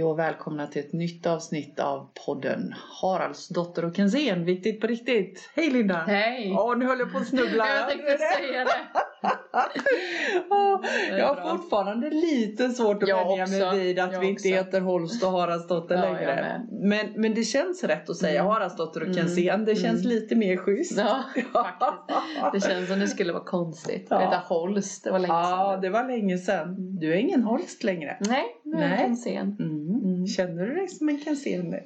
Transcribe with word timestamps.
Hej 0.00 0.04
och 0.06 0.18
välkomna 0.18 0.66
till 0.66 0.80
ett 0.80 0.92
nytt 0.92 1.26
avsnitt 1.26 1.78
av 1.78 2.08
podden 2.26 2.74
Haraldsdotter 3.02 3.84
och 3.84 3.96
Kensén, 3.96 4.44
viktigt 4.44 4.80
på 4.80 4.86
riktigt. 4.86 5.50
Hej 5.56 5.70
Linda! 5.70 6.04
Hej! 6.06 6.56
Åh, 6.58 6.78
nu 6.78 6.86
höll 6.86 6.98
jag 6.98 7.12
på 7.12 7.18
att 7.18 7.28
snubbla. 7.28 7.68
Jag 7.76 7.88
tänkte 7.88 8.18
säga 8.18 8.64
det. 8.64 9.09
Jag 11.18 11.34
har 11.34 11.56
fortfarande 11.56 12.10
lite 12.10 12.68
svårt 12.70 13.02
att 13.02 13.08
Jag 13.08 13.28
vänja 13.28 13.46
mig 13.46 13.78
vid 13.78 13.98
att 13.98 14.12
Jag 14.12 14.20
vi 14.20 14.26
inte 14.26 14.38
också. 14.40 14.48
heter 14.48 14.80
Holst 14.80 15.24
och 15.24 15.30
Haraldsdotter 15.30 15.94
Ja, 15.94 16.02
längre. 16.02 16.66
Men, 16.70 17.06
men 17.16 17.34
det 17.34 17.42
känns 17.44 17.84
rätt 17.84 18.10
att 18.10 18.16
säga 18.16 18.40
Mm. 18.40 18.52
Haraldsdotter 18.52 19.00
och 19.00 19.06
Mm. 19.06 19.18
Kensén. 19.18 19.64
Det 19.64 19.74
känns 19.76 20.04
Mm. 20.04 20.08
lite 20.16 20.36
mer 20.36 20.56
schysst. 20.56 20.98
Ja, 20.98 21.22
faktiskt. 21.52 22.52
Det 22.52 22.60
känns 22.74 22.88
som 22.88 23.00
det 23.00 23.08
skulle 23.08 23.32
vara 23.32 23.44
konstigt. 23.44 24.06
Ja. 24.10 24.20
Ja. 24.22 24.26
Heta 24.26 24.38
Holst, 24.48 25.04
det 25.04 25.10
var 25.10 25.18
länge 25.18 25.34
Ja, 25.34 25.70
sedan. 25.72 25.80
det 25.80 25.90
var 25.90 26.04
länge 26.08 26.38
sedan. 26.38 26.76
Du 27.00 27.12
är 27.12 27.16
ingen 27.16 27.42
Holst 27.42 27.84
längre. 27.84 28.16
Nej, 28.20 28.44
nu 28.64 28.76
är 28.82 28.88
jag 28.90 28.98
Kensén. 28.98 29.56
Mm. 29.60 30.04
Mm. 30.04 30.26
Känner 30.26 30.66
du 30.66 30.74
dig 30.74 30.88
som 30.88 31.08
en 31.08 31.18
Kensén 31.20 31.70
nu? 31.70 31.76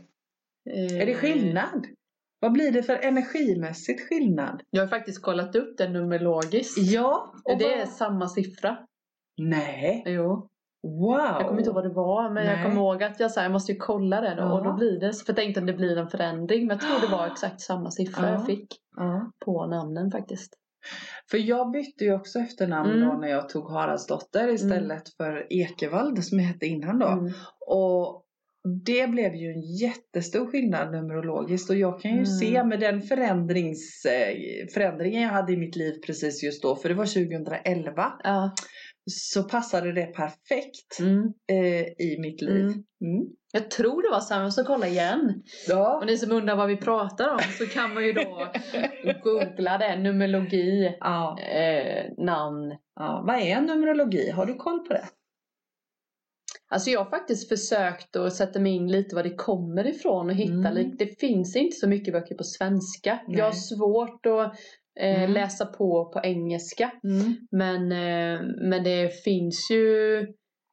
Eh, 0.70 1.00
Är 1.02 1.06
det 1.06 1.14
skillnad? 1.14 1.86
Vad 2.40 2.52
blir 2.52 2.72
det 2.72 2.82
för 2.82 2.96
energimässigt 2.96 4.08
skillnad? 4.08 4.62
Jag 4.70 4.82
har 4.82 4.88
faktiskt 4.88 5.22
kollat 5.22 5.54
upp 5.56 5.78
det 5.78 5.88
numerologiskt. 5.88 6.78
Ja. 6.78 7.34
och 7.44 7.58
Det 7.58 7.72
är 7.74 7.78
vad- 7.78 7.88
samma 7.88 8.28
siffra. 8.28 8.76
Nej. 9.38 10.02
Jo. 10.06 10.48
Wow. 10.82 11.16
Jag 11.18 11.46
kommer 11.46 11.58
inte 11.58 11.68
ihåg 11.68 11.74
vad 11.74 11.84
det 11.84 11.94
var 11.94 12.30
men 12.30 12.44
Nej. 12.46 12.54
jag 12.56 12.64
kommer 12.64 12.76
ihåg 12.76 13.02
att 13.02 13.20
jag 13.20 13.30
sa 13.30 13.42
jag 13.42 13.52
måste 13.52 13.72
ju 13.72 13.78
kolla 13.78 14.20
det 14.20 14.34
då 14.34 14.42
Ja. 14.42 14.52
och 14.52 14.64
då 14.64 14.72
blir 14.72 15.00
det. 15.00 15.12
För 15.12 15.24
jag 15.26 15.36
tänkte 15.36 15.60
om 15.60 15.66
det 15.66 15.72
blir 15.72 15.96
en 15.98 16.08
förändring 16.08 16.66
men 16.66 16.78
jag 16.78 16.80
tror 16.80 17.08
det 17.10 17.16
var 17.16 17.26
exakt 17.32 17.60
samma 17.60 17.90
siffra 17.90 18.26
Ja. 18.26 18.32
jag 18.32 18.46
fick 18.46 18.66
Ja. 18.96 19.30
på 19.44 19.66
namnen 19.66 20.10
faktiskt. 20.10 20.54
För 21.30 21.38
jag 21.38 21.70
bytte 21.70 22.04
ju 22.04 22.14
också 22.14 22.38
efternamn 22.38 22.90
Mm. 22.90 23.08
då 23.08 23.14
när 23.14 23.28
jag 23.28 23.48
tog 23.48 23.70
Haraldsdotter 23.70 24.48
istället 24.48 25.08
för 25.16 25.46
Ekevald 25.52 26.24
som 26.24 26.38
jag 26.38 26.46
hette 26.46 26.66
innan 26.66 26.98
då. 26.98 27.06
Mm. 27.06 27.32
Och 27.66 28.23
det 28.84 29.10
blev 29.10 29.34
ju 29.34 29.52
en 29.52 29.60
jättestor 29.80 30.46
skillnad 30.46 30.92
numerologiskt 30.92 31.70
och 31.70 31.76
jag 31.76 32.00
kan 32.00 32.10
ju 32.10 32.16
Mm. 32.16 32.26
se 32.26 32.64
med 32.64 32.80
den 32.80 33.02
förändrings, 33.02 34.04
eh, 34.04 34.36
förändringen 34.74 35.22
jag 35.22 35.30
hade 35.30 35.52
i 35.52 35.56
mitt 35.56 35.76
liv 35.76 35.92
precis 36.06 36.42
just 36.42 36.62
då, 36.62 36.76
för 36.76 36.88
det 36.88 36.94
var 36.94 37.06
2011, 37.06 38.12
Ja. 38.24 38.54
så 39.10 39.42
passade 39.42 39.92
det 39.92 40.06
perfekt 40.06 40.98
Mm. 41.00 41.22
eh, 41.52 41.82
i 42.06 42.16
mitt 42.20 42.42
liv. 42.42 42.60
Mm. 42.64 42.72
Mm. 43.04 43.26
Jag 43.52 43.70
tror 43.70 44.02
det 44.02 44.10
var 44.10 44.20
samma, 44.20 44.42
jag 44.42 44.52
ska 44.52 44.64
kolla 44.64 44.86
igen. 44.88 45.42
Ja. 45.68 45.98
Och 45.98 46.06
ni 46.06 46.16
som 46.18 46.32
undrar 46.32 46.56
vad 46.56 46.68
vi 46.68 46.76
pratar 46.76 47.28
om 47.32 47.38
så 47.58 47.66
kan 47.66 47.94
man 47.94 48.04
ju 48.06 48.12
då 48.12 48.52
googla 49.22 49.78
det, 49.78 49.96
numerologi, 49.96 50.96
Ja. 51.00 51.38
eh, 51.40 52.04
namn. 52.18 52.76
ja. 52.96 53.24
Vad 53.26 53.36
är 53.36 53.60
numerologi? 53.60 54.30
Har 54.30 54.46
du 54.46 54.54
koll 54.54 54.78
på 54.86 54.92
det? 54.92 55.04
Alltså 56.74 56.90
jag 56.90 57.04
har 57.04 57.10
faktiskt 57.10 57.48
försökt 57.48 58.16
att 58.16 58.32
sätta 58.34 58.60
mig 58.60 58.72
in 58.72 58.88
lite 58.92 59.14
var 59.14 59.22
det 59.22 59.34
kommer 59.34 59.86
ifrån 59.86 60.28
och 60.30 60.34
hitta 60.36 60.68
Mm. 60.70 60.96
Det 60.98 61.20
finns 61.20 61.56
inte 61.56 61.76
så 61.76 61.88
mycket 61.88 62.14
böcker 62.14 62.34
på 62.34 62.44
svenska. 62.44 63.18
Nej. 63.28 63.38
Jag 63.38 63.44
har 63.44 63.52
svårt 63.52 64.26
att 64.26 64.54
eh, 65.00 65.22
Mm. 65.22 65.32
läsa 65.32 65.66
på 65.66 66.10
på 66.12 66.20
engelska. 66.24 66.90
Mm. 67.04 67.36
Men, 67.50 67.92
eh, 67.92 68.40
men 68.68 68.84
det 68.84 69.24
finns 69.24 69.70
ju 69.70 70.26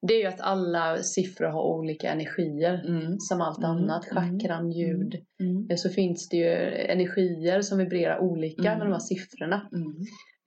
det 0.08 0.14
är 0.14 0.20
ju 0.20 0.26
att 0.26 0.42
alla 0.42 0.98
siffror 0.98 1.48
har 1.48 1.64
olika 1.64 2.12
energier. 2.12 2.84
Mm. 2.88 3.16
Som 3.20 3.42
allt 3.42 3.58
Mm. 3.64 3.70
annat, 3.72 4.12
Mm. 4.12 4.40
chakran, 4.40 4.72
ljud. 4.72 5.16
Mm. 5.44 5.68
Eh, 5.70 5.76
Så 5.76 5.90
finns 5.90 6.30
det 6.30 6.38
ju 6.38 6.52
energier 6.76 7.62
som 7.62 7.78
vibrerar 7.78 8.20
olika 8.20 8.64
med 8.78 8.88
de 8.88 8.92
här 8.92 9.00
siffrorna. 9.00 9.70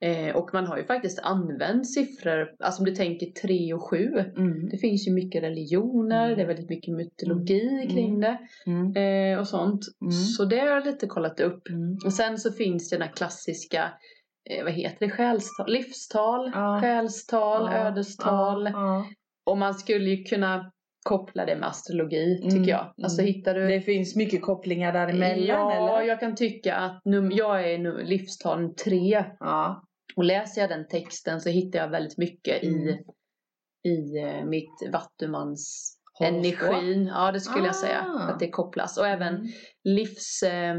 Mm. 0.01 0.29
Eh, 0.29 0.35
och 0.35 0.49
man 0.53 0.67
har 0.67 0.77
ju 0.77 0.83
faktiskt 0.85 1.19
använt 1.19 1.93
siffror, 1.93 2.47
alltså 2.59 2.81
om 2.81 2.85
du 2.85 2.95
tänker 2.95 3.25
3 3.25 3.73
och 3.73 3.89
7. 3.89 3.97
Mm. 4.37 4.69
Det 4.69 4.77
finns 4.77 5.07
ju 5.07 5.11
mycket 5.13 5.43
religioner, 5.43 6.25
Mm. 6.25 6.35
det 6.37 6.43
är 6.43 6.47
väldigt 6.47 6.69
mycket 6.69 6.93
mytologi 6.95 7.87
kring 7.91 8.09
Mm. 8.15 8.21
det. 8.21 8.37
Mm. 8.71 9.33
Eh, 9.33 9.39
och 9.39 9.47
sånt. 9.47 9.81
Mm. 10.01 10.11
Så 10.11 10.45
det 10.45 10.59
har 10.59 10.67
jag 10.67 10.85
lite 10.85 11.07
kollat 11.07 11.39
upp. 11.39 11.69
Mm. 11.69 11.97
Och 12.05 12.13
sen 12.13 12.37
så 12.37 12.51
finns 12.51 12.89
det 12.89 12.95
den 12.95 13.07
här 13.07 13.15
klassiska, 13.15 13.91
eh, 14.49 14.63
vad 14.63 14.73
heter 14.73 14.97
det, 15.05 15.09
själstal, 15.11 15.71
livstal, 15.71 16.51
Ja. 16.53 16.79
själstal, 16.81 17.69
Ja. 17.71 17.77
ödestal. 17.77 18.69
Ja. 18.73 19.05
Och 19.45 19.57
man 19.57 19.73
skulle 19.73 20.09
ju 20.09 20.23
kunna 20.23 20.71
koppla 21.09 21.45
det 21.45 21.55
med 21.55 21.69
astrologi 21.69 22.39
tycker 22.41 22.55
Mm. 22.57 22.69
jag. 22.69 22.93
Alltså 23.03 23.21
Mm. 23.21 23.33
hittar 23.33 23.53
du 23.55 23.67
Det 23.67 23.81
finns 23.81 24.15
mycket 24.15 24.41
kopplingar 24.41 24.93
däremellan 24.93 25.45
Ja, 25.45 25.71
eller? 25.97 26.07
jag 26.07 26.19
kan 26.19 26.35
tycka 26.35 26.75
att 26.75 27.01
num- 27.05 27.31
jag 27.33 27.71
är 27.73 27.77
nu 27.77 28.03
livstal 28.03 28.73
3. 28.85 29.25
Ja. 29.39 29.81
Och 30.15 30.23
läser 30.23 30.61
jag 30.61 30.69
den 30.69 30.87
texten 30.87 31.41
så 31.41 31.49
hittar 31.49 31.79
jag 31.79 31.89
väldigt 31.89 32.17
mycket 32.17 32.63
Mm. 32.63 32.87
i, 32.87 32.97
i 33.89 34.17
eh, 34.23 34.45
mitt 34.45 34.89
vattumans 34.93 35.91
energin. 36.21 37.05
Ja, 37.07 37.31
det 37.31 37.39
skulle 37.39 37.65
jag 37.65 37.75
säga. 37.75 38.01
Ah. 38.01 38.19
Att 38.31 38.39
det 38.39 38.49
kopplas. 38.49 38.97
Och 38.97 39.07
även 39.07 39.35
Mm. 39.35 39.47
livs, 39.83 40.43
eh, 40.43 40.75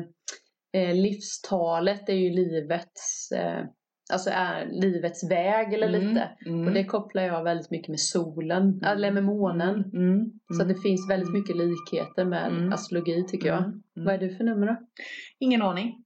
eh, 0.72 0.94
livstalet 0.94 2.08
är 2.08 2.12
ju 2.14 2.30
livets, 2.30 3.32
eh, 3.32 3.64
alltså 4.12 4.30
är 4.30 4.66
livets 4.66 5.30
väg 5.30 5.72
eller 5.75 5.88
Mm. 5.88 6.08
lite. 6.08 6.30
Mm. 6.46 6.66
Och 6.69 6.75
det 6.75 6.84
kopplar 6.84 7.22
jag 7.22 7.44
väldigt 7.44 7.70
mycket 7.70 7.88
med 7.88 8.00
solen, 8.00 8.82
eller 8.84 9.10
med 9.12 9.25
månen. 9.25 9.75
Mm. 9.75 10.12
Mm. 10.12 10.30
Så 10.58 10.64
det 10.64 10.75
finns 10.82 11.10
väldigt 11.10 11.32
mycket 11.32 11.56
likheter 11.56 12.25
med 12.25 12.46
Mm. 12.46 12.72
astrologi 12.72 13.25
tycker 13.28 13.48
jag. 13.48 13.58
Mm. 13.58 13.70
Mm. 13.70 13.82
Vad 14.06 14.14
är 14.14 14.19
du 14.19 14.36
för 14.36 14.44
nummer 14.44 14.66
då? 14.66 14.76
Ingen 15.38 15.62
aning. 15.62 16.02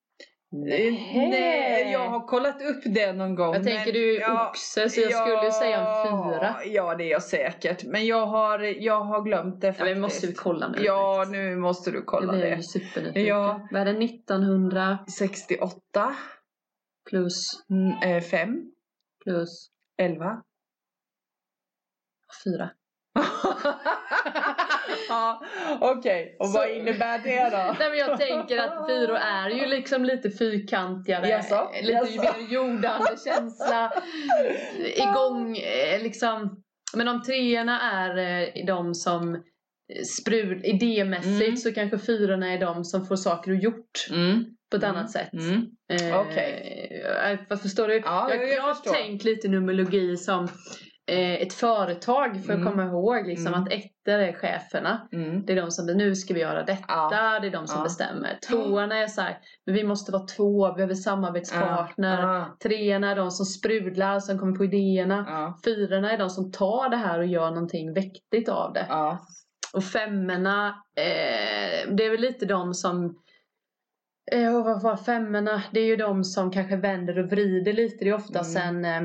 Nej, 0.53 1.91
jag 1.93 2.09
har 2.09 2.27
kollat 2.27 2.63
upp 2.63 2.83
det 2.85 3.13
någon 3.13 3.35
gång. 3.35 3.55
Jag 3.55 3.65
tänker 3.65 3.85
men- 3.85 3.93
du 3.95 4.17
är 4.17 4.21
ja, 4.21 4.51
oxe 4.51 4.91
så 4.91 5.01
jag 5.01 5.13
skulle 5.13 5.45
ju 5.45 5.51
säga 5.51 5.79
en 5.81 6.05
fyra. 6.33 6.57
Ja, 6.65 6.95
det 6.95 7.05
är 7.05 7.11
jag 7.11 7.23
säkert. 7.23 7.85
Men 7.85 8.07
jag 8.07 8.27
har, 8.27 8.59
jag 8.59 9.01
har 9.01 9.23
glömt 9.23 9.61
det 9.61 9.67
Ja, 9.67 9.73
faktiskt. 9.73 9.97
vi 9.97 10.01
måste 10.01 10.27
ju 10.27 10.33
kolla 10.33 10.69
nu. 10.69 10.79
Ja, 10.85 11.15
direkt. 11.17 11.31
nu 11.31 11.57
måste 11.57 11.91
du 11.91 12.03
kolla 12.03 12.33
blir 12.33 12.43
jag 12.43 12.51
det. 12.53 12.57
ju 12.57 12.63
supernyfiken. 12.63 13.27
Ja. 13.27 13.69
Vad 13.71 13.81
är 13.81 13.85
det? 13.85 14.05
1900 14.05 14.99
68, 15.19 16.17
plus, 17.11 17.51
mm, 17.71 18.17
eh, 18.17 18.23
5, 18.23 18.71
plus 19.25 19.71
11. 19.99 20.43
4. 22.45 22.71
ja, 25.09 25.43
Okej, 25.81 26.37
och 26.39 26.49
vad 26.49 26.63
Så- 26.69 26.75
innebär 26.75 27.19
det 27.19 27.51
då? 27.51 27.57
Nej 27.79 27.91
men 27.91 27.99
jag 27.99 28.19
tänker 28.21 28.59
att 28.59 28.87
fyror 28.89 29.17
är 29.17 29.51
ju 29.51 29.67
liksom 29.67 30.05
lite 30.05 30.31
fyrkantigare. 30.31 31.29
Jaså? 31.29 31.71
Lite 31.83 31.93
Jaså? 31.93 32.23
mer 32.23 32.53
jordande 32.53 33.17
känsla. 33.25 33.93
Igång 34.97 35.57
eh, 35.57 36.03
liksom. 36.03 36.63
Men 36.95 37.09
om 37.09 37.23
treorna 37.23 37.81
är 37.93 38.17
eh, 38.19 38.67
de 38.67 38.95
som 38.95 39.35
eh, 39.35 39.41
sprud, 40.21 40.65
idémässigt 40.65 41.41
Mm. 41.49 41.57
så 41.57 41.73
kanske 41.75 41.99
fyrorna 41.99 42.53
är 42.53 42.59
de 42.59 42.85
som 42.85 43.07
får 43.07 43.17
saker 43.17 43.53
gjort 43.53 44.07
Mm. 44.11 44.45
på 44.71 44.77
ett 44.77 44.83
Mm. 44.83 44.97
annat 44.97 45.11
sätt. 45.11 45.33
Mm. 45.33 45.67
Eh, 45.93 46.21
Okej. 46.21 47.03
eh, 47.33 47.39
vad 47.49 47.63
förstår 47.63 47.89
du? 47.89 47.97
Ja, 47.97 48.27
jag, 48.31 48.43
jag 48.43 48.49
jag, 48.53 48.63
har 48.63 48.93
tänkt 48.95 49.25
lite 49.25 49.49
numerologi 49.49 50.17
som 50.17 50.45
eh, 50.45 50.51
ett 51.13 51.53
företag 51.53 52.45
för 52.45 52.53
att 52.53 52.59
Mm. 52.61 52.71
komma 52.73 52.85
ihåg 52.85 53.27
liksom, 53.27 53.47
Mm. 53.47 53.63
att 53.63 53.73
ettor 53.73 54.13
är 54.19 54.33
cheferna. 54.33 55.09
Mm. 55.13 55.45
Det 55.47 55.53
är 55.53 55.57
de 55.63 55.71
som, 55.71 55.87
nu 55.87 56.15
ska 56.15 56.35
vi 56.35 56.41
göra 56.41 56.63
detta, 56.65 56.85
Ja. 56.89 57.39
det 57.41 57.47
är 57.47 57.51
de 57.51 57.67
som 57.67 57.79
Ja. 57.79 57.83
bestämmer. 57.85 58.39
Tvåorna 58.49 58.99
är 58.99 59.07
så 59.07 59.21
här, 59.21 59.39
men 59.67 59.75
vi 59.75 59.85
måste 59.85 60.13
vara 60.13 60.27
två, 60.27 60.69
vi 60.69 60.75
behöver 60.75 60.95
samarbetspartner. 60.95 62.23
Ja. 62.23 62.57
Treorna 62.63 63.11
är 63.11 63.17
de 63.17 63.31
som 63.31 63.47
sprudlar, 63.47 64.21
som 64.21 64.39
kommer 64.39 64.57
på 64.57 64.65
idéerna. 64.65 65.25
Ja. 65.29 65.59
Fyrorna 65.65 66.13
är 66.13 66.19
de 66.19 66.31
som 66.31 66.53
tar 66.53 66.89
det 66.89 66.97
här 66.97 67.19
och 67.19 67.27
gör 67.27 67.51
någonting 67.51 67.93
vettigt 67.95 68.49
av 68.49 68.73
det. 68.73 68.87
Och 69.75 69.85
femmorna, 69.85 70.69
eh, 70.97 71.95
det 71.95 72.05
är 72.07 72.11
väl 72.11 72.21
lite 72.21 72.47
de 72.47 72.75
som 72.75 73.17
eh, 74.33 74.63
vad 74.65 74.83
var 74.83 74.97
femmorna? 74.97 75.63
Det 75.73 75.81
är 75.81 75.85
ju 75.87 75.97
de 75.97 76.25
som 76.25 76.51
kanske 76.51 76.77
vänder 76.77 77.19
och 77.19 77.27
vrider 77.31 77.73
lite. 77.73 78.05
Det 78.05 78.11
är 78.11 78.15
ofta 78.15 78.39
Mm. 78.39 78.45
sen 78.53 78.85
eh, 78.85 79.01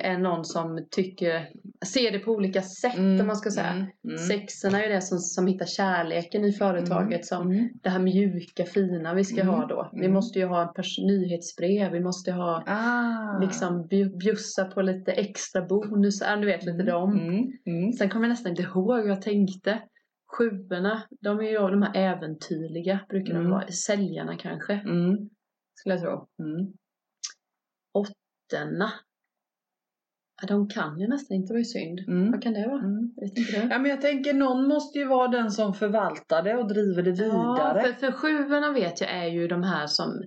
är 0.00 0.18
någon 0.18 0.44
som 0.44 0.86
tycker, 0.90 1.48
ser 1.86 2.10
det 2.12 2.18
på 2.18 2.32
olika 2.32 2.62
sätt 2.62 2.98
Mm. 2.98 3.20
om 3.20 3.26
man 3.26 3.36
ska 3.36 3.50
säga. 3.50 3.70
Mm. 3.70 3.86
Mm. 4.04 4.18
Sexorna 4.18 4.82
är 4.82 4.88
ju 4.88 4.94
det 4.94 5.00
som, 5.02 5.18
som 5.18 5.46
hittar 5.46 5.66
kärleken 5.66 6.44
i 6.44 6.52
företaget. 6.52 7.26
Som 7.26 7.50
Mm. 7.50 7.68
det 7.82 7.88
här 7.90 7.98
mjuka, 7.98 8.64
fina 8.64 9.14
vi 9.14 9.24
ska 9.24 9.40
Mm. 9.40 9.54
ha 9.54 9.66
då. 9.66 9.88
Vi 9.92 9.98
Mm. 9.98 10.12
måste 10.12 10.38
ju 10.38 10.44
ha 10.46 10.74
nyhetsbrev. 11.06 11.92
Vi 11.92 12.00
måste 12.00 12.32
ha 12.32 12.62
Ah. 12.66 13.38
liksom 13.40 13.88
bju- 13.88 14.16
bjussa 14.18 14.64
på 14.64 14.82
lite 14.82 15.12
extra 15.12 15.62
bonus. 15.66 16.20
Ja, 16.20 16.36
du 16.36 16.46
vet 16.46 16.64
lite 16.64 16.82
dem. 16.82 17.12
Mm. 17.18 17.52
Mm. 17.66 17.92
Sen 17.92 18.08
kommer 18.08 18.24
jag 18.26 18.30
nästan 18.30 18.50
inte 18.50 18.62
ihåg 18.62 18.86
vad 18.86 19.08
jag 19.08 19.22
tänkte. 19.22 19.82
Sjuorna, 20.38 21.02
de 21.20 21.38
är 21.40 21.44
ju 21.50 21.58
de 21.58 21.82
här 21.82 21.96
äventyrliga. 21.96 23.00
Brukar 23.08 23.30
Mm. 23.32 23.42
de 23.44 23.50
vara. 23.52 23.66
Säljarna 23.68 24.36
kanske, 24.36 24.72
Mm. 24.72 25.30
skulle 25.74 25.94
jag 25.94 26.02
tro. 26.02 26.26
Mm. 26.38 26.72
Åttorna. 27.92 28.92
Ja, 30.42 30.46
de 30.48 30.68
kan 30.68 31.00
ju 31.00 31.08
nästan 31.08 31.36
inte, 31.36 31.52
vad 31.52 31.60
är 31.60 31.64
synd. 31.64 31.98
Mm. 32.08 32.30
Vad 32.32 32.42
kan 32.42 32.52
det 32.52 32.66
vara? 32.68 32.78
Mm. 32.84 33.12
Vet 33.16 33.38
inte 33.38 33.52
du? 33.52 33.58
Ja 33.70 33.78
men 33.78 33.90
jag 33.90 34.00
tänker 34.00 34.34
någon 34.34 34.68
måste 34.68 34.98
ju 34.98 35.04
vara 35.04 35.28
den 35.28 35.50
som 35.50 35.74
förvaltar 35.74 36.42
det 36.42 36.56
och 36.56 36.68
driver 36.68 37.02
det 37.02 37.10
Ja, 37.10 37.16
vidare. 37.24 37.82
för, 37.82 37.92
för 37.92 38.12
sjuorna 38.12 38.72
vet 38.72 39.00
jag 39.00 39.10
är 39.10 39.26
ju 39.26 39.48
de 39.48 39.62
här 39.62 39.86
som 39.86 40.22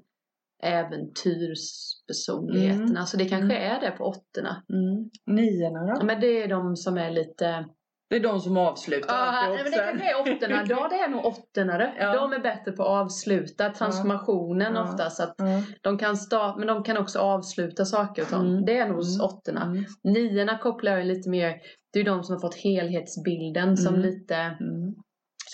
äventyrspersonligheterna. 0.63 2.83
Mm. 2.85 3.05
Så 3.05 3.17
det 3.17 3.25
kanske 3.25 3.57
är 3.57 3.79
det 3.81 3.91
på 3.91 4.03
åttorna. 4.03 4.63
Mm. 4.73 5.09
Niorna 5.25 5.87
Ja, 5.87 5.95
då? 5.99 6.05
Men 6.05 6.19
det 6.19 6.43
är 6.43 6.47
de 6.47 6.75
som 6.75 6.97
är 6.97 7.11
lite 7.11 7.65
Det 8.09 8.15
är 8.15 8.19
de 8.19 8.39
som 8.39 8.57
avslutar 8.57 9.15
alltid 9.15 9.53
nej, 9.55 9.63
men 9.63 9.71
det 9.71 9.77
kanske 9.77 10.11
är 10.11 10.21
åttorna. 10.21 10.65
Ja, 10.69 10.87
det 10.89 10.95
är 10.95 11.07
nog 11.09 11.25
åttonare. 11.25 11.93
Ja. 11.99 12.13
De 12.15 12.33
är 12.33 12.39
bättre 12.39 12.71
på 12.71 12.83
att 12.83 12.89
avsluta 12.89 13.69
transformationen 13.69 14.73
Ja. 14.75 14.83
oftast. 14.83 15.19
Att 15.19 15.35
Ja. 15.37 15.45
de 15.81 15.97
kan 15.97 16.17
starta, 16.17 16.57
men 16.57 16.67
de 16.67 16.83
kan 16.83 16.97
också 16.97 17.19
avsluta 17.19 17.85
saker 17.85 18.21
och 18.21 18.27
sånt. 18.27 18.49
Mm. 18.49 18.65
Det 18.65 18.77
är 18.77 18.87
nog 18.87 19.03
Mm. 19.03 19.21
åttorna. 19.25 19.61
Mm. 19.65 19.83
Niorna 20.03 20.57
kopplar 20.57 20.97
jag 20.97 21.05
lite 21.07 21.29
mer, 21.29 21.55
det 21.93 21.99
är 21.99 22.03
de 22.03 22.23
som 22.23 22.33
har 22.33 22.39
fått 22.39 22.55
helhetsbilden 22.55 23.77
som 23.77 23.95
Mm. 23.95 24.05
lite 24.05 24.35
Mm. 24.35 24.93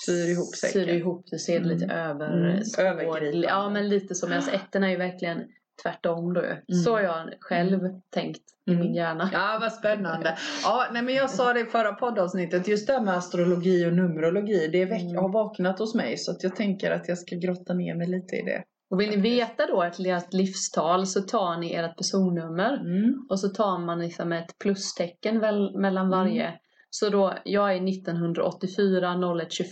Syr 0.06 0.32
ihop 0.32 0.56
säcken. 0.56 0.74
syr 0.86 0.94
ihop 0.94 1.26
det, 1.32 1.40
ser 1.40 1.58
Mm. 1.58 1.70
lite 1.70 1.86
över... 1.94 2.34
Mm. 2.50 2.62
Övergripande. 2.80 3.48
Ja, 3.48 3.70
men 3.70 3.90
lite 3.90 4.16
så. 4.16 4.28
Medan 4.28 4.44
ettorna 4.54 4.88
är 4.88 4.92
ju 4.92 4.98
verkligen 4.98 5.38
tvärtom 5.84 6.34
då 6.34 6.42
ju. 6.42 6.76
Så 6.76 6.92
har 6.92 7.02
jag 7.02 7.34
själv 7.40 7.80
tänkt 8.10 8.42
i 8.68 8.72
Mm. 8.72 8.84
min 8.84 8.94
hjärna. 8.96 9.30
Ja, 9.34 9.58
vad 9.62 9.74
spännande. 9.74 10.38
Ja, 10.64 10.86
nej, 10.94 11.02
men 11.04 11.14
jag 11.16 11.30
sa 11.30 11.54
det 11.54 11.60
i 11.60 11.66
förra 11.66 11.94
poddavsnittet, 11.94 12.68
just 12.68 12.88
det 12.88 12.94
här 12.94 13.02
med 13.02 13.14
astrologi 13.18 13.86
och 13.88 13.94
numerologi, 13.94 14.68
det 14.72 14.86
väck- 14.86 15.02
Mm. 15.02 15.16
har 15.24 15.30
vaknat 15.30 15.80
hos 15.80 15.96
mig 15.96 16.18
så 16.18 16.32
att 16.32 16.44
jag 16.44 16.56
tänker 16.56 16.92
att 16.92 17.08
jag 17.08 17.18
ska 17.18 17.36
grotta 17.36 17.74
ner 17.74 17.96
mig 17.96 18.08
lite 18.08 18.36
i 18.36 18.42
det. 18.42 18.64
Och 18.90 19.00
vill 19.02 19.10
ni 19.10 19.18
veta 19.18 19.66
då 19.68 19.82
ert 19.84 20.00
ert 20.00 20.34
livstal 20.34 21.08
så 21.08 21.22
tar 21.22 21.58
ni 21.58 21.74
ert 21.74 21.98
personnummer 21.98 22.78
Mm. 22.78 23.26
och 23.30 23.40
så 23.40 23.50
tar 23.50 23.78
man 23.80 24.00
liksom 24.00 24.32
ett 24.32 24.58
plustecken 24.60 25.40
väl, 25.40 25.78
mellan 25.80 26.06
Mm. 26.08 26.20
varje. 26.20 26.54
Så 26.90 27.10
då, 27.10 27.34
jag 27.46 27.74
är 27.76 27.82
1984 27.82 29.16
01 29.16 29.64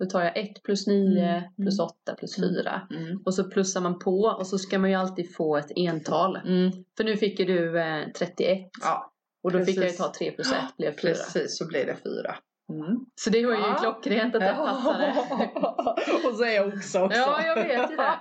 25. 0.00 0.06
Då 0.06 0.06
tar 0.06 0.22
jag 0.24 0.36
1 0.36 0.62
plus 0.64 0.86
9 0.86 1.22
Mm. 1.28 1.42
plus 1.62 1.78
8 1.80 2.14
plus 2.18 2.38
Mm. 2.38 2.50
4. 2.54 2.82
Mm. 2.90 3.22
Och 3.24 3.34
så 3.34 3.44
plussar 3.50 3.80
man 3.80 3.98
på 3.98 4.20
och 4.38 4.46
så 4.46 4.58
ska 4.58 4.78
man 4.78 4.90
ju 4.90 4.96
alltid 4.96 5.34
få 5.36 5.56
ett 5.56 5.70
ental. 5.76 6.36
Mm. 6.36 6.70
För 6.96 7.04
nu 7.04 7.16
fick 7.16 7.38
ju 7.40 7.44
du 7.44 7.80
eh, 7.80 8.04
31. 8.18 8.58
Ja, 8.82 9.12
och 9.42 9.52
då 9.52 9.58
fick 9.58 9.68
jag 9.68 9.74
ju 9.76 9.80
precis. 9.82 9.98
ta 9.98 10.12
3 10.18 10.30
plus 10.30 10.52
1 10.52 10.56
blev 10.78 10.90
4. 10.90 10.94
precis 11.02 11.58
så 11.58 11.66
blir 11.66 11.86
det 11.86 11.96
fyra. 12.04 12.34
Mm. 12.70 12.98
Så 13.14 13.30
det 13.30 13.46
var 13.46 13.52
ju 13.52 13.58
Ja. 13.60 13.74
klockrent 13.80 14.34
att 14.34 14.40
det 14.40 14.54
passade. 14.56 15.14
och 16.30 16.34
så 16.36 16.44
är 16.44 16.54
jag 16.54 16.66
också 16.68 16.98
också. 17.04 17.18
Ja, 17.18 17.42
jag 17.46 17.54
vet 17.54 17.90
ju 17.90 17.96
det. 17.96 18.12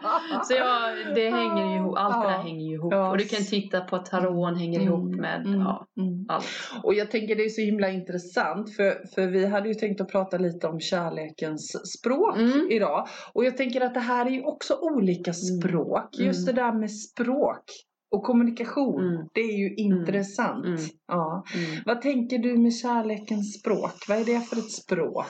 Så 0.44 0.54
jag, 0.54 1.16
det 1.16 1.30
hänger 1.30 1.66
ju 1.72 1.76
ihop, 1.76 1.98
allt 1.98 2.22
det 2.24 2.28
där 2.28 2.36
Ja. 2.36 2.42
hänger 2.42 2.66
ju 2.70 2.74
ihop. 2.76 2.94
Ja. 2.94 3.10
Och 3.12 3.18
du 3.18 3.24
kan 3.24 3.44
titta 3.46 3.82
på 3.82 3.96
att 3.96 4.06
taron 4.06 4.56
hänger 4.56 4.80
ihop 4.82 5.16
med 5.16 5.46
Mm. 5.46 5.60
ja, 5.60 5.86
Mm. 5.98 6.26
allt. 6.30 6.46
Och 6.84 6.94
jag 6.94 7.12
tänker 7.12 7.36
det 7.36 7.46
är 7.46 7.50
så 7.50 7.62
himla 7.62 7.90
intressant 7.90 8.76
för, 8.76 9.16
för 9.16 9.28
vi 9.28 9.46
hade 9.46 9.68
ju 9.68 9.74
tänkt 9.74 10.02
att 10.02 10.12
prata 10.12 10.38
lite 10.38 10.68
om 10.68 10.80
kärlekens 10.80 11.72
språk 12.00 12.38
Mm. 12.38 12.68
idag. 12.72 13.08
Och 13.34 13.46
jag 13.46 13.58
tänker 13.58 13.82
att 13.82 13.94
det 13.94 14.00
här 14.00 14.26
är 14.26 14.30
ju 14.30 14.44
också 14.44 14.78
olika 14.82 15.34
språk. 15.34 16.10
Just 16.20 16.50
Mm. 16.50 16.56
det 16.56 16.62
där 16.62 16.74
med 16.80 16.92
språk 16.92 17.64
och 18.12 18.24
kommunikation. 18.24 19.08
Mm. 19.16 19.28
Det 19.34 19.42
är 19.42 19.58
ju 19.58 19.76
intressant. 19.76 20.66
Mm. 20.66 20.80
Ja. 21.08 21.44
Mm. 21.56 21.82
Vad 21.86 22.02
tänker 22.02 22.38
du 22.40 22.58
med 22.58 22.76
kärlekens 22.76 23.60
språk? 23.60 23.94
Vad 24.08 24.18
är 24.18 24.26
det 24.26 24.42
för 24.42 24.58
ett 24.58 24.72
språk? 24.72 25.26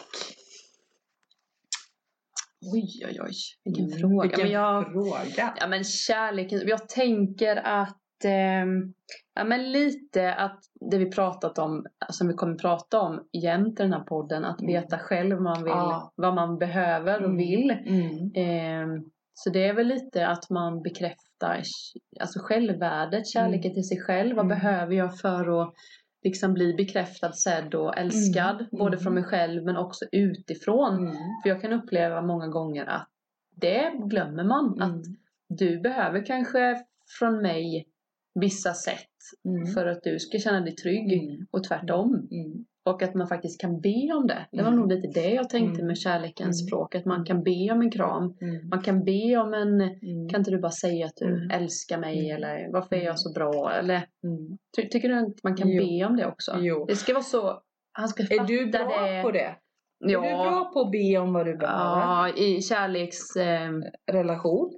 Oj, 2.74 3.06
oj, 3.10 3.20
oj. 3.22 3.34
Vilken 3.66 3.86
Mm. 3.86 4.00
fråga. 4.00 4.22
Vilken 4.28 4.44
men 4.44 4.52
jag, 4.52 4.92
fråga. 4.92 5.54
ja, 5.60 5.68
men 5.68 5.84
kärleken. 5.84 6.62
Jag 6.68 6.90
tänker 6.90 7.56
att 7.56 7.96
ehm, 8.26 8.94
Ja 9.34 9.44
men 9.44 9.72
lite 9.72 10.34
att 10.34 10.60
det 10.92 10.98
vi 10.98 11.12
pratat 11.12 11.58
om, 11.60 11.86
som 12.10 12.28
vi 12.28 12.34
kommer 12.34 12.56
prata 12.56 13.00
om 13.00 13.28
jämt 13.44 13.80
i 13.80 13.84
den 13.84 13.94
här 13.94 14.04
podden, 14.04 14.46
att 14.46 14.62
Mm. 14.62 14.74
veta 14.74 15.00
själv 15.00 15.36
vad 15.36 15.44
man 15.44 15.64
vill, 15.64 15.72
Ja. 15.74 16.14
vad 16.16 16.36
man 16.36 16.58
behöver 16.58 17.20
och 17.20 17.30
Mm. 17.30 17.38
vill. 17.38 17.72
Mm. 17.72 18.32
Ehm, 18.36 19.06
så 19.34 19.50
det 19.50 19.64
är 19.68 19.74
väl 19.74 19.88
lite 19.88 20.28
att 20.28 20.50
man 20.50 20.82
bekräftar 20.82 21.29
alltså 22.20 22.40
självvärdet, 22.40 23.28
kärleken 23.28 23.74
till 23.74 23.88
sig 23.88 24.00
själv. 24.02 24.36
Vad 24.36 24.46
Mm. 24.46 24.58
behöver 24.60 24.96
jag 24.96 25.20
för 25.20 25.62
att 25.62 25.74
liksom 26.24 26.54
bli 26.54 26.74
bekräftad, 26.74 27.32
sedd 27.34 27.76
och 27.76 27.98
älskad? 27.98 28.56
Mm. 28.56 28.68
Både 28.72 28.98
från 28.98 29.14
mig 29.14 29.24
själv 29.24 29.64
men 29.66 29.78
också 29.78 30.06
utifrån. 30.12 30.98
Mm. 30.98 31.16
För 31.44 31.50
jag 31.50 31.62
kan 31.62 31.74
uppleva 31.74 32.22
många 32.22 32.48
gånger 32.48 32.86
att 32.86 33.08
det 33.56 33.92
glömmer 34.06 34.44
man. 34.44 34.82
Att 34.82 34.90
Mm. 35.06 35.18
du 35.50 35.80
behöver 35.80 36.26
kanske 36.26 36.84
från 37.20 37.42
mig 37.42 37.86
vissa 38.40 38.74
sätt 38.74 39.06
Mm. 39.46 39.68
för 39.74 39.86
att 39.86 40.04
du 40.04 40.20
ska 40.20 40.40
känna 40.40 40.62
dig 40.62 40.76
trygg. 40.76 41.14
Mm. 41.14 41.48
Och 41.52 41.64
tvärtom. 41.64 42.28
Och 42.90 43.04
att 43.04 43.14
man 43.16 43.28
faktiskt 43.28 43.62
kan 43.62 43.82
be 43.82 44.14
om 44.18 44.28
det. 44.28 44.46
Det 44.52 44.62
var 44.62 44.68
Mm. 44.68 44.80
nog 44.80 44.92
lite 44.92 45.08
det 45.22 45.30
jag 45.30 45.50
tänkte 45.50 45.76
Mm. 45.80 45.88
med 45.88 45.98
kärlekens 45.98 46.62
Mm. 46.62 46.68
språk. 46.68 46.96
Att 46.96 47.06
man 47.06 47.26
kan 47.26 47.44
be 47.44 47.72
om 47.72 47.82
en 47.82 47.92
kram. 47.92 48.38
Mm. 48.42 48.70
Man 48.70 48.82
kan 48.82 49.04
be 49.04 49.38
om 49.38 49.54
en 49.54 49.80
kan 50.30 50.42
inte 50.42 50.52
du 50.52 50.60
bara 50.60 50.72
säga 50.72 51.06
att 51.06 51.16
du 51.16 51.50
älskar 51.54 51.98
mig 51.98 52.32
eller 52.32 52.72
varför 52.74 52.96
är 52.96 53.04
jag 53.04 53.20
så 53.20 53.34
bra? 53.34 53.72
Eller 53.72 54.02
ty 54.76 54.90
tycker 54.90 55.10
du 55.10 55.16
att 55.16 55.44
man 55.44 55.56
kan 55.56 55.70
Jo. 55.70 55.84
be 55.84 56.06
om 56.06 56.18
det 56.18 56.26
också? 56.28 56.52
Jo. 56.60 56.86
Det 56.86 56.96
ska 56.96 57.14
vara 57.14 57.24
så, 57.24 57.62
han 57.92 58.08
ska 58.08 58.24
fatta 58.24 58.44
Är 58.44 58.48
du 58.48 58.66
bra 58.72 59.06
det. 59.06 59.22
på 59.24 59.32
det? 59.32 59.56
Ja, 60.06 60.26
Är 60.26 60.30
du 60.38 60.50
bra 60.50 60.72
på 60.74 60.80
att 60.82 60.92
be 60.92 61.18
om 61.18 61.34
vad 61.34 61.46
du 61.46 61.58
behöver? 61.58 62.00
ja, 62.02 62.30
i 62.38 62.62
kärleks... 62.62 63.36
Eh, 63.36 63.72
Relation? 64.12 64.72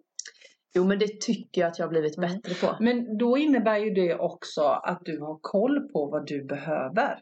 jo 0.76 0.84
men 0.84 1.00
det 1.00 1.22
tycker 1.22 1.62
jag 1.62 1.68
att 1.68 1.80
jag 1.80 1.86
har 1.86 1.90
blivit 1.92 2.16
bättre 2.18 2.54
på. 2.68 2.76
Men 2.84 3.18
då 3.18 3.38
innebär 3.38 3.78
ju 3.78 3.90
det 3.90 4.16
också 4.16 4.62
att 4.62 5.02
du 5.06 5.20
har 5.20 5.40
koll 5.42 5.80
på 5.94 6.06
vad 6.12 6.28
du 6.28 6.46
behöver. 6.46 7.20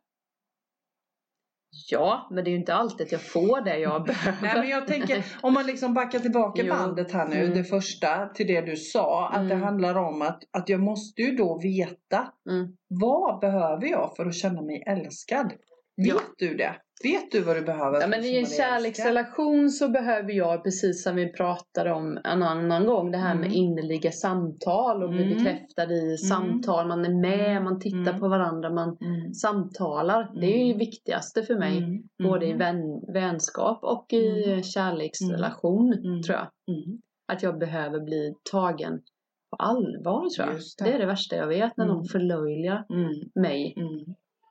Ja, 1.91 2.27
men 2.31 2.43
det 2.43 2.49
är 2.49 2.51
ju 2.51 2.57
inte 2.57 2.73
alltid 2.73 3.05
att 3.05 3.11
jag 3.11 3.21
får 3.21 3.61
det 3.65 3.77
jag 3.77 4.05
behöver. 4.05 4.37
Nej 4.41 4.53
men 4.55 4.69
jag 4.69 4.87
tänker, 4.87 5.25
om 5.41 5.53
man 5.53 5.65
liksom 5.65 5.93
backar 5.93 6.19
tillbaka 6.19 6.61
Jo. 6.65 6.73
bandet 6.73 7.11
här 7.11 7.27
nu, 7.27 7.35
Mm. 7.43 7.57
det 7.57 7.63
första 7.63 8.25
till 8.27 8.47
det 8.47 8.61
du 8.61 8.75
sa, 8.75 9.29
att 9.29 9.47
det 9.49 9.53
Mm. 9.53 9.61
handlar 9.63 9.95
om 9.95 10.21
att, 10.21 10.39
att 10.51 10.69
jag 10.69 10.79
måste 10.79 11.21
ju 11.21 11.35
då 11.35 11.59
veta 11.63 12.33
Mm. 12.49 12.67
vad 12.87 13.39
behöver 13.39 13.87
jag 13.87 14.15
för 14.15 14.25
att 14.25 14.35
känna 14.35 14.61
mig 14.61 14.83
älskad? 14.87 15.53
Vet 15.97 16.07
Ja. 16.07 16.19
du 16.37 16.55
det? 16.55 16.75
Vet 17.03 17.31
du 17.31 17.41
vad 17.41 17.55
du 17.55 17.61
behöver 17.61 18.01
Ja, 18.01 18.07
men 18.07 18.23
i 18.25 18.37
en 18.37 18.45
kärleksrelation 18.45 19.69
så 19.69 19.89
behöver 19.89 20.31
jag, 20.33 20.63
precis 20.63 21.03
som 21.03 21.15
vi 21.15 21.33
pratade 21.33 21.91
om 21.93 22.19
en 22.23 22.43
annan 22.43 22.85
gång, 22.85 23.11
det 23.11 23.17
här 23.17 23.35
med 23.35 23.45
Mm. 23.45 23.57
innerliga 23.57 24.11
samtal 24.11 25.03
och 25.03 25.09
bli 25.09 25.23
Mm. 25.23 25.37
bekräftad 25.37 25.93
i 25.93 26.17
samtal. 26.17 26.87
Man 26.87 27.05
är 27.05 27.13
med, 27.21 27.63
man 27.63 27.79
tittar 27.79 27.97
Mm. 27.97 28.19
på 28.19 28.27
varandra, 28.27 28.69
man 28.69 28.97
Mm. 29.01 29.33
samtalar. 29.33 30.31
Det 30.41 30.45
är 30.45 30.57
ju 30.57 30.63
Mm. 30.65 30.77
det 30.77 30.85
viktigaste 30.85 31.43
för 31.43 31.55
mig. 31.55 31.77
Mm. 31.77 32.03
Både 32.23 32.45
i 32.45 32.51
Mm. 32.51 32.59
vän, 32.59 33.13
vänskap 33.13 33.79
och 33.83 34.13
i 34.13 34.43
Mm. 34.45 34.63
kärleksrelation 34.63 35.93
Mm. 35.93 36.21
tror 36.23 36.37
jag. 36.37 36.75
Mm. 36.77 37.01
Att 37.31 37.43
jag 37.43 37.57
behöver 37.59 37.99
bli 37.99 38.33
tagen 38.51 39.01
på 39.49 39.55
allvar 39.55 40.29
tror 40.29 40.47
jag. 40.47 40.55
Det. 40.55 40.83
det. 40.85 40.91
är 40.95 40.99
det 40.99 41.05
värsta 41.05 41.35
jag 41.35 41.47
vet, 41.47 41.77
när 41.77 41.85
någon 41.85 41.95
Mm. 41.95 42.05
förlöjligar 42.07 42.85
Mm. 42.89 43.13
mig. 43.35 43.73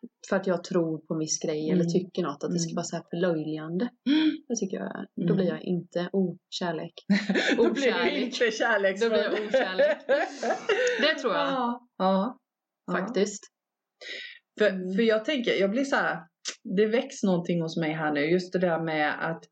Mm. 0.03 0.11
För 0.29 0.37
att 0.37 0.47
jag 0.47 0.64
tror 0.64 0.99
på 0.99 1.19
viss 1.19 1.38
grej 1.38 1.64
Mm. 1.71 1.75
eller 1.81 1.90
tycker 1.90 2.23
något. 2.23 2.45
Att 2.45 2.52
det 2.52 2.59
ska 2.59 2.69
Mm. 2.71 2.76
vara 2.76 2.85
så 2.85 2.97
här 2.97 3.05
förlöjligande. 3.11 3.88
Det 4.49 4.57
tycker 4.57 4.76
jag, 4.76 5.07
då 5.17 5.23
Mm. 5.23 5.37
blir 5.37 5.47
jag 5.49 5.62
inte 5.62 6.09
okärlek. 6.12 6.95
Då 7.57 7.73
blir 7.73 7.93
du 8.05 8.11
inte 8.11 8.45
Då 8.45 8.50
kärleksfull. 8.50 9.11
blir 9.11 9.23
jag 9.23 9.33
okärlek. 9.33 9.99
Det 11.00 11.14
tror 11.21 11.35
jag 11.35 11.49
Ja. 11.49 11.88
Ja. 11.99 12.38
Ja. 12.87 12.93
faktiskt. 12.93 13.43
För, 14.59 14.69
Mm. 14.71 14.95
för 14.95 15.02
jag 15.02 15.25
tänker, 15.25 15.55
jag 15.61 15.71
blir 15.71 15.85
så 15.85 15.97
här, 15.97 16.19
det 16.76 16.87
väcks 16.87 17.23
någonting 17.23 17.62
hos 17.62 17.76
mig 17.76 17.93
här 17.93 18.12
nu. 18.12 18.21
Just 18.21 18.52
det 18.52 18.59
där 18.59 18.81
med 18.81 19.31
att, 19.31 19.45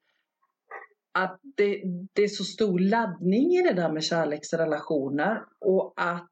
att 1.14 1.40
det, 1.56 1.82
det 2.14 2.22
är 2.22 2.28
så 2.28 2.44
stor 2.44 2.78
laddning 2.78 3.50
i 3.52 3.62
det 3.62 3.72
där 3.72 3.92
med 3.92 4.04
kärleksrelationer. 4.04 5.42
Och 5.60 5.94
att 5.96 6.28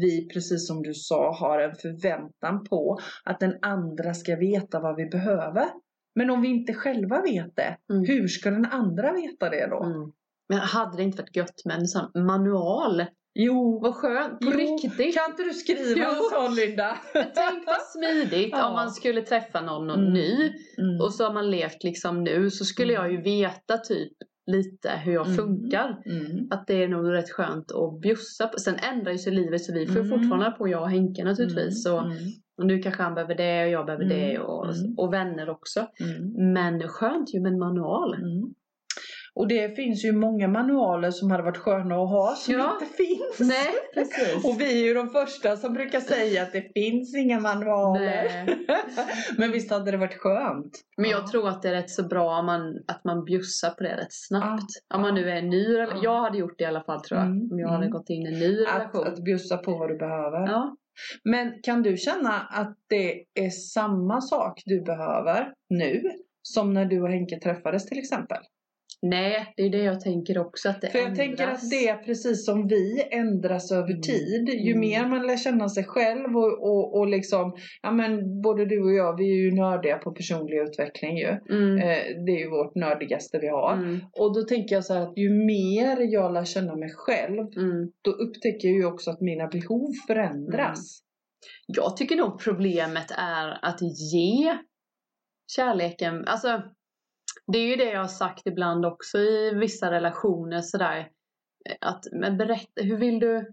vi, 0.00 0.28
precis 0.28 0.66
som 0.66 0.82
du 0.82 0.94
sa, 0.94 1.32
har 1.34 1.58
en 1.60 1.74
förväntan 1.74 2.64
på 2.64 2.98
att 3.24 3.40
den 3.40 3.54
andra 3.62 4.14
ska 4.14 4.36
veta 4.36 4.80
vad 4.80 4.96
vi 4.96 5.06
behöver. 5.06 5.66
Men 6.14 6.30
om 6.30 6.42
vi 6.42 6.48
inte 6.48 6.74
själva 6.74 7.22
vet 7.22 7.56
det, 7.56 7.76
Mm. 7.92 8.04
hur 8.06 8.28
ska 8.28 8.50
den 8.50 8.66
andra 8.66 9.12
veta 9.12 9.50
det 9.50 9.66
då? 9.66 9.82
Mm. 9.84 10.12
Men 10.48 10.58
hade 10.58 10.96
det 10.96 11.02
inte 11.02 11.22
varit 11.22 11.36
gött 11.36 11.64
med 11.64 11.76
en 11.78 11.86
sån 11.88 12.10
manual? 12.26 13.04
Jo, 13.36 13.80
Vad 13.82 13.94
skönt, 13.94 14.40
på 14.40 14.46
Jo, 14.46 14.50
riktigt. 14.50 15.14
kan 15.14 15.30
inte 15.30 15.42
du 15.42 15.50
skriva 15.52 16.00
Jo. 16.00 16.08
en 16.08 16.30
sån 16.46 16.54
Linda? 16.54 16.98
Tänk 17.12 17.66
vad 17.66 17.82
smidigt 17.82 18.48
Ja. 18.52 18.66
om 18.68 18.72
man 18.72 18.90
skulle 18.90 19.22
träffa 19.22 19.60
någon, 19.60 19.86
någon 19.86 20.00
Mm. 20.00 20.12
ny 20.12 20.52
Mm. 20.78 21.00
och 21.00 21.14
så 21.14 21.24
har 21.24 21.32
man 21.34 21.50
levt 21.50 21.84
liksom 21.84 22.24
nu 22.24 22.50
så 22.50 22.64
skulle 22.64 22.92
jag 22.92 23.12
ju 23.12 23.22
veta 23.22 23.78
typ 23.78 24.12
lite 24.46 24.90
hur 25.04 25.12
jag 25.12 25.26
Mm. 25.26 25.36
funkar. 25.36 26.02
Mm. 26.06 26.48
Att 26.50 26.66
det 26.66 26.82
är 26.84 26.88
nog 26.88 27.12
rätt 27.12 27.30
skönt 27.30 27.72
att 27.72 28.00
bjussa 28.00 28.46
på. 28.46 28.58
Sen 28.58 28.74
ändrar 28.92 29.12
ju 29.12 29.18
sig 29.18 29.32
livet 29.32 29.60
så 29.64 29.72
vi 29.72 29.86
får 29.86 30.00
Mm. 30.00 30.10
fortfarande 30.10 30.50
på, 30.50 30.68
jag 30.68 30.82
och 30.82 30.90
Henke 30.90 31.24
naturligtvis. 31.24 31.86
Och, 31.86 32.00
Mm. 32.00 32.16
och 32.58 32.66
nu 32.66 32.78
kanske 32.78 33.02
han 33.02 33.14
behöver 33.14 33.34
det 33.34 33.64
och 33.64 33.70
jag 33.70 33.86
behöver 33.86 34.04
Mm. 34.04 34.16
det 34.18 34.38
och, 34.38 34.64
Mm. 34.76 34.94
och 34.98 35.12
vänner 35.12 35.48
också. 35.50 35.86
Mm. 36.00 36.52
Men 36.52 36.88
skönt 36.88 37.34
ju 37.34 37.40
med 37.40 37.52
en 37.52 37.58
manual. 37.58 38.14
Och 39.36 39.48
det 39.48 39.76
finns 39.76 40.04
ju 40.04 40.12
många 40.12 40.48
manualer 40.48 41.10
som 41.10 41.30
hade 41.30 41.42
varit 41.42 41.56
sköna 41.56 41.94
att 41.94 42.08
ha 42.10 42.34
som 42.38 42.54
Ja. 42.54 42.78
inte 42.80 42.94
finns. 42.96 43.48
Nej, 43.50 43.68
precis. 43.94 44.44
Och 44.44 44.60
vi 44.60 44.82
är 44.82 44.86
ju 44.86 44.94
de 44.94 45.08
första 45.08 45.56
som 45.56 45.72
brukar 45.72 46.00
säga 46.00 46.42
att 46.42 46.52
det 46.52 46.72
finns 46.74 47.16
inga 47.16 47.40
manualer. 47.40 48.00
Nej. 48.06 48.66
Men 49.38 49.52
visst 49.52 49.70
hade 49.70 49.90
det 49.90 49.96
varit 49.96 50.14
skönt? 50.20 50.80
Men 50.96 51.10
Ja. 51.10 51.16
jag 51.16 51.26
tror 51.30 51.48
att 51.48 51.62
det 51.62 51.68
är 51.68 51.72
rätt 51.72 51.90
så 51.90 52.02
bra 52.08 52.38
om 52.38 52.46
man, 52.46 52.74
att 52.86 53.04
man 53.04 53.24
bjussar 53.24 53.70
på 53.70 53.82
det 53.82 53.96
rätt 53.96 54.06
snabbt. 54.12 54.62
Ja. 54.88 54.96
Om 54.96 55.02
man 55.02 55.14
nu 55.14 55.30
är 55.30 55.42
ny, 55.42 55.72
Ja. 55.74 55.86
jag 56.02 56.20
hade 56.22 56.38
gjort 56.38 56.58
det 56.58 56.64
i 56.64 56.66
alla 56.66 56.82
fall 56.84 57.00
tror 57.00 57.20
jag. 57.20 57.26
Mm. 57.28 57.48
Om 57.52 57.58
jag 57.58 57.68
hade 57.68 57.84
Mm. 57.86 57.90
gått 57.90 58.10
in 58.10 58.26
i 58.26 58.32
en 58.32 58.38
ny 58.38 58.64
Att, 58.66 58.74
relation. 58.74 59.06
att 59.06 59.24
bjussa 59.24 59.56
på 59.56 59.78
vad 59.78 59.88
du 59.88 59.96
behöver. 59.98 60.46
Ja, 60.46 60.76
Men 61.24 61.52
kan 61.62 61.82
du 61.82 61.96
känna 61.96 62.40
att 62.50 62.76
det 62.88 63.24
är 63.34 63.50
samma 63.50 64.20
sak 64.20 64.62
du 64.66 64.80
behöver 64.82 65.52
nu 65.70 66.02
som 66.42 66.74
när 66.74 66.84
du 66.84 67.02
och 67.02 67.08
Henke 67.08 67.40
träffades 67.40 67.86
till 67.86 67.98
exempel? 67.98 68.38
Nej, 69.06 69.52
det 69.56 69.62
är 69.62 69.70
det 69.70 69.82
jag 69.82 70.00
tänker 70.00 70.38
också 70.38 70.68
att 70.68 70.80
det 70.80 70.90
För 70.90 70.98
jag 70.98 71.06
ändras. 71.08 71.18
tänker 71.26 71.46
att 71.48 71.70
det 71.70 71.88
är 71.88 71.96
precis 71.96 72.44
som 72.46 72.66
vi 72.68 73.02
ändras 73.10 73.72
över 73.72 73.88
Mm. 73.90 74.00
tid. 74.02 74.48
Ju 74.48 74.70
Mm. 74.72 74.80
mer 74.80 75.06
man 75.08 75.26
lär 75.26 75.36
känna 75.36 75.68
sig 75.68 75.84
själv 75.84 76.36
och, 76.36 76.62
och, 76.62 76.98
och 76.98 77.06
liksom, 77.08 77.56
ja 77.82 77.90
men 77.90 78.40
både 78.42 78.64
du 78.66 78.82
och 78.84 78.92
jag 78.92 79.16
vi 79.16 79.24
är 79.30 79.36
ju 79.44 79.52
nördiga 79.52 79.98
på 79.98 80.12
personlig 80.12 80.56
utveckling 80.58 81.16
ju. 81.18 81.28
Mm. 81.50 81.78
Eh, 81.78 82.24
det 82.26 82.32
är 82.32 82.38
ju 82.38 82.50
vårt 82.50 82.74
nördigaste 82.74 83.38
vi 83.38 83.48
har. 83.48 83.72
Mm. 83.72 84.00
Och 84.12 84.34
då 84.34 84.42
tänker 84.42 84.74
jag 84.74 84.84
så 84.84 84.94
här 84.94 85.00
att 85.02 85.18
ju 85.18 85.30
mer 85.30 86.12
jag 86.12 86.32
lär 86.32 86.44
känna 86.44 86.76
mig 86.76 86.90
själv 86.94 87.38
Mm. 87.56 87.90
då 88.02 88.10
upptäcker 88.10 88.68
jag 88.68 88.76
ju 88.76 88.84
också 88.86 89.10
att 89.10 89.20
mina 89.20 89.46
behov 89.46 89.90
förändras. 90.06 91.00
Jag 91.66 91.96
tycker 91.96 92.16
nog 92.16 92.38
problemet 92.40 93.10
är 93.18 93.58
att 93.62 93.78
ge 94.12 94.58
kärleken, 95.56 96.24
alltså 96.26 96.62
det 97.52 97.58
är 97.58 97.66
ju 97.68 97.76
det 97.76 97.90
jag 97.92 98.00
har 98.00 98.06
sagt 98.08 98.46
ibland 98.46 98.86
också 98.86 99.18
i 99.18 99.54
vissa 99.54 99.90
relationer 99.90 100.60
sådär 100.60 101.08
att 101.80 102.04
men 102.12 102.36
berätta, 102.38 102.82
hur 102.82 102.96
vill 102.96 103.20
du 103.20 103.52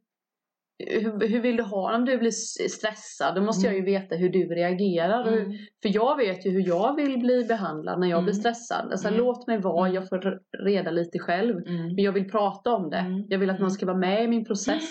hur, 0.88 1.28
hur 1.28 1.42
vill 1.42 1.58
du 1.58 1.64
ha 1.64 1.96
om 1.96 2.06
du 2.06 2.18
blir 2.18 2.32
stressad? 2.70 3.36
Då 3.36 3.42
måste 3.42 3.68
jag 3.68 3.76
ju 3.76 3.82
veta 3.82 4.16
hur 4.16 4.30
du 4.30 4.46
reagerar. 4.48 5.28
Mm. 5.28 5.52
För 5.82 5.96
jag 5.96 6.18
vet 6.18 6.46
ju 6.46 6.50
hur 6.50 6.68
jag 6.68 6.96
vill 6.96 7.20
bli 7.20 7.44
behandlad 7.46 8.00
när 8.00 8.08
jag 8.08 8.24
blir 8.24 8.34
Mm. 8.34 8.42
stressad. 8.42 8.92
Alltså 8.92 9.08
Mm. 9.08 9.20
låt 9.20 9.48
mig 9.48 9.58
vara, 9.58 9.88
Mm. 9.88 9.96
jag 9.96 10.10
får 10.10 10.40
reda 10.66 10.92
lite 10.92 11.20
själv. 11.20 11.58
Mm. 11.68 11.86
Men 11.86 11.98
jag 12.04 12.12
vill 12.12 12.30
prata 12.30 12.74
om 12.76 12.90
det. 12.90 12.98
Mm. 12.98 13.26
Jag 13.30 13.40
vill 13.40 13.50
att 13.50 13.60
man 13.60 13.72
ska 13.72 13.86
vara 13.86 13.98
med 13.98 14.24
i 14.24 14.28
min 14.28 14.46
process. 14.46 14.90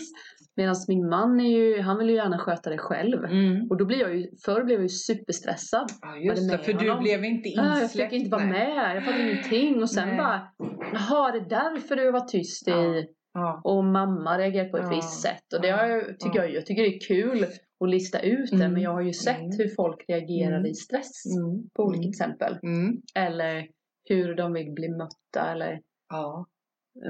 Medan 0.60 0.74
min 0.88 1.08
man 1.08 1.40
är 1.40 1.50
ju, 1.58 1.80
han 1.80 1.98
vill 1.98 2.08
ju 2.10 2.14
gärna 2.16 2.38
sköta 2.38 2.70
det 2.70 2.78
själv. 2.78 3.24
Mm. 3.24 3.66
Och 3.70 3.76
då 3.76 3.84
blir 3.84 3.98
jag 4.00 4.16
ju, 4.16 4.26
förr 4.44 4.64
blev 4.64 4.74
jag 4.76 4.82
ju 4.82 4.88
superstressad. 4.88 5.88
Ja 6.00 6.16
just 6.16 6.50
det 6.50 6.58
för 6.58 6.72
du 6.72 6.88
honom? 6.90 7.04
blev 7.04 7.24
inte 7.24 7.48
Ah, 7.60 7.74
jag 7.74 7.82
insläppt. 7.82 8.10
fick 8.10 8.20
inte 8.20 8.30
vara 8.36 8.46
med, 8.46 8.96
jag 8.96 9.04
fattade 9.04 9.22
ingenting. 9.32 9.82
Och 9.82 9.90
sen 9.90 10.08
Nej. 10.08 10.16
bara, 10.16 10.48
jaha 10.92 11.32
det 11.32 11.38
är 11.38 11.48
därför 11.48 11.96
du 11.96 12.10
var 12.12 12.20
tyst 12.20 12.68
i... 12.68 12.70
Ja. 12.70 13.02
Ja. 13.32 13.60
Och 13.64 13.84
mamma 13.84 14.38
reagerar 14.38 14.68
på 14.68 14.76
ett 14.76 14.84
Ja. 14.90 14.96
visst 14.96 15.20
sätt. 15.22 15.52
Och 15.56 15.62
det 15.62 15.68
Ja. 15.68 15.86
jag, 15.86 16.18
tycker 16.20 16.38
Ja. 16.38 16.44
jag, 16.44 16.54
jag 16.54 16.66
tycker 16.66 16.82
det 16.82 16.96
är 16.96 17.00
kul 17.00 17.44
att 17.84 17.88
lista 17.90 18.20
ut 18.20 18.50
det. 18.50 18.56
Mm. 18.56 18.72
Men 18.72 18.82
jag 18.82 18.90
har 18.92 19.00
ju 19.00 19.12
sett 19.12 19.38
Mm. 19.38 19.50
hur 19.58 19.68
folk 19.76 20.04
reagerar 20.08 20.56
Mm. 20.58 20.66
i 20.66 20.74
stress. 20.74 21.10
Mm. 21.36 21.68
På 21.76 21.82
olika 21.84 22.00
Mm. 22.00 22.10
exempel. 22.10 22.58
Mm. 22.62 22.96
Eller 23.14 23.66
hur 24.08 24.34
de 24.34 24.52
vill 24.52 24.72
bli 24.72 24.88
mötta. 24.88 25.52
Eller 25.52 25.80
Ja. 26.08 26.46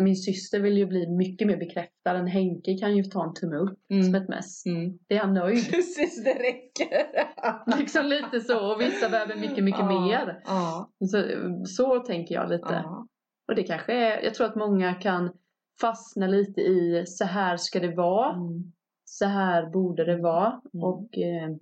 Min 0.01 0.17
syster 0.17 0.61
vill 0.61 0.77
ju 0.79 0.87
bli 0.87 1.07
mycket 1.11 1.47
mer 1.47 1.57
bekräftad 1.57 2.11
än 2.11 2.27
Henke 2.27 2.79
kan 2.79 2.97
ju 2.97 3.03
ta 3.03 3.25
en 3.25 3.35
tumme 3.35 3.57
upp 3.57 3.79
som 3.89 3.97
Mm. 3.99 4.15
ett 4.15 4.29
mess. 4.29 4.67
Mm. 4.67 4.99
Det 5.09 5.15
är 5.15 5.21
han 5.21 5.35
nöjd. 5.35 5.65
Precis, 5.71 6.25
det 6.25 6.35
räcker. 6.35 7.07
liksom 7.79 8.07
lite 8.07 8.41
så. 8.41 8.73
Och 8.75 8.81
vissa 8.81 9.09
behöver 9.09 9.37
mycket, 9.37 9.65
mycket 9.65 9.81
Ja. 9.81 10.01
mer. 10.07 10.43
Ja. 10.47 10.91
Så, 11.11 11.25
så 11.67 11.99
tänker 11.99 12.35
jag 12.35 12.51
lite. 12.51 12.83
Ja. 12.85 13.07
Och 13.49 13.55
det 13.55 13.63
kanske 13.63 13.93
är, 13.93 14.23
jag 14.25 14.35
tror 14.35 14.47
att 14.47 14.57
många 14.57 14.95
kan 14.95 15.33
fastna 15.81 16.27
lite 16.27 16.61
i 16.61 17.05
så 17.07 17.25
här 17.25 17.57
ska 17.57 17.81
det 17.81 17.95
vara. 17.95 18.35
Mm. 18.35 18.73
Så 19.05 19.25
här 19.25 19.67
borde 19.71 20.05
det 20.05 20.17
vara. 20.17 20.47
Mm. 20.75 20.85
Och 20.85 21.19
eh, 21.19 21.57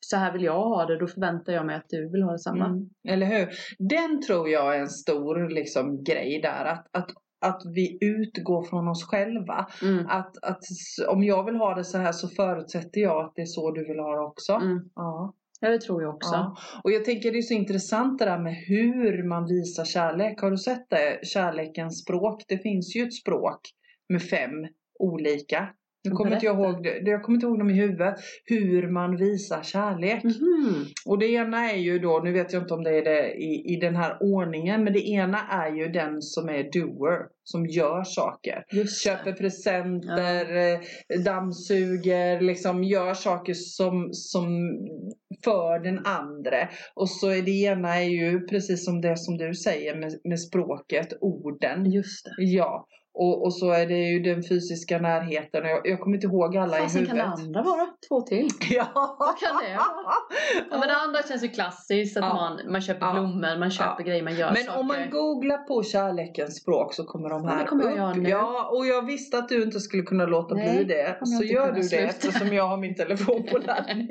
så 0.00 0.16
här 0.16 0.32
vill 0.32 0.42
jag 0.42 0.62
ha 0.68 0.86
det. 0.86 0.98
Då 0.98 1.06
förväntar 1.06 1.52
jag 1.52 1.66
mig 1.66 1.76
att 1.76 1.88
du 1.88 2.10
vill 2.10 2.22
ha 2.22 2.32
detsamma. 2.32 2.66
Mm. 2.66 2.90
Eller 3.08 3.26
hur? 3.26 3.48
Den 3.78 4.22
tror 4.22 4.48
jag 4.48 4.76
är 4.76 4.80
en 4.80 4.88
stor 4.88 5.48
liksom, 5.48 6.02
grej 6.04 6.40
där. 6.42 6.64
Att, 6.64 6.86
att, 6.92 7.10
att 7.40 7.62
vi 7.74 7.98
utgår 8.00 8.64
från 8.64 8.88
oss 8.88 9.04
själva. 9.04 9.66
Mm. 9.82 10.06
Att, 10.06 10.44
att 10.44 10.64
om 11.08 11.22
jag 11.22 11.44
vill 11.44 11.56
ha 11.56 11.74
det 11.74 11.84
så 11.84 11.98
här 11.98 12.12
så 12.12 12.28
förutsätter 12.28 13.00
jag 13.00 13.24
att 13.24 13.32
det 13.34 13.42
är 13.42 13.46
så 13.46 13.70
du 13.70 13.84
vill 13.84 13.98
ha 13.98 14.14
det 14.14 14.22
också. 14.22 14.52
Mm. 14.52 14.90
Ja. 14.94 15.34
Ja, 15.62 15.68
det 15.68 15.80
tror 15.80 16.02
jag 16.02 16.14
också. 16.14 16.34
Ja. 16.34 16.56
Och 16.84 16.90
jag 16.90 17.04
tänker 17.04 17.32
det 17.32 17.38
är 17.38 17.42
så 17.42 17.54
intressant 17.54 18.18
det 18.18 18.24
där 18.24 18.38
med 18.38 18.54
hur 18.54 19.28
man 19.28 19.46
visar 19.46 19.84
kärlek. 19.84 20.40
Har 20.40 20.50
du 20.50 20.56
sett 20.56 20.90
det? 20.90 21.26
Kärlekens 21.26 22.02
språk. 22.02 22.44
Det 22.48 22.58
finns 22.58 22.96
ju 22.96 23.02
ett 23.02 23.14
språk 23.14 23.60
med 24.08 24.22
fem 24.22 24.50
olika. 24.98 25.68
Nu 26.04 26.10
kommer 26.10 26.34
inte 26.34 26.46
jag 26.46 26.60
ihåg 26.60 26.82
det. 26.84 27.10
Jag 27.10 27.22
kommer 27.22 27.36
inte 27.36 27.46
ihåg 27.46 27.58
dem 27.58 27.70
i 27.70 27.74
huvudet. 27.74 28.14
Hur 28.44 28.88
man 28.88 29.16
visar 29.16 29.62
kärlek. 29.62 30.24
Mhm. 30.24 30.86
Och 31.06 31.18
det 31.18 31.26
ena 31.26 31.70
är 31.70 31.76
ju 31.76 31.98
då, 31.98 32.20
nu 32.24 32.32
vet 32.32 32.52
jag 32.52 32.62
inte 32.62 32.74
om 32.74 32.84
det 32.84 32.98
är 32.98 33.04
det 33.04 33.32
i, 33.32 33.74
i 33.74 33.76
den 33.76 33.96
här 33.96 34.16
ordningen, 34.20 34.84
men 34.84 34.92
det 34.92 35.08
ena 35.08 35.38
är 35.48 35.70
ju 35.70 35.88
den 35.88 36.22
som 36.22 36.48
är 36.48 36.62
doer, 36.72 37.18
som 37.44 37.66
gör 37.66 38.04
saker. 38.04 38.64
Just. 38.72 39.04
Köper 39.04 39.32
presenter, 39.32 40.56
eh, 40.56 40.78
dammsuger, 41.24 42.40
liksom 42.40 42.84
gör 42.84 43.14
saker 43.14 43.54
som, 43.54 44.08
som 44.12 44.48
för 45.44 45.78
den 45.78 46.06
andra. 46.06 46.68
Och 46.94 47.10
så 47.10 47.28
är 47.28 47.42
det 47.42 47.50
ena 47.50 47.96
är 47.96 48.08
ju 48.08 48.46
precis 48.46 48.84
som 48.84 49.00
det 49.00 49.16
som 49.16 49.36
du 49.36 49.54
säger 49.54 49.96
med, 49.96 50.12
med 50.24 50.40
språket, 50.40 51.08
orden. 51.20 51.90
Just 51.90 52.24
det. 52.24 52.44
Ja, 52.44 52.86
och, 53.24 53.44
och 53.44 53.54
så 53.54 53.70
är 53.70 53.86
det 53.86 53.98
ju 53.98 54.20
den 54.20 54.42
fysiska 54.48 54.98
närheten. 54.98 55.64
Jag, 55.64 55.80
jag 55.84 56.00
kommer 56.00 56.16
inte 56.16 56.26
ihåg 56.26 56.56
alla 56.56 56.78
i 56.78 56.80
Fasen 56.82 57.06
kan 57.06 57.16
det 57.16 57.22
huvudet. 57.22 57.46
andra 57.46 57.62
vara? 57.62 57.86
Två 58.08 58.20
till. 58.20 58.48
Ja. 58.70 59.16
Vad 59.18 59.38
kan 59.38 59.56
det 59.62 59.76
vara? 59.76 60.14
Ja, 60.70 60.78
men 60.78 60.88
det 60.88 60.96
andra 60.96 61.22
känns 61.28 61.44
ju 61.44 61.48
klassiskt. 61.48 62.16
Att 62.16 62.24
Ja. 62.24 62.34
man, 62.34 62.72
man 62.72 62.80
köper 62.80 63.06
Ja. 63.06 63.12
blommor, 63.12 63.58
man 63.58 63.70
köper 63.70 63.94
Ja. 63.98 64.04
grejer, 64.04 64.22
man 64.22 64.36
gör 64.36 64.52
Men 64.52 64.62
saker. 64.64 64.80
om 64.80 64.86
man 64.86 65.10
googlar 65.10 65.58
på 65.58 65.82
kärlekens 65.82 66.56
språk 66.56 66.94
så 66.94 67.04
kommer 67.04 67.28
de 67.28 67.44
Ja, 67.44 67.50
här 67.50 67.58
det 67.62 67.64
kommer 67.68 67.82
jag 67.84 67.92
upp. 67.92 67.98
göra 67.98 68.12
nu. 68.14 68.28
Ja, 68.28 68.70
och 68.72 68.86
jag 68.86 69.06
visste 69.06 69.38
att 69.38 69.48
du 69.48 69.62
inte 69.62 69.80
skulle 69.80 70.02
kunna 70.02 70.26
låta 70.26 70.54
Nej, 70.54 70.76
bli 70.76 70.84
det. 70.84 71.16
jag 71.20 71.28
Så 71.28 71.44
gör 71.44 71.72
du 71.72 71.80
det 71.80 71.84
sluta. 71.86 72.04
eftersom 72.04 72.48
jag 72.54 72.66
har 72.68 72.76
min 72.76 72.94
telefon 72.94 73.42
på 73.52 73.58
laddning. 73.66 74.08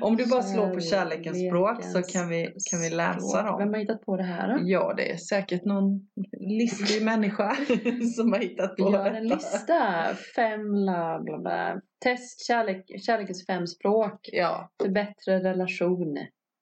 om 0.00 0.16
du 0.16 0.26
bara 0.26 0.42
slår 0.42 0.74
på 0.74 0.80
kärlekens 0.80 1.38
språk 1.48 1.84
så 1.84 2.02
kan 2.02 2.28
vi, 2.28 2.42
kan 2.70 2.80
vi 2.80 2.90
läsa 2.90 3.20
Språk. 3.20 3.60
Vem 3.60 3.66
dem. 3.66 3.74
har 3.74 3.80
hittat 3.80 4.04
på 4.06 4.16
det 4.16 4.22
här 4.22 4.48
då? 4.48 4.58
Ja, 4.62 4.94
det 4.96 5.12
är 5.12 5.16
säkert 5.16 5.64
någon 5.64 6.00
listig 6.40 7.04
människa 7.04 7.56
som 8.16 8.32
har 8.32 8.38
hittat 8.40 8.76
på 8.76 8.84
Vi 8.84 8.92
gör 8.92 9.04
detta. 9.04 9.16
en 9.16 9.28
lista. 9.28 10.08
Fem 10.36 10.72
bla 10.72 11.20
bla 11.24 11.38
bla. 11.38 11.80
Test 12.04 12.46
kärlek, 12.46 12.84
kärlekens 13.06 13.46
fem 13.46 13.66
språk. 13.66 14.28
Ja, 14.32 14.70
För 14.82 14.88
bättre 14.88 15.42
relation. 15.50 16.18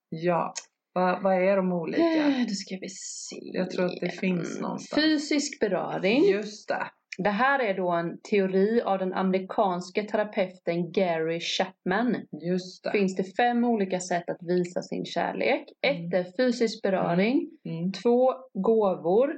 ja. 0.09 0.55
Vad 0.93 1.23
vad 1.23 1.35
är 1.35 1.57
de 1.57 1.73
olika? 1.73 2.03
Eh, 2.03 2.47
Då 2.49 2.55
ska 2.55 2.77
vi 2.81 2.89
se. 2.89 3.37
Jag 3.41 3.71
tror 3.71 3.87
att 3.87 4.01
det 4.01 4.11
finns 4.11 4.61
någonstans. 4.61 5.03
Fysisk 5.05 5.61
beröring. 5.61 6.25
Just 6.31 6.69
det. 6.69 6.87
Det 7.19 7.31
här 7.31 7.59
är 7.59 7.75
då 7.75 7.91
en 7.91 8.21
teori 8.31 8.83
av 8.83 8.99
den 8.99 9.15
amerikanske 9.15 10.03
terapeuten 10.03 10.93
Gary 10.93 11.41
Chapman. 11.41 12.17
Just 12.43 12.85
det. 12.85 12.91
Finns 12.91 13.17
det 13.17 13.37
fem 13.37 13.65
olika 13.65 14.01
sätt 14.01 14.31
att 14.31 14.43
visa 14.43 14.83
sin 14.83 15.05
kärlek. 15.05 15.65
Mm. 15.83 16.07
Ett 16.07 16.15
är 16.15 16.37
fysisk 16.37 16.83
beröring. 16.83 17.51
Mm, 17.65 17.93
Två 17.93 18.35
gåvor. 18.55 19.35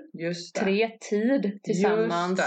Tre 0.61 0.91
tid 1.11 1.61
tillsammans. 1.62 2.41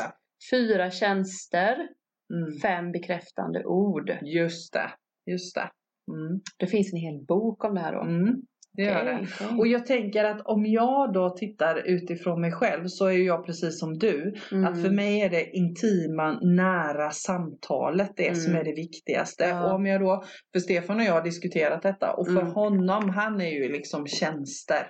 Fyra 0.51 0.91
tjänster. 0.91 1.87
Mm. 2.33 2.59
Fem 2.61 2.91
bekräftande 2.91 3.65
ord. 3.65 4.17
Just 4.21 4.73
det, 4.73 4.91
just 5.31 5.55
det. 5.55 5.69
Mm. 6.11 6.41
Det 6.57 6.67
finns 6.67 6.93
en 6.93 6.99
hel 6.99 7.25
bok 7.25 7.63
om 7.63 7.75
det 7.75 7.81
här 7.81 7.93
då. 7.93 8.01
Mm. 8.01 8.41
Det 8.75 8.83
gör 8.83 9.05
det. 9.05 9.27
Och 9.59 9.67
jag 9.67 9.85
tänker 9.85 10.23
att 10.23 10.41
om 10.41 10.65
jag 10.65 11.13
då 11.13 11.29
tittar 11.29 11.87
utifrån 11.87 12.41
mig 12.41 12.51
själv 12.51 12.87
så 12.87 13.05
är 13.05 13.17
jag 13.17 13.45
precis 13.45 13.79
som 13.79 13.97
du. 13.97 14.33
Mm. 14.51 14.65
Att 14.73 14.81
för 14.81 14.89
mig 14.89 15.21
är 15.21 15.29
det 15.29 15.49
intima, 15.57 16.39
nära 16.41 17.11
samtalet 17.11 18.11
det 18.15 18.27
Mm. 18.27 18.35
som 18.35 18.55
är 18.55 18.63
det 18.63 18.73
viktigaste. 18.75 19.43
Ja. 19.45 19.65
Och 19.69 19.75
om 19.75 19.85
jag 19.85 20.01
då, 20.01 20.23
för 20.53 20.59
Stefan 20.59 20.97
och 20.99 21.03
jag 21.05 21.13
har 21.13 21.23
diskuterat 21.23 21.81
detta 21.81 22.13
och 22.13 22.27
för 22.27 22.41
Mm. 22.41 22.53
honom, 22.53 23.09
han 23.09 23.41
är 23.41 23.51
ju 23.51 23.71
liksom 23.71 24.07
tjänster. 24.07 24.87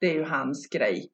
Det 0.00 0.06
är 0.06 0.14
ju 0.14 0.24
hans 0.24 0.68
grej. 0.72 1.10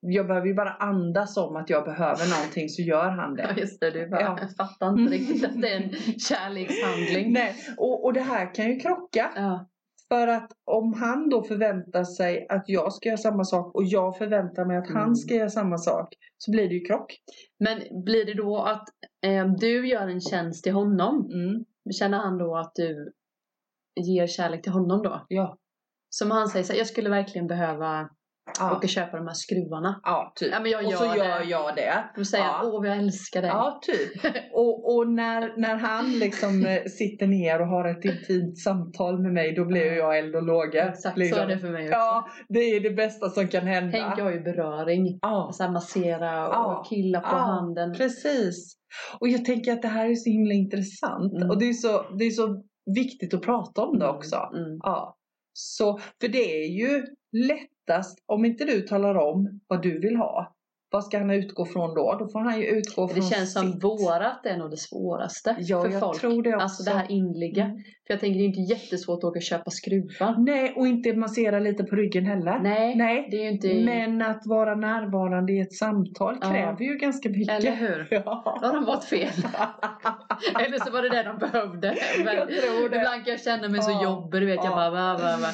Jag 0.00 0.26
behöver 0.26 0.46
ju 0.46 0.54
bara 0.54 0.72
andas 0.72 1.36
om 1.36 1.56
att 1.56 1.70
jag 1.70 1.84
behöver 1.84 2.30
någonting 2.38 2.68
så 2.68 2.82
gör 2.82 3.10
han 3.10 3.36
Ja 3.38 3.52
det. 3.54 3.60
just 3.60 3.80
det, 3.80 3.90
du 3.90 4.08
bara 4.08 4.20
Ja. 4.20 4.38
jag 4.40 4.56
fattar 4.56 4.98
inte 5.00 5.12
riktigt 5.12 5.44
att 5.44 5.62
det 5.62 5.68
är 5.68 5.76
en 5.76 5.90
kärlekshandling. 6.28 7.32
Nej, 7.32 7.54
och, 7.76 8.04
och 8.04 8.12
det 8.12 8.20
här 8.20 8.54
kan 8.54 8.64
ju 8.70 8.80
krocka. 8.80 9.30
Ja. 9.36 9.68
För 10.08 10.28
att 10.28 10.52
om 10.64 10.92
han 10.94 11.28
då 11.28 11.42
förväntar 11.42 12.04
sig 12.04 12.46
att 12.48 12.64
jag 12.66 12.92
ska 12.92 13.08
göra 13.08 13.16
samma 13.18 13.44
sak 13.44 13.74
och 13.74 13.84
jag 13.84 14.18
förväntar 14.18 14.64
mig 14.64 14.76
att 14.76 14.88
Mm. 14.90 15.02
han 15.02 15.16
ska 15.16 15.34
göra 15.34 15.50
samma 15.50 15.78
sak 15.78 16.14
så 16.38 16.50
blir 16.50 16.68
det 16.68 16.74
ju 16.74 16.80
krock. 16.84 17.16
Men 17.58 18.04
blir 18.04 18.24
det 18.26 18.34
då 18.34 18.58
att 18.58 18.88
eh, 19.26 19.46
du 19.58 19.88
gör 19.88 20.08
en 20.08 20.20
tjänst 20.20 20.64
till 20.64 20.72
honom? 20.72 21.30
Mm. 21.32 21.64
Känner 21.98 22.18
han 22.18 22.38
då 22.38 22.56
att 22.56 22.72
du 22.74 23.12
ger 24.00 24.26
kärlek 24.26 24.62
till 24.62 24.72
honom 24.72 25.02
då? 25.02 25.26
Ja. 25.28 25.58
Som 26.10 26.30
han 26.30 26.48
säger 26.48 26.64
så 26.64 26.72
här, 26.72 26.78
jag 26.80 26.86
skulle 26.86 27.10
verkligen 27.10 27.46
behöva 27.46 28.08
Ja, 28.58 28.76
och 28.76 28.88
köpa 28.88 29.16
de 29.16 29.26
här 29.26 29.34
skruvarna. 29.34 30.00
ja 30.02 30.32
typ. 30.36 30.48
Ja 30.52 30.60
men 30.60 30.70
jag 30.70 30.84
och 30.84 30.90
gör 30.90 30.98
så 30.98 31.04
det. 31.12 31.16
gör 31.16 31.44
jag 31.46 31.76
det. 31.76 32.04
Då 32.16 32.24
säger 32.24 32.44
Ja. 32.44 32.60
åh 32.64 32.86
jag 32.88 32.96
älskar 32.96 33.42
dig. 33.42 33.50
Ja, 33.50 33.80
typ. 33.82 34.34
Och, 34.52 34.94
och 34.96 35.08
när, 35.08 35.54
när 35.60 35.74
han 35.76 36.12
liksom 36.18 36.66
eh, 36.66 36.82
sitter 36.84 37.26
ner 37.26 37.60
och 37.60 37.66
har 37.66 37.88
ett 37.88 38.04
intimt 38.04 38.58
samtal 38.58 39.22
med 39.22 39.32
mig, 39.32 39.54
då 39.54 39.64
blir 39.64 39.92
jag 39.92 40.18
eld 40.18 40.36
och 40.36 40.42
lågor. 40.42 40.76
Exakt 40.88 41.18
liksom. 41.18 41.36
så 41.36 41.42
är 41.42 41.46
det 41.48 41.58
för 41.58 41.70
mig 41.70 41.82
också. 41.84 41.98
Ja, 41.98 42.26
det 42.48 42.58
är 42.60 42.80
det 42.80 42.90
bästa 42.90 43.30
som 43.30 43.48
kan 43.48 43.66
hända. 43.66 43.92
Tänk 43.92 44.18
jag 44.18 44.24
har 44.24 44.32
ju 44.32 44.40
beröring. 44.40 45.18
Ja, 45.22 45.50
Så 45.52 45.62
här 45.62 45.70
massera 45.70 46.48
och 46.48 46.54
Ja. 46.54 46.84
killa 46.88 47.20
på 47.20 47.28
Ja. 47.32 47.36
handen. 47.38 47.92
precis. 47.94 48.76
Och 49.20 49.28
jag 49.28 49.44
tänker 49.44 49.72
att 49.72 49.82
det 49.82 49.88
här 49.88 50.10
är 50.10 50.14
så 50.14 50.30
himla 50.30 50.54
intressant. 50.54 51.32
Mm. 51.36 51.50
Och 51.50 51.58
det 51.58 51.68
är, 51.68 51.72
så, 51.72 52.16
det 52.18 52.24
är 52.24 52.30
så 52.30 52.62
viktigt 52.94 53.34
att 53.34 53.42
prata 53.42 53.82
om 53.82 53.98
det 53.98 54.08
också. 54.08 54.36
Mm. 54.36 54.78
Ja. 54.82 55.16
Så, 55.52 55.98
för 56.20 56.28
det 56.28 56.62
är 56.64 56.68
ju 56.68 57.04
lättast, 57.88 58.22
om 58.26 58.44
inte 58.44 58.64
du 58.64 58.80
talar 58.80 59.14
om 59.14 59.60
vad 59.66 59.82
du 59.82 59.98
vill 59.98 60.16
ha, 60.16 60.55
vad 60.96 61.04
ska 61.04 61.18
han 61.18 61.30
utgå 61.30 61.66
från 61.66 61.94
då? 61.94 62.16
Då 62.18 62.28
får 62.28 62.40
han 62.40 62.60
ju 62.60 62.66
utgå 62.66 63.06
Det 63.06 63.14
från 63.14 63.22
känns 63.30 63.52
som 63.52 63.72
sitt. 63.72 63.84
vårat 63.84 64.46
är 64.46 64.56
nog 64.56 64.70
det 64.70 64.76
svåraste 64.76 65.56
Ja, 65.58 65.82
för 65.82 65.90
jag 65.90 66.00
folk. 66.00 66.20
tror 66.20 66.42
det 66.42 66.54
också. 66.54 66.62
Alltså 66.62 66.82
det 66.82 66.90
här 66.90 67.06
inliga. 67.10 67.64
Mm. 67.64 67.76
För 68.06 68.12
jag 68.14 68.20
tänker 68.20 68.38
det 68.38 68.44
är 68.44 68.46
inte 68.46 68.60
jättesvårt 68.74 69.18
att 69.18 69.24
åka 69.24 69.38
och 69.38 69.42
köpa 69.42 69.70
skruvar. 69.70 70.34
Nej, 70.38 70.72
och 70.76 70.86
inte 70.88 71.12
massera 71.16 71.58
lite 71.58 71.84
på 71.84 71.96
ryggen 71.96 72.26
heller. 72.26 72.58
Nej, 72.58 72.94
Nej. 72.96 73.28
det 73.30 73.36
är 73.36 73.50
inte... 73.50 73.74
Men 73.84 74.22
att 74.22 74.42
vara 74.46 74.74
närvarande 74.74 75.52
i 75.52 75.60
ett 75.60 75.72
samtal 75.74 76.38
Ja. 76.40 76.50
kräver 76.50 76.80
ju 76.84 76.94
ganska 76.98 77.28
mycket. 77.28 77.54
Eller 77.58 77.72
hur? 77.76 78.06
Ja. 78.24 78.58
Då 78.62 78.66
har 78.66 78.74
de 78.74 78.84
varit 78.84 79.04
fel. 79.04 79.28
Eller 80.66 80.78
så 80.84 80.90
var 80.92 81.02
det 81.02 81.08
det 81.08 81.22
de 81.22 81.38
behövde. 81.38 81.96
Men 82.24 82.36
Jag 82.36 82.48
tror 82.48 82.88
det. 82.88 82.96
ibland 82.96 83.24
kan 83.24 83.32
jag 83.34 83.40
känna 83.40 83.68
mig 83.68 83.82
så 83.82 83.90
Ja. 83.90 84.02
jobbig. 84.04 84.40
Du 84.40 84.46
vet, 84.46 84.54
jag 84.56 84.64
Ja. 84.66 84.70
bara, 84.76 84.90
va, 84.90 85.12
va, 85.22 85.36
va. 85.42 85.48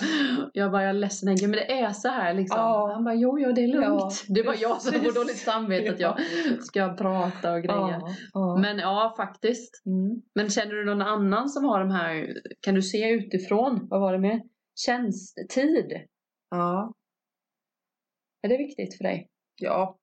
Jag 0.52 0.72
bara, 0.72 0.82
jag 0.82 0.88
är 0.88 0.92
ledsen 0.94 1.28
Henke, 1.28 1.42
men 1.49 1.52
det 1.61 1.72
är 1.80 1.90
så 1.90 2.08
här 2.08 2.34
liksom. 2.34 2.58
Han 2.94 3.04
bara, 3.04 3.14
jo, 3.14 3.38
jo, 3.38 3.52
det 3.52 3.64
är 3.64 3.68
lugnt. 3.68 4.25
Det 4.28 4.42
var 4.42 4.54
jag 4.61 4.80
som 4.82 4.92
får 4.92 5.00
precis. 5.00 5.14
Dåligt 5.32 5.44
samvete 5.44 5.92
att 5.92 6.00
jag 6.00 6.16
ska 6.64 6.94
prata 6.96 7.52
och 7.52 7.62
grejer. 7.62 8.00
Ja, 8.00 8.14
ja. 8.32 8.58
Men 8.60 8.78
ja, 8.78 9.14
faktiskt. 9.16 9.82
Mm. 9.86 10.22
Men 10.34 10.50
känner 10.50 10.74
du 10.74 10.84
någon 10.84 11.02
annan 11.02 11.48
som 11.48 11.64
har 11.64 11.80
de 11.80 11.90
här, 11.90 12.34
kan 12.60 12.74
du 12.74 12.82
se 12.82 13.10
utifrån, 13.10 13.88
vad 13.90 14.00
var 14.00 14.12
det 14.12 14.18
med? 14.18 14.40
Tjänsttid, 14.74 16.06
ja. 16.50 16.94
är 18.42 18.48
det 18.48 18.56
viktigt 18.56 18.96
för 18.96 19.04
dig? 19.04 19.28
ja, 19.56 19.98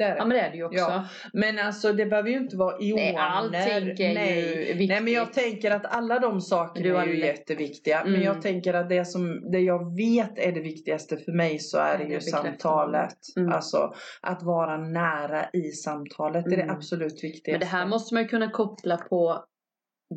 det 0.00 0.04
är 0.06 0.10
det. 0.14 0.16
Ja 0.18 0.24
men 0.24 0.36
det 0.36 0.40
är 0.42 0.50
det 0.50 0.56
ju 0.56 0.64
också. 0.64 0.78
Ja, 0.78 1.04
Men 1.32 1.58
alltså 1.58 1.92
det 1.92 2.06
behöver 2.06 2.30
ju 2.30 2.36
inte 2.36 2.56
vara 2.56 2.78
ioner. 2.80 3.02
Nej, 3.02 3.16
allting 3.16 4.06
är 4.06 4.14
Nej. 4.14 4.40
ju 4.40 4.56
viktigt. 4.64 4.88
Nej 4.88 5.00
men 5.00 5.12
jag 5.12 5.32
tänker 5.32 5.70
att 5.70 5.86
alla 5.96 6.18
de 6.18 6.40
sakerna 6.40 7.02
är 7.02 7.06
ju 7.06 7.18
jätteviktiga. 7.26 8.00
Men 8.04 8.14
Mm. 8.14 8.26
jag 8.26 8.42
tänker 8.42 8.74
att 8.74 8.88
det 8.88 9.04
som 9.04 9.50
det 9.50 9.58
jag 9.60 9.96
vet 9.96 10.38
är 10.38 10.52
det 10.52 10.60
viktigaste 10.60 11.16
för 11.16 11.32
mig 11.32 11.58
så 11.58 11.78
är 11.78 11.98
det 11.98 12.04
Ja, 12.04 12.08
ju 12.10 12.18
det 12.18 12.24
bekräftar 12.24 12.42
samtalet. 12.42 13.16
Mm. 13.36 13.52
Alltså 13.52 13.92
att 14.22 14.42
vara 14.42 14.76
nära 14.78 15.44
i 15.52 15.62
samtalet 15.70 16.44
det 16.48 16.54
är 16.54 16.56
det 16.56 16.62
Mm. 16.62 16.76
absolut 16.76 17.24
viktigaste. 17.24 17.50
Men 17.50 17.60
det 17.60 17.66
här 17.66 17.86
måste 17.86 18.14
man 18.14 18.22
ju 18.22 18.28
kunna 18.28 18.50
koppla 18.50 18.96
på 18.96 19.44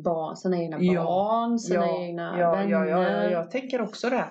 barn, 0.04 0.36
sina 0.36 0.62
egna 0.62 0.76
Ja. 0.80 1.04
barn, 1.04 1.58
sina 1.58 1.86
ja, 1.86 2.02
egna 2.02 2.36
ja, 2.40 2.50
vänner. 2.52 2.70
ja, 2.70 2.86
ja, 2.86 3.02
ja, 3.02 3.30
jag 3.30 3.50
tänker 3.50 3.80
också 3.82 4.10
det. 4.10 4.24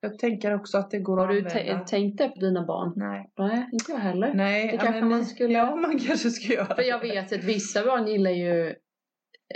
Jag 0.00 0.18
tänker 0.18 0.54
också 0.54 0.78
att 0.78 0.90
det 0.90 0.98
går 0.98 1.16
Har 1.16 1.28
att 1.28 1.30
du 1.52 1.60
använda. 1.60 1.84
tänkt 1.84 2.18
det 2.18 2.28
på 2.28 2.40
dina 2.40 2.64
barn? 2.66 2.92
Nej. 2.96 3.30
Nej, 3.38 3.68
inte 3.72 3.92
jag 3.92 3.98
heller. 3.98 4.34
Nej, 4.34 4.68
Det 4.72 4.76
kanske 4.78 5.00
men- 5.00 5.08
man 5.08 5.24
skulle- 5.26 5.52
Ja, 5.54 5.76
man 5.76 5.98
kanske 5.98 6.30
ska 6.30 6.52
göra 6.54 6.74
För 6.74 6.82
jag 6.82 7.00
vet 7.00 7.32
att 7.32 7.44
vissa 7.44 7.84
barn 7.84 8.06
gillar 8.06 8.30
ju 8.30 8.74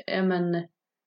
ja, 0.06 0.22
men, 0.22 0.62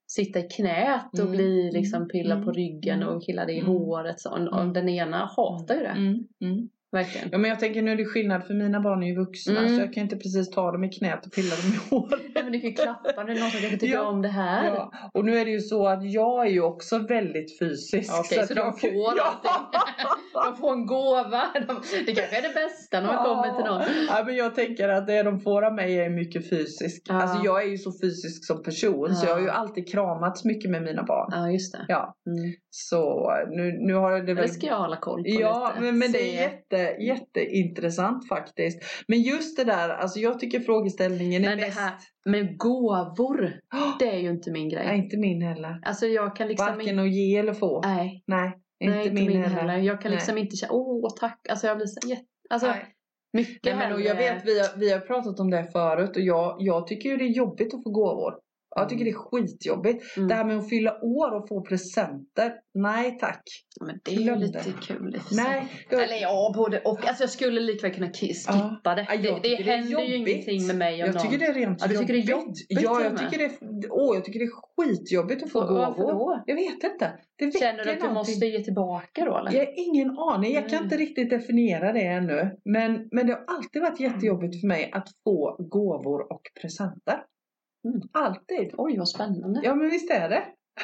sitta 0.07 0.39
i 0.39 0.43
knät 0.43 1.13
och 1.13 1.19
Mm, 1.19 1.31
bli 1.31 1.71
liksom 1.71 2.07
pilla 2.07 2.35
på 2.35 2.41
mm, 2.41 2.53
ryggen 2.53 3.01
mm, 3.01 3.15
och 3.15 3.23
killa 3.23 3.45
det 3.45 3.53
i 3.53 3.59
mm, 3.59 3.71
håret. 3.71 4.19
Så. 4.19 4.31
Och 4.31 4.61
mm. 4.61 4.73
den 4.73 4.89
ena 4.89 5.25
hatar 5.37 5.75
ju 5.75 5.81
det. 5.81 5.95
Verkligen. 6.95 7.29
Ja 7.31 7.37
men 7.37 7.49
jag 7.49 7.59
tänker 7.59 7.81
nu 7.81 7.91
är 7.91 7.95
det 7.95 8.05
skillnad 8.05 8.43
för 8.47 8.53
mina 8.53 8.79
barn 8.79 9.03
är 9.03 9.07
ju 9.07 9.15
vuxna 9.15 9.59
Mm. 9.59 9.75
så 9.75 9.81
jag 9.81 9.93
kan 9.93 10.03
inte 10.03 10.15
precis 10.15 10.49
ta 10.49 10.71
dem 10.71 10.83
i 10.83 10.89
knät 10.89 11.25
och 11.25 11.31
pilla 11.31 11.55
dem 11.55 11.65
i 11.73 11.77
håret. 11.89 12.21
Nej, 12.35 12.43
men 12.43 12.51
du 12.51 12.59
kan 12.59 12.69
ju 12.69 12.75
klappa 12.75 13.23
det 13.23 13.31
är 13.31 13.39
någon 13.39 13.49
som 13.51 13.59
kanske 13.61 13.77
tycker 13.77 13.93
Ja. 13.93 14.07
om 14.07 14.21
det 14.21 14.27
här. 14.27 14.65
Ja. 14.65 14.91
Och 15.13 15.25
nu 15.25 15.37
är 15.37 15.45
det 15.45 15.51
ju 15.51 15.59
så 15.59 15.87
att 15.87 16.11
jag 16.11 16.45
är 16.45 16.49
ju 16.51 16.61
också 16.61 16.97
väldigt 16.97 17.59
fysisk. 17.59 18.13
Okej, 18.19 18.37
så, 18.37 18.41
att 18.43 18.49
de 18.49 18.73
får 18.79 18.89
ja. 19.17 19.23
allting. 19.43 19.81
De 20.33 20.57
får 20.57 20.73
en 20.73 20.85
gåva. 20.85 21.43
De, 21.53 21.81
det 22.05 22.15
kanske 22.15 22.37
är 22.37 22.41
det 22.41 22.53
bästa 22.53 22.99
när 23.01 23.07
man 23.07 23.25
kommer 23.25 23.55
till 23.55 23.65
någon. 23.71 23.81
Ja, 24.09 24.23
men 24.25 24.35
jag 24.35 24.55
tänker 24.55 24.89
att 24.89 25.07
det 25.07 25.23
de 25.23 25.39
får 25.39 25.61
av 25.65 25.73
mig 25.73 25.99
är 25.99 26.09
mycket 26.09 26.49
fysiskt. 26.49 27.05
Ja. 27.09 27.21
Alltså 27.21 27.41
jag 27.45 27.63
är 27.63 27.67
ju 27.67 27.77
så 27.77 27.91
fysisk 28.01 28.45
som 28.47 28.63
person 28.63 29.15
så 29.15 29.25
Ja. 29.25 29.29
jag 29.29 29.35
har 29.35 29.41
ju 29.41 29.49
alltid 29.49 29.91
kramats 29.91 30.45
mycket 30.45 30.71
med 30.71 30.81
mina 30.83 31.03
barn. 31.03 31.29
Ja, 31.31 31.51
just 31.51 31.73
det. 31.73 31.85
Ja, 31.87 32.15
Mm. 32.27 32.53
så 32.69 33.31
nu, 33.49 33.77
nu 33.87 33.93
har 33.93 34.11
det 34.21 34.33
väl... 34.33 34.47
Det 34.47 34.53
ska 34.53 34.67
jag 34.67 34.77
hålla 34.79 34.97
koll 34.97 35.23
på 35.23 35.29
Ja, 35.29 35.67
lite. 35.75 35.81
men, 35.85 35.99
men 35.99 36.11
det 36.11 36.21
är 36.21 36.41
jätte, 36.41 36.84
jätteintressant 36.99 38.27
faktiskt. 38.27 38.83
Men 39.07 39.21
just 39.21 39.57
det 39.57 39.63
där, 39.63 39.89
alltså 39.89 40.19
jag 40.19 40.39
tycker 40.39 40.59
frågeställningen 40.59 41.45
är 41.45 41.49
Men 41.49 41.57
bäst. 41.57 41.79
här 41.79 41.93
med 42.25 42.57
gåvor, 42.57 43.53
det 43.99 44.15
är 44.15 44.19
ju 44.19 44.29
inte 44.29 44.51
min 44.51 44.69
grej. 44.69 44.85
Nej, 44.85 44.97
inte 44.97 45.17
min 45.17 45.41
heller. 45.41 45.79
Alltså 45.83 46.05
jag 46.07 46.35
kan 46.35 46.47
liksom 46.47 46.67
Varken 46.67 46.99
att 46.99 47.13
ge 47.13 47.37
eller 47.37 47.53
få. 47.53 47.81
Nej, 47.81 48.23
Nej, 48.27 48.53
nej, 48.79 49.07
inte 49.07 49.23
min, 49.23 49.43
heller. 49.43 49.77
Jag 49.77 50.01
kan 50.01 50.11
Nej. 50.11 50.17
liksom 50.17 50.37
inte 50.37 50.55
känna, 50.55 50.73
åh 50.73 51.09
tack. 51.19 51.47
Alltså 51.49 51.67
jag 51.67 51.77
blir 51.77 51.87
så 51.87 52.07
jätte... 52.07 52.25
Alltså 52.49 52.67
Nej. 52.67 52.85
mycket 53.33 53.63
Nej, 53.63 53.75
men 53.75 53.93
och 53.93 54.01
jag 54.01 54.15
vet, 54.15 54.45
vi 54.45 54.59
har, 54.59 54.79
vi 54.79 54.91
har 54.91 54.99
pratat 54.99 55.39
om 55.39 55.49
det 55.49 55.71
förut 55.71 56.15
och 56.15 56.21
jag, 56.21 56.55
jag 56.59 56.87
tycker 56.87 57.09
ju 57.09 57.17
det 57.17 57.23
är 57.23 57.37
jobbigt 57.37 57.73
att 57.73 57.83
få 57.83 57.89
gåvor. 57.89 58.33
Jag 58.77 58.89
tycker 58.89 59.05
det 59.05 59.11
är 59.11 59.13
skitjobbigt. 59.13 60.17
Mm. 60.17 60.27
Det 60.29 60.35
här 60.35 60.45
med 60.45 60.57
att 60.57 60.69
fylla 60.69 60.99
år 61.01 61.35
och 61.35 61.47
få 61.47 61.61
presenter. 61.61 62.53
Nej 62.73 63.17
tack. 63.19 63.43
Men 63.85 63.99
det 64.03 64.11
är 64.15 64.19
ju 64.19 64.35
lite 64.35 64.59
det. 64.65 64.73
kul 64.87 65.15
i 65.15 65.17
och 65.17 65.21
för 65.21 65.35
sig. 65.35 65.43
Nej. 65.43 65.67
Jag, 65.89 66.03
Eller 66.03 66.15
ja, 66.21 66.51
både 66.55 66.79
och. 66.79 67.07
Alltså 67.07 67.23
jag 67.23 67.29
skulle 67.29 67.61
likväl 67.61 67.91
kunna 67.93 68.07
ki- 68.07 68.33
skippa 68.33 68.95
det. 68.95 69.07
Ja, 69.09 69.17
Det, 69.17 69.49
det 69.49 69.55
det 69.55 69.63
händer 69.63 69.87
ju 70.01 70.15
jobbigt. 70.17 70.27
ingenting 70.47 70.67
med 70.67 70.75
mig 70.75 70.93
om 70.93 70.99
jag 70.99 71.13
någon... 71.15 71.23
tycker 71.23 71.37
det 71.39 71.45
är 71.45 71.53
rent 71.53 71.81
Ja, 71.81 71.87
du 71.87 71.97
tycker 71.97 72.13
det 72.13 72.19
är 72.19 72.23
jobbigt 72.31 72.65
Ja, 72.69 73.01
jag 73.03 73.17
tycker, 73.17 73.37
det 73.37 73.43
är, 73.45 73.51
åh, 73.91 74.15
jag 74.15 74.25
tycker 74.25 74.39
det 74.39 74.45
är 74.45 74.51
skitjobbigt 74.77 75.43
att 75.43 75.51
få 75.51 75.59
Var- 75.59 75.73
Varför 75.73 76.01
gåvor. 76.03 76.35
då? 76.35 76.43
Jag 76.45 76.55
vet 76.55 76.83
inte. 76.83 77.11
Det 77.37 77.59
Känner 77.59 77.83
du 77.83 77.89
att 77.91 77.95
du 77.99 78.07
någonting. 78.07 78.13
måste 78.13 78.45
ge 78.45 78.59
tillbaka 78.63 79.25
då 79.25 79.37
eller? 79.37 79.51
Jag 79.51 79.59
har 79.65 79.73
ingen 79.87 80.09
aning. 80.19 80.53
Jag 80.53 80.63
kan 80.69 80.73
Mm. 80.73 80.83
inte 80.83 80.97
riktigt 80.97 81.29
definiera 81.29 81.93
det 81.93 82.01
ännu. 82.07 82.51
Men, 82.65 83.07
men 83.11 83.27
det 83.27 83.33
har 83.33 83.43
alltid 83.57 83.81
varit 83.81 83.99
jättejobbigt 83.99 84.61
för 84.61 84.67
mig 84.67 84.89
att 84.93 85.07
få 85.23 85.55
gåvor 85.59 86.31
och 86.33 86.41
presenter. 86.61 87.19
Mm. 87.85 88.01
Alltid. 88.11 88.71
Oj 88.77 88.97
vad 88.97 89.09
spännande. 89.09 89.61
Ja 89.63 89.75
men 89.75 89.89
visst 89.89 90.11
är 90.11 90.29
det. 90.29 90.43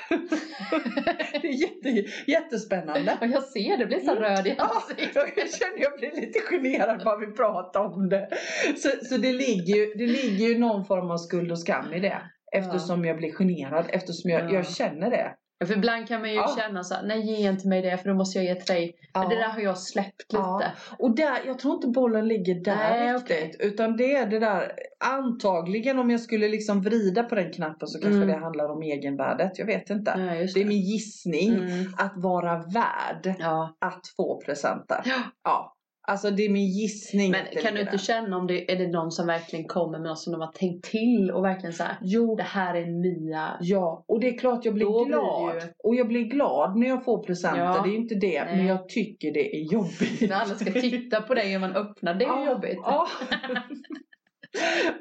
det 1.42 1.48
är 1.48 1.62
jätte, 1.62 2.12
jättespännande. 2.32 3.18
Och 3.22 3.28
jag 3.28 3.44
ser, 3.44 3.78
det 3.78 3.86
blir 3.86 4.00
så 4.00 4.12
Mm. 4.12 4.24
röd 4.24 4.48
i 4.48 4.56
Ja, 4.58 4.72
ansiktet. 4.76 5.16
jag 5.16 5.50
känner 5.54 5.80
jag 5.82 6.00
blir 6.00 6.22
lite 6.22 6.40
generad 6.40 7.04
bara 7.04 7.18
vi 7.18 7.28
pratar 7.28 7.80
om 7.80 8.10
det. 8.10 8.30
Så, 8.78 8.90
så 9.06 9.18
det, 9.18 9.32
ligger 9.34 9.76
ju, 9.76 9.94
det 9.94 10.08
ligger 10.08 10.48
ju 10.48 10.58
någon 10.60 10.86
form 10.86 11.12
av 11.12 11.18
skuld 11.18 11.52
och 11.52 11.60
skam 11.60 11.94
i 11.94 12.00
det. 12.00 12.22
Eftersom 12.54 13.06
jag 13.06 13.18
blir 13.18 13.32
generad, 13.32 13.86
eftersom 13.90 14.30
jag, 14.32 14.42
Ja. 14.44 14.54
jag 14.54 14.68
känner 14.70 15.10
det. 15.10 15.36
Ja, 15.62 15.67
för 15.67 15.74
ibland 15.74 16.08
kan 16.08 16.21
man 16.21 16.30
ju 16.30 16.36
Ja. 16.36 16.56
känna 16.58 16.84
så 16.84 16.93
här, 16.93 17.04
nej 17.04 17.21
ge 17.21 17.50
inte 17.50 17.67
mig 17.67 17.82
det 17.82 17.97
för 17.97 18.10
då 18.10 18.15
måste 18.15 18.39
jag 18.39 18.45
ge 18.45 18.56
till 18.56 18.76
dig. 18.76 18.95
Men 19.13 19.30
det 19.30 19.36
där 19.36 19.50
har 19.50 19.60
jag 19.62 19.78
släppt 19.78 20.34
lite. 20.34 20.43
Ja. 20.43 20.63
Och 21.00 21.15
där, 21.15 21.38
jag 21.45 21.60
tror 21.60 21.74
inte 21.76 21.88
bollen 21.88 22.28
ligger 22.28 22.56
där 22.56 22.76
Nej, 22.76 23.13
riktigt. 23.13 23.62
Utan 23.62 23.97
det 23.97 24.15
är 24.15 24.26
det 24.28 24.39
där, 24.39 24.71
antagligen 25.06 26.00
om 26.00 26.10
jag 26.10 26.19
skulle 26.19 26.47
liksom 26.50 26.82
vrida 26.82 27.24
på 27.24 27.36
den 27.36 27.54
knappen 27.54 27.88
så 27.88 28.00
kanske 28.00 28.15
Mm. 28.17 28.28
det 28.28 28.38
handlar 28.38 28.69
om 28.69 28.82
egenvärdet. 28.84 29.60
Jag 29.60 29.65
vet 29.65 29.89
inte. 29.89 30.13
Ja, 30.17 30.36
just 30.36 30.54
Det 30.56 30.62
är 30.62 30.65
min 30.65 30.82
gissning. 30.82 31.54
Mm. 31.54 31.93
Att 31.97 32.13
vara 32.15 32.58
värd 32.58 33.36
Ja. 33.39 33.76
att 33.80 34.08
få 34.17 34.41
presenter. 34.45 35.02
Ja. 35.43 35.76
Alltså 36.08 36.32
det 36.32 36.46
är 36.46 36.50
min 36.50 36.68
gissning. 36.68 37.32
Men 37.32 37.46
kan 37.64 37.74
du 37.74 37.82
inte 37.82 37.98
känna 37.98 38.38
om 38.38 38.48
det 38.48 38.72
är 38.72 38.78
det 38.78 38.88
någon 38.88 39.12
som 39.12 39.28
verkligen 39.28 39.68
kommer 39.68 39.92
med 40.00 40.02
något 40.10 40.20
som 40.20 40.32
de 40.34 40.42
har 40.42 40.52
tänkt 40.52 40.86
till 40.86 41.32
och 41.32 41.44
verkligen 41.46 41.74
så 41.74 41.84
här, 41.84 41.98
Jo. 42.02 42.36
det 42.36 42.44
här 42.44 42.76
är 42.76 42.86
Mia. 42.86 43.58
Ja, 43.62 44.04
och 44.08 44.20
det 44.20 44.28
är 44.28 44.38
klart 44.38 44.66
jag 44.66 44.74
blir 44.74 44.86
Då 44.86 45.06
blir 45.06 45.16
glad. 45.16 45.56
ju- 45.56 45.62
Och 45.84 45.96
jag 45.96 46.08
blir 46.08 46.24
glad 46.24 46.78
när 46.78 46.88
jag 46.88 47.06
får 47.06 47.24
presenter. 47.24 47.60
Ja. 47.64 47.82
Det 47.84 47.90
är 47.90 47.92
ju 47.92 47.98
inte 47.98 48.16
det. 48.16 48.44
Nej. 48.44 48.56
Men 48.58 48.66
jag 48.66 48.90
tycker 48.90 49.34
det 49.34 49.56
är 49.56 49.74
jobbigt. 49.74 50.22
När 50.30 50.36
alla 50.36 50.56
ska 50.56 50.72
titta 50.72 51.22
på 51.22 51.34
dig 51.34 51.56
och 51.56 51.62
man 51.62 51.76
öppnar, 51.76 52.14
det 52.14 52.26
är 52.26 52.30
Ja, 52.30 52.50
jobbigt. 52.52 52.80
Ja. 52.84 53.08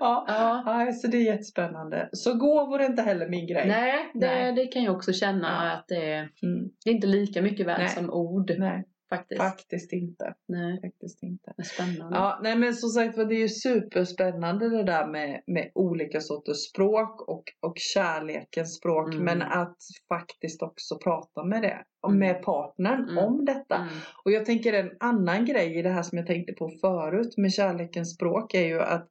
ja. 0.01 0.25
Ja. 0.29 0.63
Ja, 0.87 0.93
så 0.93 1.07
det 1.07 1.17
är 1.17 1.23
jättespännande. 1.23 2.09
Så 2.13 2.35
gåvor 2.35 2.81
är 2.81 2.87
inte 2.87 3.03
heller 3.03 3.29
min 3.29 3.47
grej. 3.47 3.69
Nej, 3.69 4.11
det, 4.15 4.27
Nej. 4.27 4.53
det 4.53 4.67
kan 4.67 4.83
jag 4.83 4.97
också 4.97 5.13
känna 5.13 5.73
att 5.73 5.85
det 5.89 6.13
är, 6.13 6.19
Mm. 6.43 6.69
det 6.85 6.91
är 6.91 6.95
inte 6.95 7.07
lika 7.07 7.43
mycket 7.43 7.67
värt 7.67 7.91
som 7.95 8.11
ord 8.11 8.53
Nej, 8.59 8.85
faktiskt. 9.11 9.41
faktiskt 9.41 9.93
inte. 9.93 10.35
Nej, 10.49 10.81
Faktiskt 10.81 11.23
inte. 11.23 11.55
spännande. 11.65 12.17
Ja, 12.17 12.41
nej 12.43 12.57
men 12.57 12.75
som 12.75 12.91
sagt 12.91 13.17
var 13.17 13.25
det 13.25 13.35
är 13.35 13.41
ju 13.41 13.49
superspännande 13.49 14.69
det 14.69 14.83
där 14.83 15.07
med, 15.07 15.43
med 15.47 15.71
olika 15.75 16.21
sorters 16.21 16.57
språk 16.71 17.29
och, 17.29 17.45
och 17.61 17.75
kärlekens 17.77 18.77
språk. 18.77 19.15
Mm. 19.15 19.25
Men 19.25 19.43
att 19.43 19.77
faktiskt 20.09 20.63
också 20.63 20.99
prata 20.99 21.45
med 21.45 21.63
det. 21.63 21.85
Mm. 22.07 22.19
med 22.19 22.43
partnern 22.43 23.09
Mm. 23.09 23.19
om 23.19 23.45
detta. 23.45 23.77
Mm. 23.77 23.89
Och 24.25 24.31
jag 24.31 24.45
tänker 24.47 24.73
en 24.73 24.91
annan 25.01 25.45
grej 25.45 25.79
i 25.79 25.83
det 25.83 25.89
här 25.91 26.03
som 26.03 26.19
jag 26.19 26.27
tänkte 26.27 26.53
på 26.53 26.71
förut 26.81 27.37
med 27.37 27.53
kärlekens 27.53 28.15
språk 28.15 28.55
är 28.55 28.67
ju 28.67 28.81
att, 28.81 29.09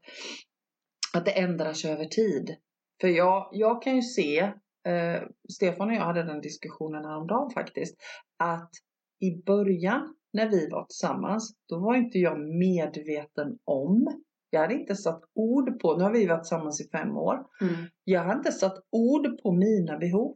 att 1.14 1.26
det 1.26 1.32
ändrar 1.32 1.74
sig 1.74 1.92
över 1.92 2.06
tid. 2.06 2.56
För 3.02 3.08
jag, 3.08 3.50
jag 3.52 3.82
kan 3.82 3.96
ju 3.96 4.02
se, 4.02 4.40
eh, 4.88 5.22
Stefan 5.54 5.90
och 5.90 5.96
jag 5.96 6.02
hade 6.02 6.24
den 6.24 6.42
diskussionen 6.42 7.06
häromdagen 7.06 7.50
faktiskt, 7.52 7.96
att 8.44 8.72
i 9.20 9.44
början 9.46 10.16
när 10.34 10.50
vi 10.50 10.70
var 10.70 10.86
tillsammans, 10.86 11.54
då 11.70 11.80
var 11.80 11.96
inte 11.96 12.18
jag 12.18 12.40
medveten 12.40 13.58
om. 13.64 14.22
Jag 14.50 14.62
hade 14.62 14.74
inte 14.74 14.96
satt 14.96 15.22
ord 15.34 15.80
på, 15.80 15.98
nu 15.98 16.04
har 16.04 16.12
vi 16.14 16.28
varit 16.28 16.44
tillsammans 16.44 16.82
i 16.82 16.90
fem 16.90 17.18
år. 17.18 17.46
Mm. 17.62 17.76
Jag 18.04 18.24
hade 18.24 18.38
inte 18.38 18.52
satt 18.52 18.78
ord 18.90 19.42
på 19.44 19.52
mina 19.52 19.98
behov. 19.98 20.36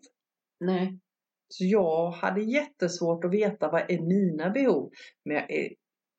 Nej. 0.59 0.99
Så 1.47 1.65
jag 1.65 2.11
hade 2.11 2.41
jättesvårt 2.41 3.25
att 3.25 3.33
veta 3.33 3.69
vad 3.69 3.91
är 3.91 4.01
mina 4.01 4.49
behov. 4.49 4.91
Men 5.25 5.35
jag 5.35 5.51
är, 5.51 5.69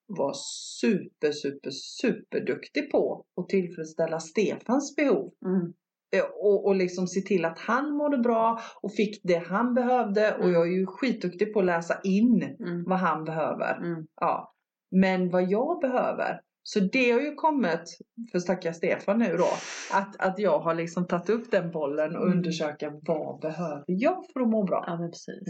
var 0.07 0.33
super, 0.81 1.33
super, 1.33 1.71
superduktig 1.71 2.91
på 2.91 3.25
att 3.37 3.49
tillfredsställa 3.49 4.21
Stefans 4.21 4.97
behov. 4.97 5.33
Mm. 5.47 5.73
Eh, 6.17 6.25
Och, 6.43 6.67
och 6.67 6.75
liksom 6.77 7.07
se 7.07 7.21
till 7.21 7.45
att 7.45 7.59
han 7.59 7.97
mådde 7.97 8.19
bra 8.19 8.61
och 8.83 8.93
fick 8.95 9.21
det 9.25 9.43
han 9.47 9.75
behövde. 9.75 10.35
Och 10.35 10.41
Mm. 10.45 10.53
jag 10.55 10.63
är 10.69 10.73
ju 10.73 10.87
skitduktig 10.87 11.53
på 11.53 11.59
att 11.61 11.67
läsa 11.67 11.95
in 12.05 12.43
Mm. 12.61 12.85
vad 12.87 12.99
han 12.99 13.25
behöver. 13.25 13.77
Mm. 13.77 14.07
Ja. 14.21 14.55
Men 14.91 15.31
vad 15.31 15.51
jag 15.51 15.81
behöver. 15.81 16.41
Så 16.67 16.81
det 16.81 17.11
har 17.11 17.21
ju 17.21 17.35
kommit 17.35 17.99
för 18.33 18.39
stackars 18.39 18.77
Stefan 18.77 19.19
nu 19.19 19.37
då. 19.37 19.47
Att, 19.93 20.17
att 20.29 20.39
jag 20.39 20.59
har 20.59 20.75
liksom 20.75 21.07
tagit 21.07 21.31
upp 21.31 21.51
den 21.51 21.71
bollen 21.71 22.17
och 22.17 22.23
Mm. 22.27 22.39
undersöka 22.39 22.93
vad 23.03 23.41
behöver 23.41 23.85
jag 23.87 24.25
för 24.33 24.41
att 24.41 24.49
må 24.49 24.63
bra. 24.65 24.85
Ja. 24.87 24.95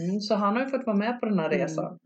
Mm, 0.03 0.19
så 0.19 0.35
han 0.35 0.55
har 0.55 0.63
ju 0.63 0.69
fått 0.69 0.85
vara 0.85 0.97
med 0.97 1.19
på 1.19 1.25
den 1.25 1.39
här 1.39 1.49
resan. 1.49 1.99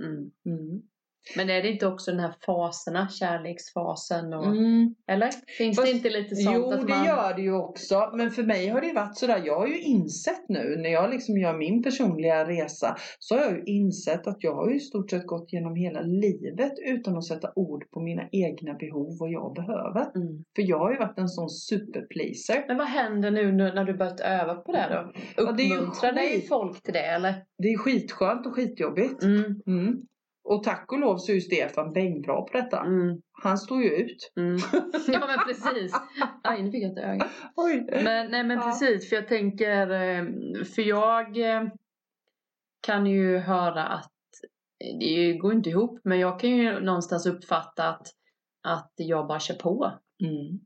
Mm. 1.35 1.39
Mm. 1.39 1.47
Mm. 1.47 1.47
Men 1.47 1.57
är 1.57 1.63
det 1.63 1.73
inte 1.73 1.87
också 1.87 2.11
den 2.11 2.19
här 2.19 2.33
faserna, 2.45 3.09
kärleksfasen 3.09 4.33
och... 4.33 4.45
Mm. 4.45 4.95
Eller? 5.07 5.29
Finns 5.57 5.77
Fast- 5.77 5.87
det 5.87 5.91
inte 5.91 6.09
lite 6.09 6.35
sånt 6.35 6.55
Jo, 6.55 6.71
att 6.71 6.87
det 6.87 6.93
man... 6.93 7.05
gör 7.05 7.33
det 7.35 7.41
ju 7.41 7.53
också. 7.53 8.11
Men 8.13 8.31
för 8.31 8.43
mig 8.43 8.67
har 8.67 8.81
det 8.81 8.93
varit 8.93 9.17
sådär. 9.17 9.41
Jag 9.45 9.59
har 9.59 9.67
ju 9.67 9.81
insett 9.81 10.49
nu 10.49 10.77
när 10.77 10.89
jag 10.89 11.09
liksom 11.09 11.37
gör 11.37 11.57
min 11.57 11.83
personliga 11.83 12.47
resa. 12.47 12.97
Så 13.19 13.35
har 13.35 13.41
jag 13.41 13.51
ju 13.51 13.63
insett 13.65 14.27
att 14.27 14.37
jag 14.39 14.55
har 14.55 14.69
ju 14.69 14.75
i 14.75 14.79
stort 14.79 15.09
sett 15.09 15.27
gått 15.27 15.53
genom 15.53 15.75
hela 15.75 16.01
livet 16.01 16.73
utan 16.85 17.17
att 17.17 17.25
sätta 17.25 17.51
ord 17.55 17.91
på 17.91 17.99
mina 17.99 18.23
egna 18.31 18.73
behov 18.73 19.21
och 19.21 19.31
jag 19.31 19.53
behöver. 19.55 20.01
Mm. 20.15 20.43
För 20.55 20.61
jag 20.69 20.79
har 20.79 20.91
ju 20.91 20.97
varit 20.97 21.17
en 21.17 21.29
sån 21.29 21.49
superpleaser. 21.49 22.65
Men 22.67 22.77
vad 22.77 22.87
händer 22.87 23.31
nu 23.31 23.51
när 23.51 23.83
du 23.85 23.93
börjat 23.93 24.19
öva 24.19 24.55
på 24.55 24.71
det 24.71 24.87
då? 24.89 25.11
Ja, 25.43 25.51
det 25.51 25.63
Uppmuntrar 25.63 26.13
dig 26.13 26.47
folk 26.49 26.83
till 26.83 26.93
det 26.93 27.05
eller? 27.05 27.33
Det 27.57 27.67
är 27.67 27.77
skitskönt 27.77 28.45
och 28.45 28.53
skitjobbigt. 28.55 29.23
Mm. 29.23 30.01
Och 30.49 30.63
tack 30.63 30.91
och 30.91 30.99
lov 30.99 31.17
så 31.17 31.31
är 31.31 31.35
ju 31.35 31.41
Stefan 31.41 31.93
bängbra 31.93 32.41
på 32.41 32.49
detta. 32.53 32.79
Mm. 32.79 33.21
Han 33.43 33.57
står 33.57 33.81
ju 33.81 33.89
ut. 33.89 34.31
Mm. 34.37 34.57
Ja 35.07 35.27
men 35.27 35.39
precis. 35.47 35.93
Aj 36.43 36.63
nu 36.63 36.71
fick 36.71 36.83
jag 36.83 36.91
ett 36.91 36.97
öga. 36.97 37.27
Oj. 37.55 37.87
Men, 38.03 38.31
nej 38.31 38.43
men 38.43 38.57
Ja. 38.57 38.63
precis 38.63 39.09
för 39.09 39.15
jag 39.15 39.27
tänker, 39.27 39.89
eh, 39.89 40.23
för 40.75 40.81
jag 40.81 41.37
eh, 41.37 41.63
kan 42.81 43.05
ju 43.05 43.37
höra 43.37 43.83
att 43.83 44.11
det 44.99 45.33
går 45.33 45.53
inte 45.53 45.69
ihop 45.69 45.99
men 46.03 46.19
jag 46.19 46.39
kan 46.39 46.49
ju 46.49 46.79
någonstans 46.79 47.25
uppfatta 47.25 47.89
att, 47.89 48.07
att 48.63 48.93
jag 48.95 49.27
bara 49.27 49.39
kör 49.39 49.55
på. 49.55 49.91
Mm. 50.23 50.59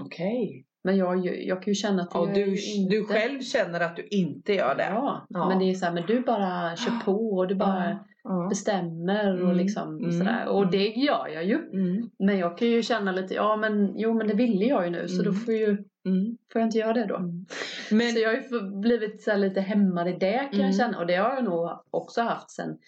Okej. 0.00 0.66
Men 0.84 0.96
jag, 0.96 1.26
jag 1.26 1.62
kan 1.62 1.70
ju 1.70 1.74
känna 1.74 2.02
att 2.02 2.10
Ja, 2.14 2.26
jag 2.26 2.34
du, 2.34 2.72
inte... 2.72 2.94
du 2.96 3.04
själv 3.04 3.40
känner 3.40 3.80
att 3.80 3.96
du 3.96 4.06
inte 4.06 4.52
gör 4.52 4.74
det? 4.74 4.84
Ja, 4.90 5.26
Ja. 5.28 5.48
men 5.48 5.58
det 5.58 5.64
är 5.70 5.74
så 5.74 5.84
här, 5.86 5.92
men 5.92 6.06
du 6.06 6.20
bara 6.20 6.76
kör 6.76 7.04
på 7.04 7.36
och 7.36 7.48
du 7.48 7.54
bara 7.54 7.98
Ja. 8.24 8.46
bestämmer 8.48 9.32
och 9.42 9.44
Mm, 9.50 9.56
liksom 9.56 9.98
mm, 9.98 10.12
sådär. 10.12 10.46
Och 10.48 10.58
mm. 10.62 10.70
det 10.70 10.86
gör 10.88 11.28
jag 11.28 11.44
ju. 11.44 11.54
Mm. 11.56 12.10
Men 12.18 12.38
jag 12.38 12.58
kan 12.58 12.68
ju 12.68 12.82
känna 12.82 13.12
lite, 13.12 13.34
ja 13.34 13.56
men 13.56 13.98
jo 13.98 14.14
men 14.14 14.26
det 14.28 14.34
ville 14.34 14.64
jag 14.64 14.84
ju 14.84 14.90
nu 14.90 15.08
så 15.08 15.22
då 15.22 15.30
Mm. 15.30 15.40
får, 15.40 15.54
ju, 15.54 15.66
Mm. 16.06 16.36
får 16.52 16.60
jag 16.60 16.66
inte 16.66 16.78
göra 16.78 16.92
det 16.92 17.06
då. 17.06 17.16
Mm. 17.16 17.46
Men, 17.90 18.12
Så 18.12 18.18
jag 18.18 18.28
har 18.28 18.36
ju 18.36 18.80
blivit 18.80 19.22
så 19.22 19.36
lite 19.36 19.60
hämmad 19.60 20.08
i 20.08 20.12
det 20.12 20.38
kan 20.38 20.54
Mm. 20.60 20.66
jag 20.66 20.76
känna 20.76 20.98
och 20.98 21.06
det 21.06 21.16
har 21.16 21.34
jag 21.34 21.44
nog 21.44 21.70
också 21.90 22.20
haft 22.22 22.50
sen 22.50 22.78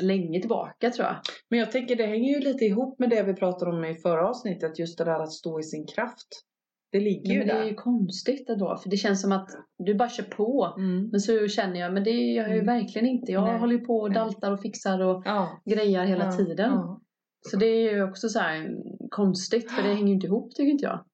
länge 0.00 0.40
tillbaka 0.40 0.90
tror 0.90 1.06
jag. 1.06 1.16
men 1.48 1.58
jag 1.58 1.72
tänker 1.72 1.96
det 1.96 2.06
hänger 2.06 2.34
ju 2.34 2.40
lite 2.40 2.64
ihop 2.64 2.98
med 2.98 3.10
det 3.10 3.22
vi 3.22 3.34
pratade 3.34 3.70
om 3.70 3.84
i 3.84 3.94
förra 3.94 4.28
avsnittet. 4.28 4.78
Just 4.78 4.98
det 4.98 5.04
där 5.04 5.22
att 5.22 5.32
stå 5.32 5.60
i 5.60 5.62
sin 5.62 5.86
kraft. 5.86 6.28
Det 6.92 7.00
ligger 7.00 7.32
ju 7.32 7.38
men 7.38 7.46
det 7.48 7.52
där. 7.54 7.60
är 7.62 7.66
ju 7.68 7.74
konstigt 7.74 8.48
ändå 8.50 8.76
för 8.82 8.90
det 8.90 8.96
känns 8.96 9.22
som 9.22 9.32
att 9.32 9.48
du 9.78 9.94
bara 9.94 10.08
kör 10.08 10.24
på. 10.24 10.74
Mm. 10.78 11.08
Men 11.10 11.20
så 11.20 11.48
känner 11.48 11.80
jag, 11.80 11.92
men 11.94 12.04
det 12.04 12.10
gör 12.10 12.42
jag 12.42 12.50
ju 12.56 12.60
Mm. 12.62 12.74
verkligen 12.80 13.08
inte. 13.08 13.32
Jag 13.32 13.44
Nej. 13.44 13.58
håller 13.58 13.72
ju 13.72 13.80
på 13.84 13.96
och 13.96 14.12
daltar 14.12 14.52
och 14.52 14.60
fixar 14.60 15.00
och 15.00 15.22
Ja. 15.24 15.62
grejar 15.70 16.04
hela 16.04 16.24
ja, 16.24 16.32
tiden. 16.36 16.70
Ja. 16.72 17.00
Så 17.50 17.56
det 17.56 17.66
är 17.66 17.92
ju 17.92 18.02
också 18.04 18.28
så 18.28 18.38
här 18.38 18.68
konstigt 19.10 19.70
för 19.70 19.82
det 19.82 19.88
hänger 19.88 20.06
ju 20.08 20.14
inte 20.14 20.26
ihop 20.26 20.54
tycker 20.54 20.70
inte 20.70 20.84
jag. 20.84 21.04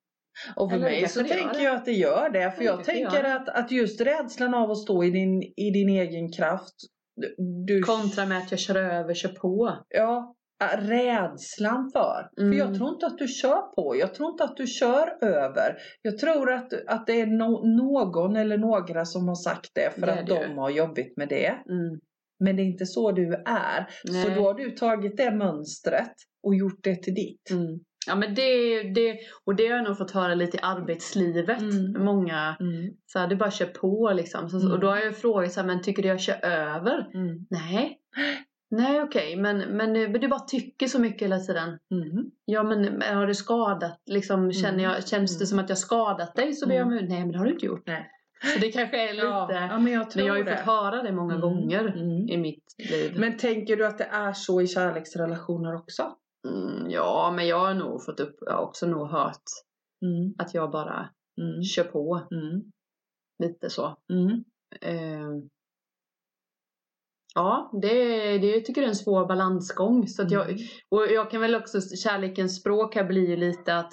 Och 0.57 0.71
för 0.71 0.77
Eller 0.77 0.87
mig 0.91 1.09
så 1.09 1.23
det 1.23 1.29
tänker 1.29 1.59
det. 1.59 1.63
jag 1.65 1.75
att 1.77 1.85
det 1.85 1.93
gör 1.93 2.31
det. 2.31 2.51
För 2.51 2.63
Ja, 2.65 2.71
jag 2.71 2.79
det 2.79 2.85
kanske 2.85 3.11
tänker 3.11 3.25
att, 3.25 3.49
att 3.49 3.71
just 3.71 4.01
rädslan 4.01 4.55
av 4.55 4.71
att 4.71 4.79
stå 4.79 5.05
i 5.05 5.11
din, 5.11 5.43
i 5.43 5.71
din 5.71 5.89
egen 5.89 6.33
kraft. 6.33 6.75
du- 7.67 7.83
Kontra 7.83 8.27
med 8.27 8.39
att 8.39 8.51
jag 8.51 8.61
kör 8.61 8.75
över, 8.77 9.15
kör 9.15 9.29
på. 9.29 9.79
Ja, 9.89 10.35
rädslan 10.67 11.91
för. 11.93 12.43
Mm. 12.43 12.53
För 12.53 12.59
jag 12.59 12.75
tror 12.75 12.89
inte 12.89 13.07
att 13.07 13.19
du 13.19 13.29
kör 13.29 13.75
på. 13.75 13.97
Jag 13.97 14.15
tror 14.15 14.31
inte 14.31 14.45
att 14.45 14.57
du 14.57 14.67
kör 14.67 15.25
över. 15.25 15.77
Jag 16.03 16.19
tror 16.19 16.53
att, 16.53 16.73
att 16.87 17.07
det 17.07 17.21
är 17.21 17.27
no, 17.27 17.77
någon 17.77 18.37
eller 18.37 18.59
några 18.59 19.05
som 19.05 19.29
har 19.29 19.35
sagt 19.35 19.71
det 19.75 19.95
för 19.95 20.07
Det 20.07 20.13
att 20.13 20.27
det 20.27 20.47
de 20.49 20.59
har 20.59 20.71
jobbigt 20.71 21.17
med 21.17 21.29
det. 21.29 21.47
Mm. 21.47 22.01
Men 22.41 22.57
det 22.57 22.63
är 22.63 22.65
inte 22.65 22.87
så 22.87 23.13
du 23.13 23.35
är. 23.47 23.87
Så 24.05 24.13
Nej. 24.13 24.35
då 24.37 24.43
har 24.43 24.55
du 24.55 24.71
tagit 24.71 25.17
det 25.17 25.31
mönstret 25.31 26.13
och 26.43 26.55
gjort 26.55 26.81
det 26.83 27.03
till 27.03 27.15
ditt. 27.15 27.51
Mm. 27.51 27.81
Ja 28.07 28.15
men 28.15 28.35
det, 28.35 28.83
det, 28.95 29.19
och 29.47 29.57
det 29.57 29.67
har 29.69 29.77
jag 29.77 29.85
nog 29.85 29.99
fått 29.99 30.11
höra 30.11 30.35
lite 30.35 30.57
i 30.57 30.61
arbetslivet. 30.63 31.61
Mm. 31.61 32.05
Många, 32.05 32.57
Mm. 32.61 32.91
så 33.07 33.19
här, 33.19 33.27
du 33.29 33.37
bara 33.37 33.51
kör 33.51 33.67
på 33.67 34.13
liksom. 34.17 34.49
Så, 34.49 34.57
Mm. 34.61 34.73
Och 34.73 34.81
då 34.81 34.87
har 34.87 34.97
jag 34.97 35.17
frågat 35.17 35.53
så 35.53 35.61
här, 35.61 35.67
men 35.67 35.83
tycker 35.83 36.03
du 36.03 36.09
jag 36.09 36.21
kör 36.21 36.45
över? 36.45 37.15
Mm. 37.15 37.47
Nej. 37.51 37.99
Nej 38.71 39.03
okej, 39.03 39.37
men, 39.37 39.59
men, 39.59 39.93
men 39.93 40.13
du 40.21 40.29
bara 40.29 40.41
tycker 40.41 40.87
så 40.87 40.99
mycket 40.99 41.23
hela 41.23 41.39
tiden. 41.39 41.69
Mm. 41.91 42.31
Ja 42.45 42.63
men 42.63 43.03
har 43.03 43.27
du 43.27 43.35
skadat, 43.35 44.03
liksom, 44.07 44.53
känner 44.53 44.85
jag, 44.85 45.09
känns 45.09 45.39
det 45.39 45.43
Mm. 45.43 45.47
som 45.47 45.59
att 45.59 45.69
jag 45.69 45.79
skadat 45.79 46.35
dig 46.37 46.53
så 46.55 46.69
ber 46.69 46.75
jag 46.75 46.87
om 46.87 46.93
Mm. 46.93 46.97
ursäkt. 47.05 47.11
Nej 47.11 47.21
men 47.21 47.33
det 47.33 47.39
har 47.39 47.45
du 47.45 47.53
inte 47.53 47.67
gjort. 47.67 47.87
Nej. 47.87 48.11
Så 48.55 48.61
det 48.61 48.73
kanske 48.73 49.09
är 49.11 49.15
lite, 49.15 49.27
Ja, 49.27 49.53
ja, 49.53 49.79
men 49.79 49.93
jag 49.93 50.07
men 50.17 50.25
jag 50.27 50.33
har 50.33 50.39
ju 50.39 50.45
det. 50.45 50.57
fått 50.57 50.67
höra 50.67 51.03
det 51.03 51.13
många 51.13 51.35
Mm. 51.35 51.41
gånger 51.41 51.81
Mm. 51.87 52.29
i 52.29 52.37
mitt 52.37 52.65
liv. 52.91 53.15
Men 53.19 53.37
tänker 53.37 53.77
du 53.77 53.87
att 53.87 53.99
det 53.99 54.05
är 54.05 54.33
så 54.33 54.61
i 54.61 54.67
kärleksrelationer 54.67 55.75
också? 55.75 56.15
Ja 56.89 57.33
men 57.37 57.47
jag 57.47 57.59
har 57.59 57.75
nog 57.75 58.05
fått 58.05 58.21
upp, 58.21 58.37
jag 58.41 58.53
har 58.53 58.63
också 58.63 58.87
nog 58.87 59.09
hört 59.09 59.43
att 60.39 60.55
jag 60.55 60.71
bara 60.71 61.09
kör 61.75 61.85
på 61.85 62.23
lite 63.43 63.71
så. 63.71 63.87
Eh, 64.81 65.29
ja, 67.35 67.71
det, 67.83 67.89
det 68.39 68.47
jag 68.47 68.65
tycker 68.65 68.81
jag 68.81 68.87
är 68.87 68.89
en 68.89 68.95
svår 68.95 69.27
balansgång. 69.27 70.09
Så 70.09 70.23
att 70.23 70.31
jag, 70.31 70.51
Mm. 70.51 70.59
och 70.91 71.07
jag 71.15 71.31
kan 71.31 71.41
väl 71.41 71.55
också, 71.55 71.81
kärlekens 72.05 72.61
språk 72.61 72.95
här 72.95 73.05
blir 73.05 73.29
ju 73.29 73.37
lite 73.37 73.77
att, 73.77 73.93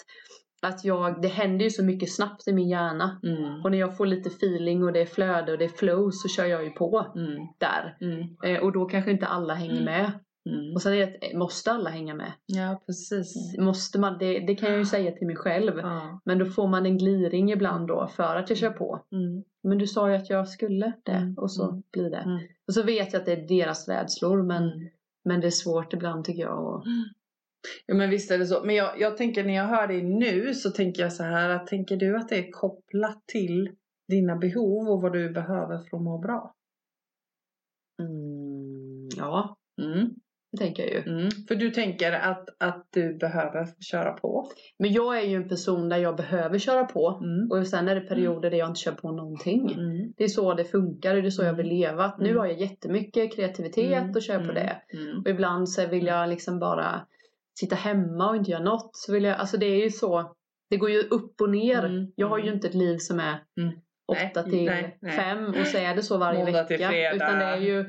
att 0.61 0.85
jag, 0.85 1.21
det 1.21 1.27
händer 1.27 1.63
ju 1.65 1.69
så 1.71 1.83
mycket 1.83 2.13
snabbt 2.13 2.47
i 2.47 2.53
min 2.53 2.69
hjärna. 2.69 3.19
Mm. 3.23 3.61
Och 3.63 3.71
när 3.71 3.77
jag 3.77 3.97
får 3.97 4.05
lite 4.05 4.29
feeling 4.29 4.83
och 4.83 4.93
det 4.93 5.01
är 5.01 5.05
flöde 5.05 5.51
och 5.51 5.57
det 5.57 5.65
är 5.65 5.69
flow 5.69 6.09
så 6.11 6.27
kör 6.29 6.45
jag 6.45 6.63
ju 6.63 6.69
på 6.69 7.11
Mm. 7.15 7.37
där. 7.59 7.97
Mm. 8.01 8.27
Eh, 8.45 8.63
och 8.63 8.71
då 8.71 8.85
kanske 8.85 9.11
inte 9.11 9.25
alla 9.27 9.53
hänger 9.53 9.71
Mm. 9.81 9.85
med. 9.85 10.11
Mm. 10.49 10.73
Och 10.75 10.81
sen 10.81 10.93
är 10.93 11.17
det, 11.21 11.37
måste 11.37 11.71
alla 11.71 11.89
hänga 11.89 12.13
med? 12.13 12.31
Ja, 12.45 12.81
precis. 12.85 13.57
Måste 13.57 13.99
man, 13.99 14.17
det, 14.17 14.39
det 14.39 14.55
kan 14.55 14.69
jag 14.69 14.77
ju 14.77 14.85
säga 14.85 15.11
till 15.11 15.27
mig 15.27 15.35
själv. 15.35 15.77
Ja. 15.77 16.19
Men 16.25 16.37
då 16.39 16.45
får 16.45 16.67
man 16.67 16.85
en 16.85 16.97
gliring 16.97 17.51
ibland 17.51 17.87
då 17.87 18.07
för 18.07 18.35
att 18.35 18.49
jag 18.49 18.57
kör 18.59 18.69
på. 18.69 19.05
Mm. 19.11 19.43
Men 19.63 19.77
du 19.77 19.87
sa 19.87 20.09
ju 20.09 20.15
att 20.15 20.29
jag 20.29 20.47
skulle 20.49 20.93
det 21.03 21.11
Mm, 21.11 21.33
och 21.37 21.51
så 21.51 21.69
mm, 21.69 21.83
blir 21.91 22.09
det. 22.09 22.17
mm. 22.17 22.39
Och 22.67 22.73
så 22.73 22.83
vet 22.83 23.13
jag 23.13 23.19
att 23.19 23.25
det 23.25 23.31
är 23.31 23.47
deras 23.47 23.87
rädslor 23.87 24.43
men, 24.43 24.63
Mm. 24.63 24.87
men 25.25 25.41
det 25.41 25.47
är 25.47 25.51
svårt 25.51 25.93
ibland 25.93 26.25
tycker 26.25 26.41
jag. 26.41 26.65
Och, 26.75 26.83
Ja 27.85 27.95
men 27.95 28.09
visst 28.09 28.31
är 28.31 28.37
det 28.37 28.45
så. 28.45 28.63
Men 28.63 28.75
jag, 28.75 28.99
jag 29.01 29.17
tänker 29.17 29.43
när 29.43 29.53
jag 29.55 29.67
hör 29.67 29.87
dig 29.87 30.03
nu 30.03 30.53
så 30.53 30.69
tänker 30.71 31.01
jag 31.03 31.13
så 31.13 31.23
här 31.23 31.49
att 31.49 31.67
tänker 31.67 31.97
du 31.97 32.17
att 32.17 32.29
det 32.29 32.35
är 32.47 32.51
kopplat 32.51 33.23
till 33.27 33.69
dina 34.07 34.35
behov 34.35 34.89
och 34.89 35.01
vad 35.01 35.13
du 35.13 35.29
behöver 35.29 35.77
för 35.77 35.97
att 35.97 36.03
må 36.03 36.17
bra? 36.17 36.53
mm, 37.99 39.09
ja, 39.17 39.57
Mm. 39.81 40.09
Tänker 40.57 40.83
jag 40.83 40.91
ju. 40.91 41.11
Mm. 41.11 41.29
För 41.47 41.55
du 41.55 41.69
tänker 41.69 42.11
att, 42.11 42.47
att 42.59 42.87
du 42.93 43.17
behöver 43.17 43.67
köra 43.91 44.11
på? 44.11 44.49
Men 44.79 44.93
jag 44.93 45.17
är 45.17 45.21
ju 45.27 45.35
en 45.35 45.49
person 45.49 45.89
där 45.89 45.97
jag 45.97 46.15
behöver 46.15 46.59
köra 46.59 46.83
på. 46.85 47.19
Mm. 47.23 47.51
Och 47.51 47.67
sen 47.67 47.87
är 47.87 47.95
det 47.95 48.01
perioder 48.01 48.49
där 48.51 48.57
jag 48.57 48.69
inte 48.69 48.79
kör 48.79 48.91
på 48.91 49.11
någonting. 49.11 49.71
Mm. 49.71 50.13
Det 50.17 50.23
är 50.23 50.27
så 50.27 50.53
det 50.53 50.63
funkar 50.65 51.15
och 51.15 51.21
det 51.21 51.27
är 51.27 51.31
så 51.31 51.43
jag 51.43 51.53
vill 51.53 51.67
leva. 51.67 52.03
Att 52.05 52.19
Nu 52.19 52.25
Mm. 52.29 52.39
har 52.39 52.45
jag 52.47 52.61
jättemycket 52.61 53.35
kreativitet 53.35 53.93
Mm. 54.03 54.09
och 54.15 54.21
kör 54.21 54.37
på 54.37 54.43
Mm. 54.51 54.55
det. 54.55 54.81
Mm. 54.97 55.19
Och 55.19 55.27
ibland 55.29 55.69
så 55.69 55.87
vill 55.87 56.05
jag 56.05 56.29
liksom 56.29 56.59
bara 56.59 57.05
sitta 57.59 57.75
hemma 57.75 58.29
och 58.29 58.35
inte 58.35 58.51
göra 58.51 58.63
något. 58.63 58.89
Så 58.95 59.13
vill 59.13 59.23
jag, 59.23 59.37
alltså 59.39 59.57
det 59.57 59.65
är 59.65 59.83
ju 59.83 59.89
så. 59.89 60.35
Det 60.69 60.77
går 60.77 60.89
ju 60.89 60.99
upp 60.99 61.41
och 61.41 61.49
ner. 61.49 61.83
Mm. 61.85 62.11
Jag 62.15 62.27
har 62.27 62.37
ju 62.37 62.43
Mm. 62.43 62.55
inte 62.55 62.67
ett 62.67 62.73
liv 62.75 62.97
som 62.97 63.19
är 63.19 63.35
Mm. 63.61 63.73
Nej, 64.13 64.31
8 64.31 64.43
till 64.43 64.65
nej, 64.65 64.97
nej. 65.01 65.11
5 65.11 65.45
och 65.47 65.67
så 65.67 65.77
är 65.77 65.95
det 65.95 66.03
så 66.03 66.17
varje 66.17 66.43
Måndag 66.43 66.63
till 66.63 66.77
vecka. 66.77 66.89
fredag. 66.89 67.15
Utan 67.15 67.39
det 67.39 67.45
är 67.45 67.57
ju 67.57 67.85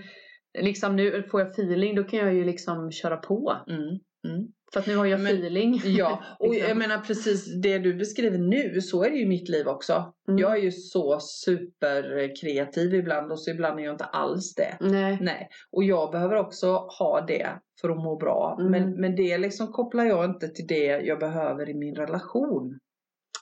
liksom 0.60 0.96
nu 0.96 1.22
får 1.30 1.40
jag 1.40 1.50
feeling 1.50 1.94
då 1.94 2.04
kan 2.04 2.18
jag 2.18 2.34
ju 2.34 2.44
liksom 2.44 2.90
köra 2.92 3.16
på. 3.16 3.56
Mm. 3.68 3.80
Mm. 4.28 4.48
För 4.72 4.80
att 4.80 4.86
nu 4.86 4.96
har 4.96 5.06
jag 5.06 5.20
Men- 5.20 5.32
feeling. 5.34 5.80
Ja, 5.84 6.22
och 6.38 6.50
Liksom. 6.50 6.68
jag 6.68 6.76
menar 6.76 6.98
precis 6.98 7.60
det 7.62 7.78
du 7.78 7.94
beskriver 7.94 8.38
nu, 8.38 8.80
så 8.80 9.04
är 9.04 9.10
det 9.10 9.16
ju 9.16 9.26
mitt 9.28 9.48
liv 9.48 9.68
också. 9.68 10.12
Mm. 10.28 10.38
Jag 10.40 10.52
är 10.52 10.62
ju 10.62 10.70
så 10.72 11.18
superkreativ 11.20 12.94
ibland 12.94 13.32
och 13.32 13.40
så 13.40 13.50
ibland 13.50 13.80
är 13.80 13.84
jag 13.84 13.94
inte 13.94 14.04
alls 14.04 14.54
det. 14.54 14.76
Nej. 14.80 15.18
Nej, 15.20 15.48
och 15.72 15.84
jag 15.84 16.10
behöver 16.12 16.36
också 16.36 16.66
ha 16.98 17.24
det 17.28 17.48
för 17.80 17.90
att 17.90 17.96
må 17.96 18.16
bra. 18.16 18.56
Mm. 18.60 18.70
Men, 18.70 19.00
men 19.00 19.16
det 19.16 19.38
liksom 19.38 19.66
kopplar 19.72 20.04
jag 20.04 20.24
inte 20.24 20.48
till 20.48 20.66
det 20.66 20.86
jag 20.86 21.18
behöver 21.18 21.68
i 21.68 21.74
min 21.74 21.94
relation. 21.94 22.78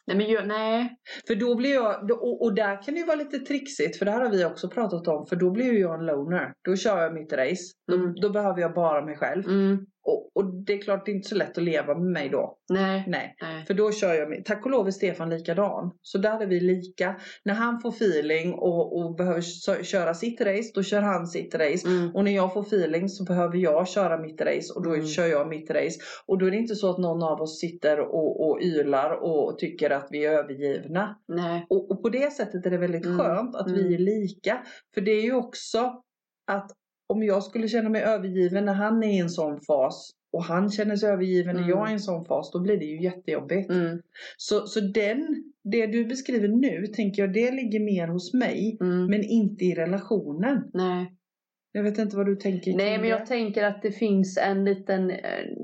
Nej, 0.07 0.17
men 0.17 0.31
jag, 0.31 0.47
nej. 0.49 0.91
För 1.27 1.35
då 1.35 1.55
blir 1.55 1.75
jag, 1.75 2.07
då- 2.09 2.15
och, 2.15 2.43
och 2.43 2.55
där 2.55 2.83
kan 2.83 2.95
det 2.95 3.01
ju 3.01 3.07
vara 3.07 3.17
lite 3.17 3.39
trixigt, 3.39 3.99
för 3.99 4.05
det 4.05 4.11
här 4.11 4.21
har 4.21 4.31
vi 4.31 4.45
också 4.45 4.69
pratat 4.69 5.09
om, 5.09 5.27
för 5.27 5.37
då 5.37 5.51
blir 5.51 5.73
ju 5.73 5.79
jag 5.81 6.01
en 6.01 6.07
loner. 6.07 6.53
Då 6.69 6.77
kör 6.77 7.03
jag 7.03 7.15
mitt 7.15 7.33
race. 7.33 7.63
Då, 7.89 7.95
Mm. 7.95 8.15
då 8.23 8.31
behöver 8.31 8.61
jag 8.61 8.75
bara 8.75 9.05
mig 9.05 9.17
själv. 9.17 9.45
Mm, 9.49 9.87
Och, 10.07 10.31
och 10.37 10.65
det 10.67 10.73
är 10.73 10.79
klart 10.83 11.07
det 11.07 11.11
är 11.13 11.15
inte 11.15 11.29
så 11.29 11.35
lätt 11.35 11.59
att 11.59 11.65
leva 11.65 11.95
med 11.95 12.13
mig 12.13 12.29
då. 12.29 12.57
nej. 12.69 13.05
Nej. 13.09 13.35
nej. 13.43 13.65
För 13.67 13.75
då 13.75 13.93
kör 13.93 14.15
jag, 14.15 14.45
tack 14.45 14.65
och 14.65 14.71
lov 14.71 14.87
är 14.87 14.91
Stefan 14.91 15.31
likadan. 15.31 15.91
Så 16.03 16.19
där 16.19 16.43
är 16.43 16.47
vi 16.47 16.61
lika. 16.61 17.17
När 17.45 17.55
han 17.55 17.81
får 17.81 17.89
feeling 17.89 18.55
och, 18.55 18.97
och 18.99 19.17
behöver 19.17 19.43
kö- 19.67 19.83
köra 19.85 20.15
sitt 20.15 20.41
race, 20.41 20.71
då 20.75 20.83
kör 20.83 21.01
han 21.01 21.27
sitt 21.27 21.55
race. 21.55 21.89
Mm, 21.89 22.15
Och 22.15 22.25
när 22.25 22.31
jag 22.33 22.53
får 22.55 22.61
feeling 22.63 23.09
så 23.09 23.25
behöver 23.25 23.57
jag 23.59 23.89
köra 23.89 24.19
mitt 24.19 24.41
race 24.41 24.73
och 24.77 24.83
då 24.85 24.95
Mm. 24.95 25.07
kör 25.07 25.27
jag 25.27 25.49
mitt 25.49 25.71
race. 25.71 25.99
Och 26.27 26.39
då 26.39 26.47
är 26.47 26.51
det 26.51 26.57
inte 26.57 26.75
så 26.75 26.91
att 26.91 26.99
någon 26.99 27.23
av 27.23 27.41
oss 27.41 27.61
sitter 27.61 28.01
och, 28.01 28.49
och 28.51 28.63
ylar 28.63 29.11
och 29.23 29.59
tycker 29.59 29.91
att 29.97 30.09
vi 30.11 30.25
är 30.25 30.31
övergivna. 30.33 31.19
Och, 31.71 31.91
och 31.91 32.03
på 32.03 32.09
det 32.09 32.33
sättet 32.33 32.67
är 32.67 32.71
det 32.71 32.79
väldigt 32.79 33.07
Mm. 33.07 33.19
skönt 33.19 33.55
att 33.55 33.71
vi 33.71 33.81
Mm. 33.81 33.95
är 33.95 33.99
lika. 33.99 34.63
För 34.95 35.01
det 35.01 35.11
är 35.11 35.23
ju 35.23 35.35
också 35.35 36.03
att 36.47 36.71
om 37.07 37.23
jag 37.23 37.43
skulle 37.43 37.69
känna 37.69 37.89
mig 37.89 38.03
övergiven 38.03 38.65
när 38.65 38.75
han 38.75 39.03
är 39.03 39.09
i 39.13 39.19
en 39.19 39.31
sån 39.31 39.61
fas 39.61 40.11
och 40.33 40.45
han 40.45 40.71
känner 40.71 40.97
sig 40.97 41.11
övergiven 41.11 41.57
när 41.57 41.63
Mm. 41.63 41.71
jag 41.71 41.87
är 41.87 41.91
i 41.91 41.93
en 41.93 42.01
sån 42.01 42.25
fas, 42.25 42.51
då 42.53 42.61
blir 42.61 42.77
det 42.79 42.85
ju 42.85 43.03
jättejobbigt. 43.03 43.71
Mm, 43.71 44.03
Så, 44.37 44.67
så 44.67 44.81
den, 44.81 45.45
det 45.65 45.87
du 45.87 46.05
beskriver 46.05 46.49
nu, 46.49 46.87
tänker 46.87 47.23
jag, 47.23 47.33
det 47.33 47.51
ligger 47.51 47.81
mer 47.81 48.09
hos 48.09 48.35
mig, 48.35 48.79
mm, 48.81 49.07
men 49.07 49.23
inte 49.25 49.65
i 49.65 49.75
relationen. 49.75 50.71
nej. 50.73 51.15
Jag 51.77 51.83
vet 51.83 51.99
inte 51.99 52.17
vad 52.17 52.27
du 52.27 52.37
tänker 52.37 52.77
Nej, 52.77 52.99
men 52.99 53.09
jag 53.09 53.21
det. 53.21 53.27
tänker 53.27 53.65
att 53.65 53.83
det 53.83 53.93
finns 53.93 54.39
en 54.39 54.65
liten, 54.65 55.11
eh, 55.11 55.19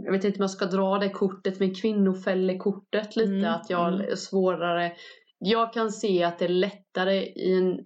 jag 0.05 0.12
vet 0.12 0.25
inte 0.25 0.38
om 0.38 0.42
jag 0.42 0.51
ska 0.51 0.66
dra 0.66 0.99
det 0.99 1.09
kortet, 1.09 1.61
men 1.61 1.75
kvinnofällekortet 1.75 3.16
lite, 3.16 3.33
Mm, 3.33 3.55
att 3.55 3.70
jag 3.70 3.94
mm. 3.94 4.01
är 4.01 4.14
svårare. 4.14 4.92
Jag 5.38 5.73
kan 5.73 5.90
se 5.90 6.25
att 6.25 6.38
det 6.38 6.44
är 6.44 6.49
lättare 6.49 7.16
i 7.23 7.59
en 7.59 7.85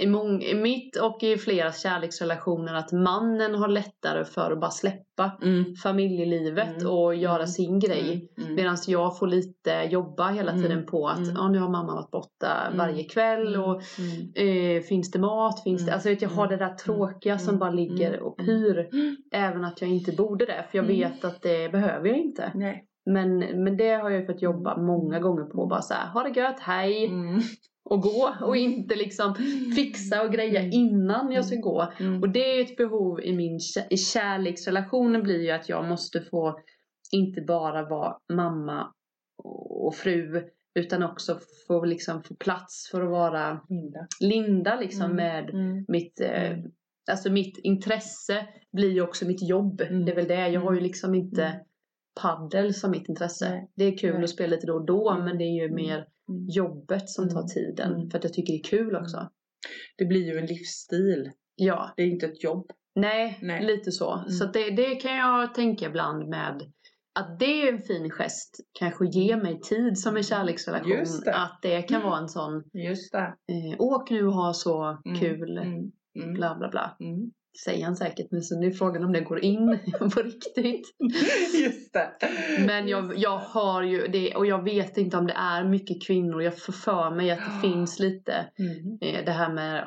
i, 0.00 0.06
mång, 0.06 0.42
i 0.42 0.54
mitt 0.54 0.96
och 0.96 1.22
i 1.22 1.36
flera 1.36 1.72
kärleksrelationer 1.72 2.74
att 2.74 2.92
mannen 2.92 3.54
har 3.54 3.68
lättare 3.68 4.24
för 4.24 4.50
att 4.50 4.60
bara 4.60 4.70
släppa 4.70 5.02
Mm. 5.42 5.74
familjelivet 5.74 6.76
Mm, 6.80 6.92
och 6.92 7.14
göra 7.14 7.34
mm, 7.36 7.46
sin 7.46 7.78
grej. 7.78 8.30
Mm. 8.36 8.44
Mm. 8.46 8.54
Medan 8.54 8.76
jag 8.86 9.18
får 9.18 9.26
lite 9.26 9.70
jobba 9.90 10.28
hela 10.28 10.50
Mm, 10.50 10.62
tiden 10.62 10.86
på 10.86 11.08
att 11.08 11.18
mm. 11.18 11.34
ja, 11.36 11.48
nu 11.48 11.58
har 11.58 11.68
mamma 11.68 11.94
varit 11.94 12.10
borta 12.10 12.66
Mm, 12.66 12.78
varje 12.78 13.04
kväll 13.04 13.56
och 13.56 13.82
Mm. 13.98 14.76
eh, 14.76 14.82
finns 14.82 15.10
det 15.10 15.18
mat? 15.18 15.62
Finns 15.62 15.82
det? 15.82 15.90
Mm, 15.90 15.94
Alltså 15.94 16.08
vet, 16.08 16.22
jag 16.22 16.28
har 16.28 16.48
det 16.48 16.54
mm, 16.54 16.68
där 16.68 16.74
tråkiga 16.76 17.38
som 17.38 17.48
mm, 17.48 17.58
bara 17.58 17.70
ligger 17.70 18.08
mm, 18.12 18.22
och 18.26 18.40
mm. 18.40 18.46
pyr. 18.46 18.88
Mm. 18.92 19.16
Även 19.32 19.64
att 19.64 19.80
jag 19.80 19.90
inte 19.90 20.12
borde 20.12 20.44
det. 20.46 20.64
För 20.70 20.78
jag 20.78 20.84
Mm. 20.84 20.96
vet 20.98 21.24
att 21.24 21.42
det 21.42 21.72
behöver 21.72 22.08
jag 22.08 22.18
inte. 22.18 22.52
Nej. 22.54 22.84
Men, 23.06 23.38
men 23.38 23.76
det 23.76 23.90
har 23.94 24.10
jag 24.10 24.26
fått 24.26 24.42
jobba 24.42 24.76
många 24.76 25.20
gånger 25.20 25.44
på. 25.44 25.66
Bara 25.66 25.82
så 25.82 25.94
här, 25.94 26.08
ha 26.08 26.22
det 26.22 26.40
gött, 26.40 26.60
hej! 26.60 27.06
Mm. 27.06 27.40
Och 27.84 28.00
gå. 28.00 28.34
Och 28.40 28.56
inte 28.56 28.96
liksom 28.96 29.34
fixa 29.76 30.22
och 30.22 30.32
greja 30.32 30.62
innan 30.62 31.32
jag 31.32 31.44
ska 31.44 31.56
gå. 31.56 31.92
Mm. 32.00 32.22
Och 32.22 32.28
det 32.28 32.58
är 32.58 32.60
ett 32.60 32.76
behov 32.76 33.20
i 33.20 33.32
min 33.36 33.58
i 33.90 33.96
kärleksrelationen 33.96 35.22
blir 35.22 35.40
ju 35.42 35.50
att 35.50 35.68
jag 35.68 35.84
måste 35.88 36.20
få 36.20 36.58
inte 37.12 37.40
bara 37.40 37.88
vara 37.88 38.16
mamma 38.32 38.92
och 39.84 39.94
fru 39.94 40.42
utan 40.74 41.02
också 41.02 41.38
få 41.66 41.84
liksom 41.84 42.22
få 42.22 42.34
plats 42.34 42.88
för 42.90 43.02
att 43.02 43.10
vara 43.10 43.60
Linda. 43.68 44.06
Linda 44.20 44.80
liksom 44.80 45.04
Mm. 45.04 45.16
med 45.16 45.50
Mm. 45.50 45.84
mitt 45.88 46.20
eh, 46.20 46.52
Mm. 46.52 46.70
Alltså 47.10 47.30
mitt 47.32 47.58
intresse 47.58 48.46
blir 48.72 48.90
ju 48.90 49.02
också 49.02 49.26
mitt 49.26 49.48
jobb. 49.48 49.80
Mm. 49.80 50.04
Det 50.04 50.12
är 50.12 50.16
väl 50.16 50.28
det. 50.28 50.48
Jag 50.48 50.60
har 50.60 50.72
ju 50.72 50.78
Mm. 50.78 50.82
liksom 50.82 51.14
inte 51.14 51.42
Mm. 51.44 51.60
paddel 52.22 52.74
som 52.74 52.90
mitt 52.90 53.08
intresse. 53.08 53.66
Det 53.76 53.84
är 53.84 53.98
kul 53.98 54.24
att 54.24 54.30
spela 54.30 54.50
lite 54.50 54.66
då 54.66 54.74
och 54.74 54.86
då 54.86 55.10
Mm. 55.10 55.24
men 55.24 55.38
det 55.38 55.44
är 55.44 55.54
ju 55.54 55.64
Mm. 55.64 55.74
mer 55.74 55.94
Mm. 55.94 56.06
Jobbet 56.48 57.08
som 57.10 57.28
tar 57.28 57.36
Mm. 57.40 57.48
tiden. 57.48 57.94
Mm. 57.94 58.10
För 58.10 58.18
att 58.18 58.24
jag 58.24 58.32
tycker 58.32 58.52
det 58.52 58.58
är 58.58 58.64
kul 58.78 58.96
också. 58.96 59.28
Det 59.98 60.04
blir 60.04 60.32
ju 60.32 60.38
en 60.38 60.46
livsstil. 60.46 61.30
Ja. 61.54 61.92
Det 61.96 62.02
är 62.02 62.06
inte 62.06 62.26
ett 62.26 62.44
jobb. 62.44 62.70
Nej, 62.94 63.38
Nej. 63.42 63.66
lite 63.66 63.92
så. 63.92 64.14
Mm. 64.18 64.28
Så 64.30 64.44
det, 64.44 64.70
det 64.70 64.94
kan 64.94 65.16
jag 65.16 65.54
tänka 65.54 65.86
ibland 65.86 66.28
med 66.28 66.62
att 67.20 67.38
det 67.38 67.68
är 67.68 67.72
en 67.72 67.82
fin 67.82 68.10
gest. 68.10 68.56
Kanske 68.78 69.06
ge 69.06 69.36
mig 69.36 69.60
tid 69.60 69.98
som 69.98 70.16
en 70.16 70.22
kärleksrelation. 70.22 71.04
Det. 71.24 71.34
Att 71.34 71.58
det 71.62 71.82
kan 71.82 72.02
vara 72.02 72.18
en 72.18 72.28
sån 72.28 72.62
Just 72.72 73.12
det. 73.12 73.18
eh, 73.48 73.76
åk 73.80 74.10
nu 74.10 74.26
och 74.26 74.32
ha 74.34 74.52
så 74.54 74.98
Mm. 75.06 75.18
kul. 75.20 75.58
Mm. 75.58 75.92
Mm. 76.22 76.34
Bla 76.34 76.54
bla 76.58 76.68
bla. 76.70 76.96
Mm. 77.00 77.30
Säger 77.64 77.84
han 77.84 77.96
säkert 77.96 78.26
men 78.30 78.42
så 78.42 78.58
nu 78.60 78.66
är 78.66 78.70
frågan 78.70 79.04
om 79.04 79.12
det 79.12 79.20
går 79.20 79.44
in 79.44 79.78
på 79.98 80.22
riktigt. 80.22 80.94
Just 81.64 81.92
det. 81.92 82.10
Men 82.66 82.88
jag, 82.88 83.12
jag 83.16 83.38
har 83.38 83.82
ju 83.82 84.06
det 84.06 84.34
och 84.34 84.46
jag 84.46 84.64
vet 84.64 84.96
inte 84.98 85.16
om 85.16 85.26
det 85.26 85.32
är 85.32 85.64
mycket 85.64 86.06
kvinnor. 86.06 86.42
Jag 86.42 86.58
får 86.58 86.72
för 86.72 87.10
mig 87.10 87.30
att 87.30 87.38
det 87.38 87.68
finns 87.68 87.98
lite 87.98 88.32
Mm. 88.58 88.98
eh, 89.00 89.24
det 89.24 89.32
här 89.32 89.52
med 89.52 89.84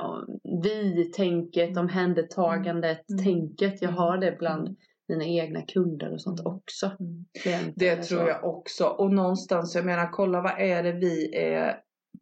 vi-tänket, 0.63 1.78
omhändertagandet, 1.78 3.10
Mm. 3.10 3.23
tänket. 3.23 3.82
Jag 3.82 3.89
Mm. 3.89 3.97
har 3.97 4.17
det 4.17 4.36
bland 4.39 4.75
mina 5.08 5.25
egna 5.25 5.62
kunder 5.62 6.13
och 6.13 6.21
sånt 6.21 6.39
Mm. 6.39 6.54
också. 6.56 6.91
Mm. 6.99 7.73
Det 7.75 7.95
tror 7.95 8.30
jag 8.30 8.43
också. 8.43 8.86
Och 8.86 9.13
någonstans, 9.13 9.75
jag 9.75 9.86
menar 9.86 10.10
kolla 10.12 10.41
vad 10.41 10.60
är 10.60 10.84
det 10.84 10.91
vi 10.91 11.36
är 11.36 11.75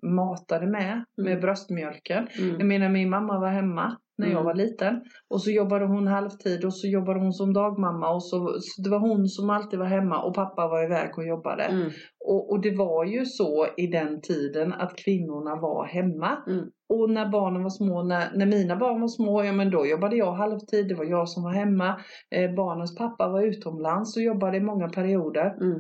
matade 0.06 0.68
med, 0.68 1.06
med 1.18 1.28
Mm. 1.28 1.42
bröstmjölken. 1.42 2.28
Jag 2.36 2.50
Mm. 2.50 2.68
menar 2.68 2.90
min 2.90 3.10
mamma 3.10 3.40
var 3.40 3.50
hemma 3.50 3.98
när 4.18 4.28
jag 4.28 4.42
Mm. 4.42 4.46
var 4.46 4.54
liten. 4.54 5.02
Och 5.30 5.42
så 5.42 5.52
jobbade 5.52 5.86
hon 5.86 6.08
halvtid 6.08 6.66
och 6.66 6.74
så 6.74 6.88
jobbade 6.88 7.20
hon 7.20 7.34
som 7.34 7.54
dagmamma. 7.54 8.10
Och 8.10 8.24
så, 8.24 8.38
så 8.62 8.82
det 8.82 8.90
var 8.90 9.00
hon 9.00 9.28
som 9.28 9.50
alltid 9.50 9.80
var 9.80 9.86
hemma 9.86 10.24
och 10.24 10.36
pappa 10.36 10.68
var 10.68 10.86
iväg 10.86 11.18
och 11.18 11.28
jobbade. 11.28 11.64
Mm. 11.64 11.90
Och, 12.26 12.52
och 12.52 12.62
det 12.62 12.76
var 12.78 13.06
ju 13.06 13.26
så 13.26 13.68
i 13.78 13.88
den 13.88 14.22
tiden 14.22 14.74
att 14.74 14.96
kvinnorna 14.96 15.56
var 15.56 15.86
hemma. 15.86 16.44
Mm. 16.48 16.66
Och 16.90 17.10
när 17.10 17.30
barnen 17.30 17.64
var 17.64 17.70
små, 17.70 18.04
när, 18.04 18.38
när 18.38 18.46
mina 18.46 18.76
barn 18.76 19.02
var 19.02 19.08
små, 19.08 19.44
ja 19.44 19.52
men 19.52 19.72
då 19.72 19.86
jobbade 19.86 20.16
jag 20.16 20.34
halvtid, 20.34 20.88
det 20.88 20.96
var 20.96 21.06
jag 21.06 21.30
som 21.30 21.44
var 21.44 21.54
hemma. 21.54 21.88
Eh, 22.36 22.56
barnens 22.56 22.98
pappa 22.98 23.30
var 23.30 23.42
utomlands 23.42 24.18
och 24.18 24.24
jobbade 24.24 24.58
i 24.58 24.62
många 24.62 24.90
perioder. 24.90 25.56
Mm. 25.62 25.80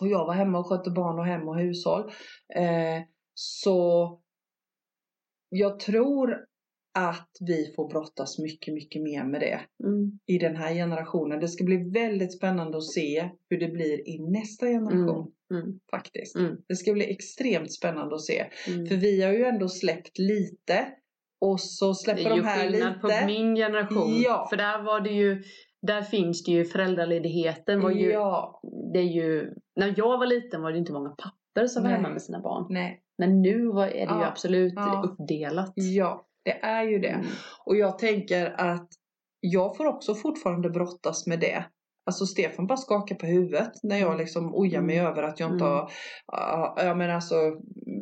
Och 0.00 0.08
jag 0.08 0.26
var 0.26 0.34
hemma 0.34 0.58
och 0.58 0.66
skötte 0.66 0.90
barn 0.90 1.18
och 1.18 1.26
hem 1.26 1.48
och 1.48 1.58
hushåll. 1.58 2.02
Eh, 2.56 3.02
så 3.34 4.18
jag 5.48 5.78
tror 5.78 6.49
att 6.94 7.30
vi 7.40 7.72
får 7.76 7.88
brottas 7.88 8.38
mycket, 8.38 8.74
mycket 8.74 9.02
mer 9.02 9.24
med 9.24 9.40
det 9.40 9.60
Mm. 9.84 10.18
i 10.26 10.38
den 10.38 10.56
här 10.56 10.74
generationen. 10.74 11.40
Det 11.40 11.48
ska 11.48 11.64
bli 11.64 11.76
väldigt 11.90 12.36
spännande 12.36 12.76
att 12.78 12.84
se 12.84 13.30
hur 13.50 13.58
det 13.60 13.68
blir 13.68 14.08
i 14.08 14.18
nästa 14.18 14.66
generation. 14.66 15.32
Mm. 15.54 15.80
Faktiskt. 15.90 16.36
Mm. 16.36 16.56
Det 16.68 16.74
ska 16.76 16.92
bli 16.92 17.10
extremt 17.10 17.72
spännande 17.72 18.14
att 18.14 18.20
se. 18.24 18.44
Mm. 18.68 18.86
För 18.86 18.96
vi 18.96 19.22
har 19.22 19.32
ju 19.32 19.44
ändå 19.44 19.68
släppt 19.68 20.18
lite. 20.18 20.86
Och 21.40 21.60
så 21.60 21.88
Det 21.88 21.94
släpper 21.94 22.30
är 22.30 22.34
ju 22.36 22.40
de 22.42 22.46
här 22.48 22.68
skillnad 22.70 22.88
lite. 22.88 23.00
på 23.00 23.26
min 23.26 23.56
generation. 23.56 24.22
Ja. 24.24 24.46
För 24.50 24.56
där 24.56 24.82
var 24.82 25.00
det 25.00 25.10
ju 25.10 25.42
där 25.82 26.02
finns 26.02 26.44
det 26.44 26.52
ju 26.52 26.64
föräldraledigheten 26.64 27.80
var 27.80 27.90
ju, 27.90 28.10
Ja, 28.10 28.60
det 28.92 28.98
är 28.98 29.02
ju, 29.02 29.54
när 29.76 29.94
jag 29.96 30.18
var 30.18 30.26
liten 30.26 30.62
var 30.62 30.72
det 30.72 30.78
inte 30.78 30.92
många 30.92 31.08
pappor 31.10 31.66
som 31.66 31.82
var 31.82 31.90
Nej. 31.90 31.96
hemma 31.96 32.08
med 32.12 32.22
sina 32.22 32.40
barn. 32.40 32.66
nej. 32.70 33.02
Men 33.18 33.42
nu 33.42 33.66
var, 33.66 33.86
är 33.86 33.90
det 33.92 33.98
ju 34.14 34.20
Ja. 34.20 34.26
absolut 34.26 34.72
Ja. 34.76 35.02
uppdelat. 35.04 35.72
Ja, 35.74 36.26
det 36.44 36.60
är 36.62 36.84
ju 36.84 36.98
det. 36.98 37.08
Mm. 37.08 37.26
Och 37.66 37.76
jag 37.76 37.98
tänker 37.98 38.54
att 38.60 38.88
jag 39.40 39.76
får 39.76 39.86
också 39.86 40.14
fortfarande 40.14 40.70
brottas 40.70 41.26
med 41.26 41.40
det. 41.40 41.64
Alltså 42.06 42.26
Stefan 42.26 42.66
bara 42.66 42.76
skakar 42.76 43.16
på 43.16 43.26
huvudet 43.26 43.70
när 43.82 43.96
jag 43.98 44.18
liksom 44.18 44.54
ojar 44.54 44.80
mig 44.82 44.96
Mm. 44.98 45.10
över 45.12 45.22
att 45.22 45.40
jag 45.40 45.52
inte 45.52 45.64
Mm. 45.64 45.76
har, 45.76 45.90
ja 46.84 46.94
men 46.94 47.10
alltså 47.10 47.34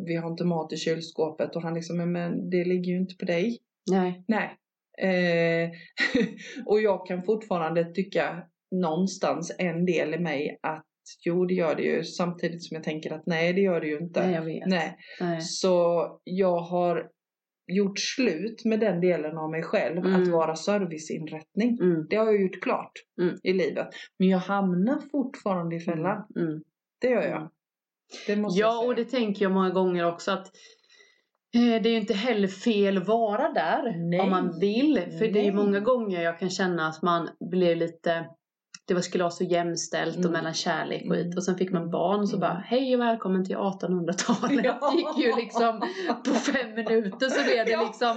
vi 0.06 0.16
har 0.16 0.30
inte 0.30 0.44
mat 0.44 0.72
i 0.72 0.76
kylskåpet 0.76 1.56
och 1.56 1.62
han 1.62 1.74
liksom, 1.74 1.96
"Men- 1.96 2.12
men 2.12 2.50
det 2.50 2.64
ligger 2.64 2.92
ju 2.92 2.98
inte 2.98 3.14
på 3.16 3.24
dig. 3.24 3.58
Nej. 3.90 4.24
Nej. 4.28 4.56
Eh, 5.02 5.70
och 6.66 6.80
jag 6.80 7.06
kan 7.06 7.22
fortfarande 7.22 7.84
tycka 7.94 8.42
någonstans 8.82 9.54
en 9.58 9.84
del 9.86 10.14
i 10.14 10.18
mig 10.18 10.58
att 10.62 10.84
jo 11.24 11.44
det 11.46 11.54
gör 11.54 11.74
det 11.74 11.82
ju 11.82 12.04
samtidigt 12.04 12.64
som 12.64 12.74
jag 12.74 12.84
tänker 12.84 13.12
att 13.12 13.26
nej 13.26 13.52
det 13.52 13.60
gör 13.60 13.80
det 13.80 13.86
ju 13.86 13.98
inte. 13.98 14.26
Nej, 14.26 14.34
jag 14.34 14.42
vet. 14.44 14.66
Nej. 14.66 14.96
Nej. 15.20 15.40
Så 15.40 16.06
jag 16.24 16.56
har 16.60 17.06
gjort 17.68 17.98
slut 17.98 18.64
med 18.64 18.80
den 18.80 19.00
delen 19.00 19.38
av 19.38 19.50
mig 19.50 19.62
själv, 19.62 19.98
Mm. 19.98 20.22
att 20.22 20.28
vara 20.28 20.56
serviceinrättning. 20.56 21.78
Mm. 21.80 22.06
Det 22.10 22.16
har 22.16 22.26
jag 22.26 22.42
gjort 22.42 22.60
klart 22.62 22.92
Mm. 23.20 23.34
i 23.42 23.52
livet. 23.52 23.88
Men 24.18 24.28
jag 24.28 24.38
hamnar 24.38 24.98
fortfarande 25.12 25.76
i 25.76 25.80
fällan. 25.80 26.24
Mm. 26.36 26.60
Det 27.00 27.08
gör 27.08 27.22
jag. 27.22 27.50
Det 28.26 28.36
måste 28.36 28.60
jag 28.60 28.68
Ja, 28.68 28.72
säga. 28.80 28.88
och 28.88 28.94
det 28.94 29.04
tänker 29.04 29.44
jag 29.44 29.52
många 29.52 29.70
gånger 29.70 30.06
också 30.06 30.30
att 30.30 30.46
eh, 31.54 31.82
det 31.82 31.88
är 31.88 31.90
ju 31.92 31.96
inte 31.96 32.14
heller 32.14 32.48
fel 32.48 32.96
att 32.98 33.06
vara 33.08 33.52
där 33.52 34.08
Nej. 34.10 34.20
om 34.20 34.30
man 34.30 34.58
vill. 34.60 35.00
För 35.18 35.26
det 35.28 35.40
är 35.40 35.44
ju 35.44 35.52
Nej. 35.52 35.64
många 35.64 35.80
gånger 35.80 36.22
jag 36.22 36.38
kan 36.38 36.50
känna 36.50 36.88
att 36.88 37.02
man 37.02 37.28
blir 37.50 37.76
lite 37.76 38.26
det 38.88 38.94
var, 38.94 39.00
skulle 39.00 39.24
vara 39.24 39.30
så 39.30 39.44
jämställt 39.44 40.16
och 40.16 40.20
Mm. 40.24 40.32
mellan 40.32 40.54
kärlek 40.54 41.00
och 41.00 41.06
Mm. 41.16 41.24
skit. 41.24 41.36
Och 41.36 41.44
sen 41.44 41.56
fick 41.58 41.72
man 41.72 41.90
barn 41.90 42.20
och 42.20 42.28
så 42.28 42.36
Mm. 42.36 42.40
bara 42.48 42.62
hej 42.66 42.94
och 42.94 43.00
välkommen 43.00 43.44
till 43.44 43.56
1800-talet. 43.72 44.64
Ja. 44.64 44.92
Det 44.92 44.98
gick 44.98 45.26
ju 45.26 45.36
liksom 45.42 45.80
på 46.24 46.30
fem 46.30 46.74
minuter 46.74 47.28
så 47.28 47.42
blev 47.44 47.64
det 47.66 47.70
Ja. 47.80 47.82
liksom 47.86 48.16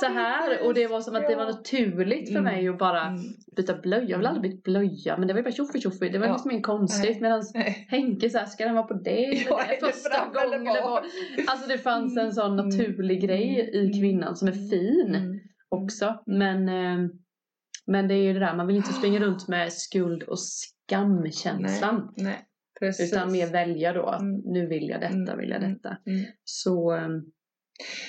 så 0.00 0.06
här. 0.06 0.66
Och 0.66 0.74
det 0.74 0.86
var 0.86 1.00
som 1.00 1.16
att 1.16 1.28
det 1.28 1.36
var 1.36 1.44
naturligt 1.44 2.28
för 2.32 2.38
Mm. 2.38 2.52
mig 2.54 2.68
att 2.68 2.78
bara 2.78 3.06
Mm. 3.06 3.20
byta 3.56 3.74
blöja. 3.82 4.08
Jag 4.08 4.18
vill 4.18 4.26
aldrig 4.26 4.50
byta 4.52 4.62
blöja 4.70 5.16
men 5.18 5.26
det 5.28 5.34
var 5.34 5.38
ju 5.38 5.44
bara 5.44 5.52
tjoffi 5.52 5.80
tjoffi. 5.80 6.08
Det 6.08 6.18
var 6.18 6.26
Ja. 6.26 6.32
liksom 6.32 6.50
inget 6.50 6.66
konstigt. 6.66 7.20
Medan. 7.20 7.42
Henke 7.88 8.30
såhär, 8.30 8.46
ska 8.46 8.64
den 8.64 8.74
vara 8.74 8.86
på 8.86 8.94
det 8.94 9.24
eller 9.24 9.46
Ja, 9.50 9.60
det 9.80 9.86
första 9.92 10.42
eller 10.42 10.58
gången? 10.58 10.74
Det 10.74 10.80
var, 10.80 11.04
alltså 11.46 11.68
det 11.68 11.78
fanns 11.78 12.16
en 12.18 12.32
sån 12.32 12.52
Mm. 12.58 12.68
naturlig 12.68 13.20
grej 13.22 13.70
i 13.74 13.78
Mm. 13.80 13.92
kvinnan 14.00 14.36
som 14.36 14.48
är 14.48 14.52
fin 14.52 15.14
Mm. 15.14 15.38
också. 15.68 16.14
Men, 16.26 16.68
eh, 16.68 17.08
men 17.86 18.08
det 18.08 18.14
är 18.14 18.22
ju 18.22 18.32
det 18.32 18.40
där, 18.40 18.56
man 18.56 18.66
vill 18.66 18.76
inte 18.76 18.92
springa 18.98 19.20
runt 19.20 19.48
med 19.48 19.72
skuld 19.72 20.22
och 20.22 20.38
skamkänslan. 20.40 22.14
Nej, 22.16 22.38
precis. 22.80 23.12
Utan 23.12 23.32
mer 23.32 23.46
välja 23.46 23.92
då 23.92 24.02
att 24.06 24.20
Mm. 24.20 24.40
nu 24.44 24.66
vill 24.66 24.88
jag 24.88 25.00
detta, 25.00 25.14
Mm. 25.14 25.38
vill 25.38 25.50
jag 25.50 25.62
Mm. 25.62 25.72
detta. 25.74 25.96
Mm. 26.06 26.24
Så, 26.44 26.94
eh, 26.94 27.08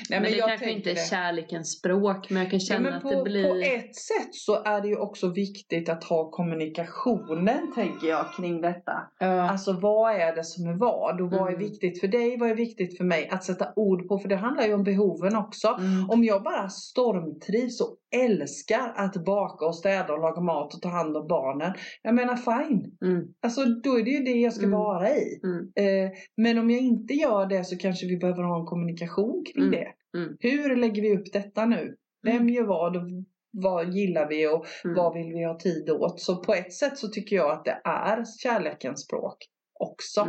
Nej, 0.10 0.20
men, 0.22 0.24
det 0.24 0.38
jag 0.38 0.48
kanske 0.50 0.72
inte 0.72 0.92
är 0.92 0.96
det. 0.96 1.10
kärlekens 1.10 1.78
språk 1.80 2.30
men 2.30 2.42
jag 2.42 2.52
kan 2.52 2.60
Ja, 2.60 2.66
känna 2.66 2.80
men 2.82 2.94
att 2.94 3.04
på, 3.04 3.10
det 3.10 3.24
blir... 3.24 3.44
på 3.50 3.56
ett 3.56 3.96
sätt 3.96 4.30
så 4.36 4.64
är 4.64 4.82
det 4.82 4.88
ju 4.88 4.98
också 4.98 5.28
viktigt 5.32 5.90
att 5.90 6.04
ha 6.04 6.32
kommunikationen 6.32 7.74
tänker 7.76 8.08
jag 8.08 8.26
kring 8.38 8.62
detta. 8.62 8.94
Ja. 9.20 9.50
Alltså 9.50 9.74
vad 9.74 10.16
är 10.16 10.36
det 10.36 10.44
som 10.44 10.68
är 10.68 10.74
vad 10.74 11.22
och 11.22 11.32
vad 11.32 11.42
är 11.42 11.48
Mm. 11.56 11.60
viktigt 11.60 12.00
för 12.00 12.08
dig, 12.08 12.38
vad 12.40 12.50
är 12.50 12.56
viktigt 12.56 12.98
för 12.98 13.04
mig 13.04 13.30
att 13.30 13.44
sätta 13.44 13.74
ord 13.76 14.08
på 14.08 14.20
för 14.20 14.30
det 14.30 14.36
handlar 14.36 14.66
ju 14.68 14.74
om 14.74 14.84
behoven 14.84 15.36
också. 15.36 15.68
Mm. 15.68 16.10
Om 16.10 16.24
jag 16.24 16.44
bara 16.44 16.70
stormtrivs 16.70 17.82
och 17.82 17.98
älskar 18.24 18.94
att 18.96 19.26
baka 19.26 19.66
och 19.66 19.76
städa 19.76 20.14
och 20.14 20.20
laga 20.22 20.42
mat 20.42 20.74
och 20.74 20.82
ta 20.82 20.90
hand 20.90 21.18
om 21.18 21.28
barnen. 21.28 21.74
Jag 22.02 22.16
menar 22.16 22.36
fine. 22.36 22.98
Mm. 23.06 23.28
Alltså 23.42 23.66
då 23.66 24.00
är 24.00 24.04
det 24.04 24.10
ju 24.12 24.20
det 24.24 24.40
jag 24.40 24.54
ska 24.54 24.66
Mm. 24.66 24.80
vara 24.80 25.10
i. 25.10 25.40
Mm. 25.44 25.72
Eh, 25.76 26.12
men 26.38 26.58
om 26.58 26.70
jag 26.72 26.82
inte 26.82 27.14
gör 27.14 27.46
det 27.46 27.64
så 27.64 27.78
kanske 27.78 28.08
vi 28.08 28.18
behöver 28.18 28.44
ha 28.44 28.60
en 28.60 28.66
kommunikation 28.66 29.44
kring 29.54 29.64
Mm. 29.64 29.72
det. 29.72 30.18
Mm. 30.20 30.38
Hur 30.40 30.76
lägger 30.76 31.02
vi 31.02 31.18
upp 31.18 31.34
detta 31.34 31.66
nu? 31.66 31.96
Vem 32.24 32.36
Mm. 32.36 32.50
gör 32.50 32.64
vad 32.64 32.96
och 32.98 33.04
vad 33.52 33.94
gillar 33.94 34.30
vi 34.30 34.48
och 34.48 34.66
vad 34.84 35.14
vill 35.14 35.34
vi 35.34 35.44
ha 35.44 35.60
tid 35.60 35.90
åt? 35.90 36.20
Så 36.22 36.36
på 36.44 36.54
ett 36.54 36.74
sätt 36.74 36.98
så 36.98 37.08
tycker 37.08 37.36
jag 37.36 37.52
att 37.52 37.66
det 37.66 37.82
är 37.84 38.24
kärlekens 38.44 39.02
språk 39.06 39.38
också. 39.80 40.20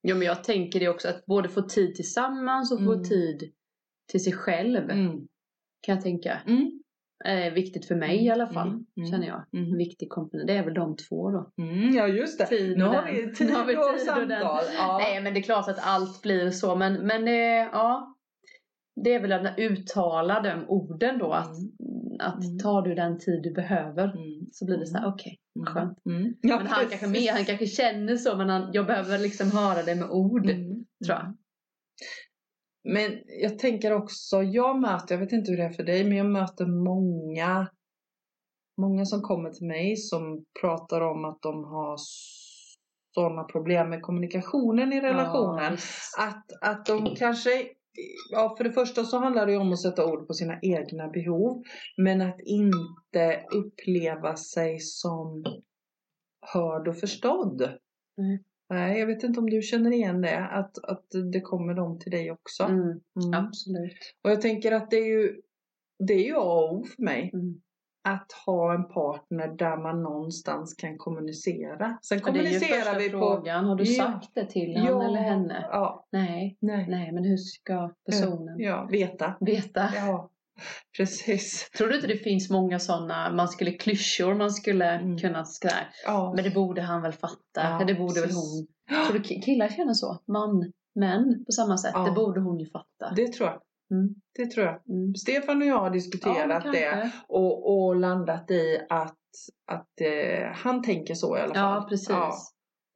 Ja 0.00 0.14
men 0.14 0.26
jag 0.26 0.44
tänker 0.44 0.80
det 0.80 0.88
också 0.88 1.08
att 1.08 1.26
både 1.26 1.48
få 1.48 1.62
tid 1.62 1.94
tillsammans 1.94 2.72
och 2.72 2.84
få 2.84 3.04
tid 3.04 3.52
till 4.10 4.24
sig 4.24 4.32
själv 4.32 4.90
Mm. 4.90 5.26
Kan 5.80 5.94
jag 5.94 6.02
tänka. 6.04 6.40
Mm. 6.46 6.70
är 7.24 7.50
viktigt 7.50 7.86
för 7.88 7.94
mig 7.94 8.24
i 8.24 8.30
alla 8.30 8.46
fall, 8.46 8.68
Mm, 8.68 8.84
mm, 8.96 9.10
känner 9.10 9.26
jag. 9.26 9.44
mm. 9.52 9.72
En 9.72 9.78
viktig 9.78 10.08
komponent. 10.08 10.46
Det 10.46 10.56
är 10.56 10.64
väl 10.64 10.74
de 10.74 10.96
två 10.96 11.30
då. 11.30 11.52
Mm, 11.62 11.94
ja 11.94 12.06
just 12.08 12.38
det. 12.38 12.46
Tid 12.46 12.78
nu 12.78 12.84
har 12.84 13.06
vi 13.06 13.34
tid, 13.34 13.46
Nu 13.46 13.52
har 13.54 13.64
vi 13.64 13.72
tid 13.72 13.78
och 13.94 14.00
samtal. 14.00 14.64
Ja. 14.76 14.98
Nej 14.98 15.22
men 15.22 15.34
det 15.34 15.40
är 15.40 15.42
klart 15.42 15.68
att 15.68 15.78
allt 15.82 16.22
blir 16.22 16.50
så 16.50 16.76
men, 16.76 17.06
men 17.06 17.28
eh, 17.28 17.68
ja. 17.72 18.14
Det 19.04 19.14
är 19.14 19.20
väl 19.20 19.32
att 19.32 19.58
uttala 19.58 20.40
de 20.40 20.64
orden 20.68 21.18
då 21.18 21.32
att, 21.32 21.50
att 22.20 22.44
Mm. 22.44 22.58
tar 22.58 22.82
du 22.82 22.94
den 22.94 23.18
tid 23.18 23.42
du 23.42 23.52
behöver 23.52 24.04
Mm. 24.04 24.46
så 24.52 24.64
blir 24.66 24.76
det 24.78 24.86
så 24.86 24.98
här 24.98 25.08
okej, 25.08 25.38
Mm. 25.56 25.66
skönt. 25.74 25.98
Mm. 26.06 26.34
Ja, 26.40 26.56
Men 26.56 26.66
han 26.66 26.86
kanske, 26.88 27.06
mer, 27.06 27.32
han 27.32 27.44
kanske 27.44 27.66
känner 27.66 28.16
så 28.16 28.36
men 28.36 28.48
han, 28.48 28.70
jag 28.72 28.86
behöver 28.86 29.18
liksom 29.18 29.50
höra 29.50 29.82
det 29.82 29.94
med 29.94 30.10
ord 30.10 30.50
Mm. 30.50 30.66
tror 31.06 31.16
jag. 31.18 31.36
Men 32.92 33.22
jag 33.42 33.58
tänker 33.58 33.92
också, 33.92 34.42
jag 34.42 34.80
möter, 34.80 35.14
jag 35.14 35.20
vet 35.20 35.32
inte 35.32 35.50
hur 35.50 35.58
det 35.58 35.64
är 35.64 35.72
för 35.72 35.82
dig, 35.82 36.04
men 36.04 36.16
jag 36.16 36.26
möter 36.26 36.66
många 36.66 37.68
Många 38.80 39.04
som 39.04 39.22
kommer 39.22 39.50
till 39.50 39.66
mig 39.66 39.96
som 39.96 40.44
pratar 40.60 41.00
om 41.00 41.24
att 41.24 41.42
de 41.42 41.64
har 41.64 41.96
sådana 43.14 43.44
problem 43.44 43.90
med 43.90 44.02
kommunikationen 44.02 44.92
i 44.92 45.00
relationen. 45.00 45.76
Ja, 46.16 46.24
att, 46.24 46.44
att 46.60 46.86
de 46.86 47.16
kanske, 47.16 47.50
ja 48.30 48.54
för 48.56 48.64
det 48.64 48.72
första 48.72 49.04
så 49.04 49.18
handlar 49.18 49.46
det 49.46 49.56
om 49.56 49.72
att 49.72 49.80
sätta 49.80 50.06
ord 50.06 50.26
på 50.26 50.34
sina 50.34 50.58
egna 50.62 51.08
behov. 51.08 51.62
Men 51.96 52.20
att 52.20 52.40
inte 52.40 53.42
uppleva 53.54 54.36
sig 54.36 54.78
som 54.80 55.44
hörd 56.40 56.88
och 56.88 56.98
förstådd. 56.98 57.62
Mm. 58.18 58.38
Nej, 58.70 58.98
jag 58.98 59.06
vet 59.06 59.22
inte 59.22 59.40
om 59.40 59.50
du 59.50 59.62
känner 59.62 59.90
igen 59.92 60.20
det, 60.20 60.38
att, 60.46 60.78
att 60.84 61.06
det 61.32 61.40
kommer 61.40 61.74
de 61.74 61.98
till 61.98 62.12
dig 62.12 62.30
också. 62.30 62.62
Mm, 62.64 62.80
Mm. 63.24 63.46
absolut. 63.46 64.14
Och 64.24 64.30
jag 64.30 64.40
tänker 64.40 64.72
att 64.72 64.90
det 64.90 64.96
är 64.96 65.06
ju, 65.06 65.40
det 66.06 66.14
är 66.14 66.24
ju 66.24 66.34
A 66.36 66.40
och 66.40 66.72
O 66.74 66.84
för 66.96 67.02
mig. 67.02 67.30
Mm. 67.34 67.60
Att 68.08 68.32
ha 68.46 68.74
en 68.74 68.88
partner 68.88 69.48
där 69.48 69.76
man 69.76 70.02
någonstans 70.02 70.74
kan 70.74 70.98
kommunicera. 70.98 71.98
Sen 72.02 72.20
kommunicerar 72.20 72.60
första 72.80 72.98
vi 72.98 73.10
på... 73.10 73.18
frågan. 73.18 73.64
Har 73.64 73.76
du 73.76 73.84
Ja. 73.84 74.04
sagt 74.04 74.34
det 74.34 74.46
till 74.46 74.76
han 74.76 75.02
eller 75.02 75.20
henne? 75.20 75.66
Ja, 75.70 76.06
Nej. 76.12 76.56
nej. 76.60 76.86
Nej, 76.88 77.12
men 77.12 77.24
hur 77.24 77.36
ska 77.36 77.94
personen 78.06 78.58
Ja, 78.58 78.88
veta. 78.90 79.34
veta? 79.40 79.88
Ja, 79.94 80.30
precis. 80.96 81.70
Tror 81.78 81.88
du 81.88 81.94
inte 81.94 82.06
det 82.06 82.16
finns 82.16 82.50
många 82.50 82.78
sådana, 82.78 83.32
man 83.32 83.48
skulle 83.48 83.70
klyschor 83.72 84.34
man 84.34 84.50
skulle 84.50 84.90
Mm. 84.90 85.18
kunna 85.18 85.44
skriva? 85.44 85.74
Ja. 86.06 86.32
Men 86.36 86.44
det 86.44 86.50
borde 86.50 86.82
han 86.82 87.02
väl 87.02 87.12
fatta? 87.12 87.36
Ja, 87.54 87.84
det 87.86 87.94
borde 87.94 88.20
väl 88.20 88.28
precis. 88.28 88.68
hon? 88.90 89.04
Tror 89.06 89.18
du 89.18 89.24
ki- 89.24 89.42
killar 89.42 89.68
känner 89.68 89.94
så? 89.94 90.22
Man, 90.26 90.72
män 90.94 91.44
på 91.46 91.52
samma 91.52 91.78
sätt? 91.78 91.92
Ja. 91.94 92.04
Det 92.04 92.10
borde 92.10 92.40
hon 92.40 92.58
ju 92.58 92.66
fatta. 92.70 93.12
Det 93.16 93.32
tror 93.32 93.48
jag. 93.48 93.60
Mm. 93.98 94.14
Det 94.38 94.46
tror 94.46 94.66
jag. 94.66 94.74
Mm. 94.88 95.14
Stefan 95.14 95.62
och 95.62 95.68
jag 95.68 95.78
har 95.78 95.90
diskuterat 95.90 96.62
Ja, 96.64 96.70
det 96.72 97.10
och, 97.28 97.76
och 97.86 97.96
landat 97.96 98.50
i 98.50 98.78
att, 98.88 99.16
att 99.72 100.00
eh, 100.00 100.48
han 100.54 100.82
tänker 100.82 101.14
så 101.14 101.36
i 101.36 101.40
alla 101.40 101.54
fall. 101.54 101.74
Ja, 101.82 101.86
precis. 101.88 102.08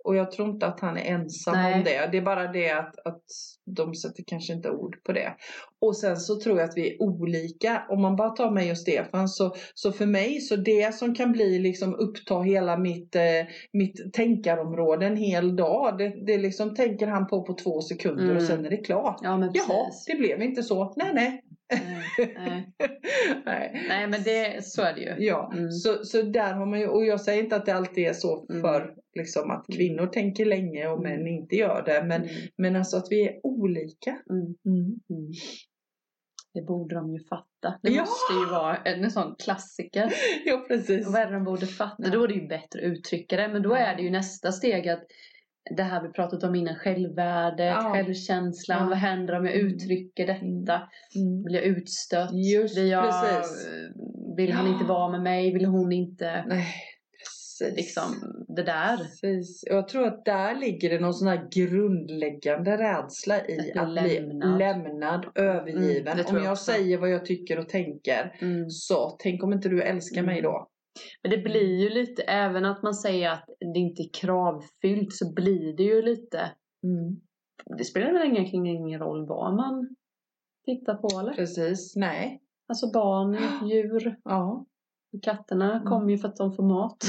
Och 0.05 0.17
jag 0.17 0.31
tror 0.31 0.49
inte 0.49 0.67
att 0.67 0.81
han 0.81 0.97
är 0.97 1.05
ensam 1.05 1.55
Nej. 1.55 1.75
om 1.75 1.85
det. 1.85 2.09
Det 2.13 2.19
är 2.19 2.23
bara 2.23 2.53
det 2.53 2.71
att, 2.71 3.07
att 3.07 3.23
de 3.67 3.95
sätter 3.95 4.25
kanske 4.27 4.53
inte 4.53 4.71
ord 4.71 4.97
på 5.05 5.13
det. 5.13 5.35
Och 5.81 5.97
sen 5.97 6.17
så 6.17 6.41
tror 6.41 6.59
jag 6.59 6.69
att 6.69 6.77
vi 6.77 6.91
är 6.95 7.03
olika. 7.03 7.83
Om 7.89 8.03
man 8.03 8.17
bara 8.17 8.31
tar 8.31 8.51
mig 8.51 8.71
och 8.71 8.79
Stefan 8.79 9.29
så, 9.29 9.55
så 9.75 9.93
för 9.93 10.07
mig 10.07 10.41
så 10.41 10.57
det 10.57 10.95
som 10.95 11.15
kan 11.15 11.33
bli 11.33 11.59
liksom 11.59 11.95
uppta 11.95 12.41
hela 12.41 12.77
mitt, 12.77 13.17
eh, 13.17 13.23
mitt 13.73 14.13
tänkarområde 14.13 15.07
en 15.07 15.17
hel 15.17 15.57
dag. 15.57 15.99
Det, 15.99 16.27
det 16.27 16.39
liksom 16.39 16.75
tänker 16.75 17.07
han 17.07 17.27
på 17.27 17.43
på 17.43 17.55
två 17.55 17.81
sekunder 17.81 18.23
Mm. 18.25 18.37
och 18.37 18.43
sen 18.43 18.67
är 18.67 18.71
det 18.71 18.77
klart. 18.77 19.19
Ja, 19.23 19.37
men 19.37 19.51
Jaha, 19.55 19.91
det 20.07 20.15
blev 20.19 20.43
inte 20.43 20.63
så. 20.63 20.93
Nej, 20.97 21.11
nej. 21.15 21.43
Nej, 21.73 22.35
nej. 22.37 22.73
nej. 23.45 23.85
nej, 23.89 24.07
men 24.07 24.23
det, 24.23 24.65
så 24.65 24.83
är 24.83 24.95
det 24.95 25.01
ju. 25.01 25.27
Ja, 25.27 25.53
Mm. 25.55 25.71
så, 25.71 26.05
så 26.05 26.23
där 26.23 26.53
har 26.53 26.67
man 26.67 26.81
ju, 26.81 26.87
och 26.87 27.05
jag 27.05 27.21
säger 27.21 27.43
inte 27.43 27.57
att 27.57 27.67
det 27.67 27.73
alltid 27.75 28.05
är 28.07 28.13
så 28.13 28.47
Mm. 28.51 28.63
för 28.63 28.95
liksom 29.15 29.51
att 29.51 29.65
kvinnor 29.77 30.07
tänker 30.07 30.45
länge 30.45 30.89
och 30.89 31.03
män 31.03 31.27
inte 31.27 31.57
gör 31.57 31.83
det. 31.87 32.05
Men, 32.05 32.23
Mm. 32.23 32.35
men 32.57 32.77
alltså 32.77 32.97
att 32.97 33.07
vi 33.11 33.29
är 33.29 33.41
olika. 33.47 34.11
Mm. 34.31 34.43
Mm. 34.67 35.01
Mm. 35.11 35.33
Det 36.55 36.63
borde 36.63 36.95
de 36.95 37.13
ju 37.13 37.19
fatta. 37.29 37.79
Det 37.83 37.91
Ja! 37.91 38.01
måste 38.01 38.33
ju 38.33 38.47
vara 38.61 38.77
en, 38.77 39.05
en 39.05 39.11
sån 39.11 39.35
klassiker. 39.45 40.13
Ja, 40.45 40.65
precis. 40.69 41.07
Vad 41.07 41.21
är 41.23 41.27
det 41.27 41.33
de 41.33 41.45
borde 41.45 41.67
fatta? 41.67 41.97
Ja. 41.99 42.11
Då 42.11 42.25
är 42.25 42.29
det 42.29 42.35
ju 42.35 42.47
bättre 42.49 42.79
att 42.79 42.85
uttrycka 42.93 43.37
det. 43.37 43.49
Men 43.49 43.63
då 43.63 43.75
är 43.75 43.97
det 43.97 44.03
ju 44.03 44.11
nästa 44.11 44.53
steg 44.53 44.89
att 44.89 45.03
det 45.77 45.83
här 45.83 46.03
vi 46.03 46.09
pratat 46.09 46.45
om 46.45 46.55
innan, 46.55 46.75
självvärdet, 46.77 47.67
Ja. 47.67 47.93
självkänslan. 47.95 48.83
Ja. 48.83 48.89
Vad 48.89 48.99
händer 48.99 49.39
om 49.39 49.45
jag 49.47 49.55
Mm. 49.55 49.67
uttrycker 49.67 50.27
detta? 50.27 50.83
Mm. 51.17 51.43
Blir 51.45 51.55
jag 51.55 51.65
utstött? 51.65 52.31
Just 52.33 52.75
Blir 52.75 52.91
jag, 52.91 53.05
precis. 53.05 53.69
Vill 54.37 54.53
han 54.53 54.67
Ja. 54.67 54.73
inte 54.73 54.85
vara 54.85 55.11
med 55.13 55.23
mig? 55.23 55.53
Vill 55.53 55.65
hon 55.65 55.93
inte? 55.93 56.45
Nej, 56.49 56.67
precis. 57.19 57.77
Liksom 57.77 58.03
det 58.57 58.63
där. 58.63 58.97
Precis. 58.97 59.63
Och 59.71 59.77
jag 59.77 59.89
tror 59.89 60.07
att 60.07 60.25
där 60.25 60.55
ligger 60.55 60.91
det 60.91 60.99
någon 61.01 61.15
sån 61.15 61.29
här 61.29 61.49
grundläggande 61.55 62.77
rädsla 62.77 63.47
i 63.47 63.73
Att 63.77 63.83
att 63.83 63.93
bli 63.93 64.21
lämnad. 64.21 64.59
lämnad, 64.59 65.27
övergiven. 65.35 66.07
Mm, 66.07 66.17
det 66.17 66.25
tror 66.25 66.39
om 66.39 66.45
jag 66.45 66.51
jag 66.51 66.59
säger 66.59 66.99
vad 66.99 67.11
jag 67.11 67.25
tycker 67.27 67.59
och 67.59 67.69
tänker 67.69 68.37
Mm. 68.41 68.71
så 68.71 69.17
tänk 69.19 69.43
om 69.45 69.53
inte 69.53 69.69
du 69.69 69.83
älskar 69.83 70.23
mig 70.23 70.39
Mm. 70.39 70.51
då. 70.51 70.69
Men 71.23 71.31
det 71.31 71.39
blir 71.39 71.81
ju 71.81 71.89
lite, 71.89 72.23
även 72.23 72.65
att 72.65 72.83
man 72.83 72.95
säger 72.95 73.31
att 73.31 73.45
det 73.75 73.79
inte 73.79 74.03
är 74.03 74.11
kravfyllt 74.21 75.13
så 75.13 75.33
blir 75.35 75.77
det 75.77 75.83
ju 75.83 76.03
lite 76.03 76.51
Mm. 76.85 77.21
Det 77.79 77.85
spelar 77.85 78.13
väl 78.13 78.31
egentligen 78.33 78.67
ingen 78.67 79.01
roll 79.01 79.27
vad 79.29 79.55
man 79.55 79.95
tittar 80.65 80.95
på 80.95 81.21
eller? 81.21 81.33
Precis. 81.33 81.97
Nej. 81.97 82.41
Alltså 82.69 82.91
barn, 82.93 83.39
djur, 83.71 84.17
Ja. 84.25 84.67
katterna 85.23 85.73
Mm. 85.75 85.85
kommer 85.87 86.11
ju 86.11 86.19
för 86.19 86.29
att 86.29 86.37
de 86.37 86.53
får 86.53 86.63
mat. 86.63 87.05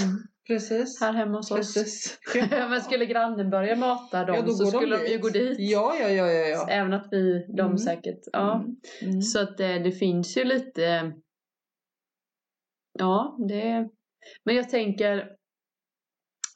Precis. 0.48 1.02
Här 1.02 1.14
hemma 1.14 1.38
hos 1.38 1.52
oss. 1.52 1.58
Precis. 1.58 2.20
Men 2.50 2.82
skulle 2.82 3.06
grannen 3.06 3.50
börja 3.50 3.76
mata 3.76 4.26
dem 4.26 4.36
Ja, 4.36 4.48
så 4.48 4.64
de 4.64 4.72
skulle 4.72 4.98
de 4.98 5.04
ju 5.04 5.08
dit. 5.10 5.22
gå 5.22 5.30
dit. 5.30 5.56
Ja, 5.60 5.96
ja, 6.02 6.10
ja, 6.10 6.28
ja. 6.28 6.48
ja. 6.48 6.68
Även 6.70 6.94
att 6.94 7.08
vi, 7.12 7.46
de 7.58 7.60
Mm. 7.66 7.78
säkert, 7.78 8.20
ja. 8.34 8.56
Mm. 8.56 8.76
Mm. 9.02 9.22
Så 9.22 9.40
att 9.42 9.58
det, 9.58 9.80
det 9.80 9.92
finns 9.92 10.38
ju 10.38 10.44
lite 10.44 11.14
Ja, 12.94 13.38
det 13.50 13.90
Men 14.44 14.56
jag 14.56 14.70
tänker 14.70 15.36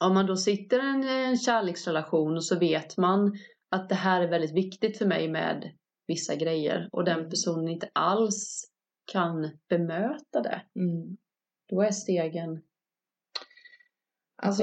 Om 0.04 0.14
man 0.14 0.26
då 0.26 0.36
sitter 0.36 0.78
i 0.78 0.88
en, 0.88 1.08
en 1.08 1.38
kärleksrelation 1.38 2.36
och 2.36 2.44
så 2.44 2.58
vet 2.58 2.96
man 2.96 3.38
att 3.70 3.88
det 3.88 3.94
här 3.94 4.20
är 4.20 4.28
väldigt 4.28 4.54
viktigt 4.54 4.98
för 4.98 5.06
mig 5.06 5.28
med 5.28 5.76
vissa 6.06 6.36
grejer 6.36 6.88
och 6.92 7.04
den 7.04 7.30
personen 7.30 7.68
inte 7.68 7.90
alls 7.92 8.64
kan 9.12 9.58
bemöta 9.68 10.40
det. 10.42 10.62
Mm. 10.74 11.16
Då 11.68 11.82
är 11.82 11.90
stegen 11.90 12.62
Alltså, 14.42 14.62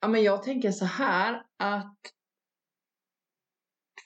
ja, 0.00 0.08
men 0.08 0.22
jag 0.22 0.42
tänker 0.42 0.70
så 0.70 0.84
här 0.84 1.46
att 1.56 1.96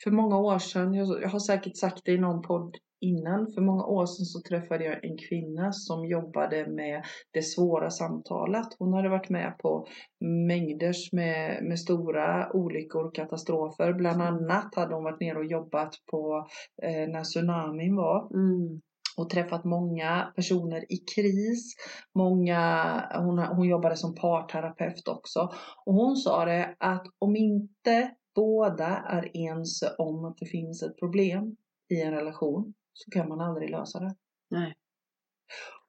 för 0.04 0.10
många 0.10 0.38
år 0.38 0.58
sedan, 0.58 0.94
jag 0.94 1.28
har 1.28 1.38
säkert 1.38 1.76
sagt 1.76 2.04
det 2.04 2.12
i 2.12 2.18
någon 2.18 2.42
podd 2.42 2.76
innan, 3.00 3.52
för 3.54 3.60
många 3.60 3.84
år 3.84 4.06
sedan 4.06 4.24
så 4.24 4.40
träffade 4.48 4.84
jag 4.84 5.04
en 5.04 5.16
kvinna 5.28 5.72
som 5.72 6.06
jobbade 6.06 6.66
med 6.68 7.04
det 7.32 7.42
svåra 7.42 7.90
samtalet. 7.90 8.66
Hon 8.78 8.92
hade 8.92 9.08
varit 9.08 9.30
med 9.30 9.58
på 9.58 9.86
mängders 10.48 11.12
med, 11.12 11.64
med 11.64 11.78
stora 11.78 12.52
olyckor 12.52 13.06
och 13.06 13.14
katastrofer. 13.14 13.92
Bland 13.92 14.22
annat 14.22 14.74
hade 14.74 14.94
hon 14.94 15.04
varit 15.04 15.20
nere 15.20 15.38
och 15.38 15.46
jobbat 15.46 15.94
på 16.10 16.46
eh, 16.82 17.08
när 17.08 17.24
tsunamin 17.24 17.96
var 17.96 18.16
Mm. 18.34 18.80
och 19.16 19.30
träffat 19.30 19.64
många 19.64 20.32
personer 20.36 20.92
i 20.92 20.96
kris. 21.14 21.74
Många, 22.14 22.62
hon, 23.14 23.38
hon 23.38 23.68
jobbade 23.68 23.96
som 23.96 24.14
parterapeut 24.14 25.08
också. 25.08 25.40
Och 25.86 25.94
hon 25.94 26.16
sa 26.16 26.44
det 26.44 26.76
att 26.78 27.06
om 27.18 27.36
inte 27.36 28.10
båda 28.34 28.86
är 28.86 29.30
ense 29.34 29.94
om 29.98 30.24
att 30.24 30.36
det 30.38 30.46
finns 30.46 30.82
ett 30.82 30.98
problem 30.98 31.56
i 31.88 32.02
en 32.02 32.12
relation 32.12 32.74
så 32.96 33.10
kan 33.10 33.28
man 33.28 33.40
aldrig 33.40 33.70
lösa 33.70 33.98
det. 34.00 34.14
Nej. 34.50 34.74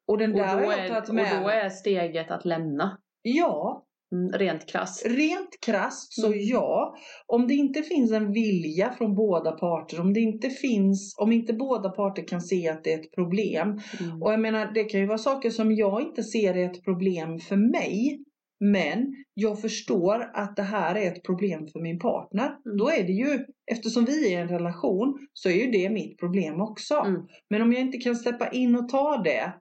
Och 0.07 0.17
den 0.17 0.31
Och, 0.31 0.37
där 0.37 0.47
då 0.47 0.53
har 0.53 0.61
jag 0.61 0.85
är, 0.85 0.89
tagit 0.89 1.09
och 1.09 1.15
med 1.15 1.41
då 1.43 1.49
är 1.49 1.69
steget 1.69 2.31
att 2.31 2.45
lämna. 2.45 2.97
Ja, 3.21 3.83
Mm, 4.11 4.31
rent 4.31 4.65
krasst. 4.69 5.05
rent 5.05 5.59
krasst 5.65 6.13
så 6.13 6.27
Mm. 6.27 6.39
ja. 6.41 6.95
Om 7.25 7.47
det 7.47 7.53
inte 7.53 7.81
finns 7.83 8.11
en 8.11 8.31
vilja 8.31 8.91
från 8.91 9.15
båda 9.15 9.51
parter, 9.51 10.01
om 10.01 10.13
det 10.13 10.19
inte 10.19 10.49
finns, 10.49 11.15
om 11.17 11.31
inte 11.31 11.53
båda 11.53 11.89
parter 11.89 12.27
kan 12.27 12.41
se 12.41 12.69
att 12.69 12.83
det 12.83 12.93
är 12.93 12.99
ett 12.99 13.15
problem, 13.15 13.79
Mm. 13.99 14.21
Och 14.21 14.33
jag 14.33 14.39
menar, 14.39 14.71
det 14.73 14.83
kan 14.83 14.99
ju 14.99 15.05
vara 15.07 15.17
saker 15.17 15.49
som 15.49 15.71
jag 15.71 16.01
inte 16.01 16.23
ser 16.23 16.53
är 16.57 16.65
ett 16.65 16.83
problem 16.83 17.39
för 17.39 17.55
mig. 17.55 18.23
Men 18.59 19.15
jag 19.33 19.61
förstår 19.61 20.31
att 20.33 20.55
det 20.55 20.63
här 20.63 20.95
är 20.95 21.11
ett 21.11 21.23
problem 21.23 21.67
för 21.67 21.79
min 21.79 21.99
partner. 21.99 22.45
Mm. 22.45 22.77
Då 22.77 22.89
är 22.89 23.03
det 23.03 23.11
ju, 23.11 23.45
eftersom 23.71 24.05
vi 24.05 24.33
är 24.33 24.39
i 24.39 24.41
en 24.41 24.47
relation, 24.47 25.27
så 25.33 25.49
är 25.49 25.53
ju 25.53 25.71
det 25.71 25.89
mitt 25.89 26.19
problem 26.19 26.61
också. 26.61 26.93
Mm. 26.93 27.27
Men 27.49 27.61
om 27.61 27.73
jag 27.73 27.81
inte 27.81 27.97
kan 27.97 28.15
släppa 28.15 28.49
in 28.49 28.75
och 28.75 28.89
ta 28.89 29.17
det, 29.17 29.53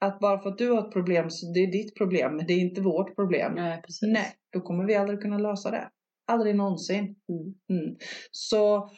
att 0.00 0.20
bara 0.20 0.38
för 0.38 0.50
att 0.50 0.58
du 0.58 0.70
har 0.70 0.78
ett 0.78 0.92
problem 0.92 1.30
så 1.30 1.52
det 1.52 1.60
är 1.60 1.72
ditt 1.72 1.94
problem, 1.94 2.40
det 2.48 2.52
är 2.52 2.58
inte 2.58 2.80
vårt 2.80 3.16
problem. 3.16 3.52
Nej, 3.54 3.82
precis. 3.82 4.08
Nej, 4.12 4.32
då 4.52 4.60
kommer 4.60 4.84
vi 4.84 4.94
aldrig 4.94 5.20
kunna 5.20 5.38
lösa 5.38 5.70
det. 5.70 5.90
Aldrig 6.26 6.56
någonsin. 6.56 7.16
Mm. 7.28 7.80
Mm. 7.80 7.96
Så 8.30 8.90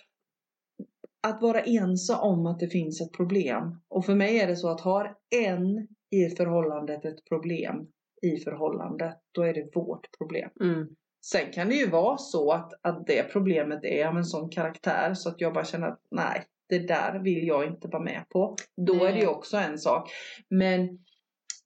att 1.22 1.42
vara 1.42 1.60
ense 1.60 2.14
om 2.14 2.46
att 2.46 2.60
det 2.60 2.68
finns 2.68 3.00
ett 3.00 3.12
problem. 3.12 3.80
Och 3.88 4.04
för 4.04 4.14
mig 4.14 4.38
är 4.38 4.46
det 4.46 4.56
så 4.56 4.68
att 4.68 4.80
har 4.80 5.16
en 5.36 5.88
i 6.10 6.36
förhållandet 6.36 7.04
ett 7.04 7.24
problem 7.28 7.86
i 8.22 8.36
förhållandet, 8.36 9.16
då 9.32 9.42
är 9.42 9.54
det 9.54 9.70
vårt 9.74 10.18
problem. 10.18 10.50
Mm. 10.60 10.88
Sen 11.24 11.52
kan 11.52 11.68
det 11.68 11.74
ju 11.74 11.90
vara 11.90 12.18
så 12.18 12.52
att, 12.52 12.72
att 12.82 13.06
det 13.06 13.32
problemet 13.32 13.84
är 13.84 14.06
av 14.06 14.16
en 14.16 14.24
sån 14.24 14.50
karaktär 14.50 15.14
så 15.14 15.28
att 15.28 15.40
jag 15.40 15.54
bara 15.54 15.64
känner 15.64 15.88
att 15.88 16.00
nej, 16.10 16.46
det 16.68 16.78
där 16.78 17.18
vill 17.18 17.46
jag 17.46 17.66
inte 17.66 17.88
vara 17.88 18.02
med 18.02 18.24
på. 18.28 18.56
Då 18.76 18.94
är 18.94 18.98
det 18.98 19.10
Nej. 19.10 19.20
ju 19.20 19.26
också 19.26 19.56
en 19.56 19.78
sak. 19.78 20.10
Men, 20.48 20.98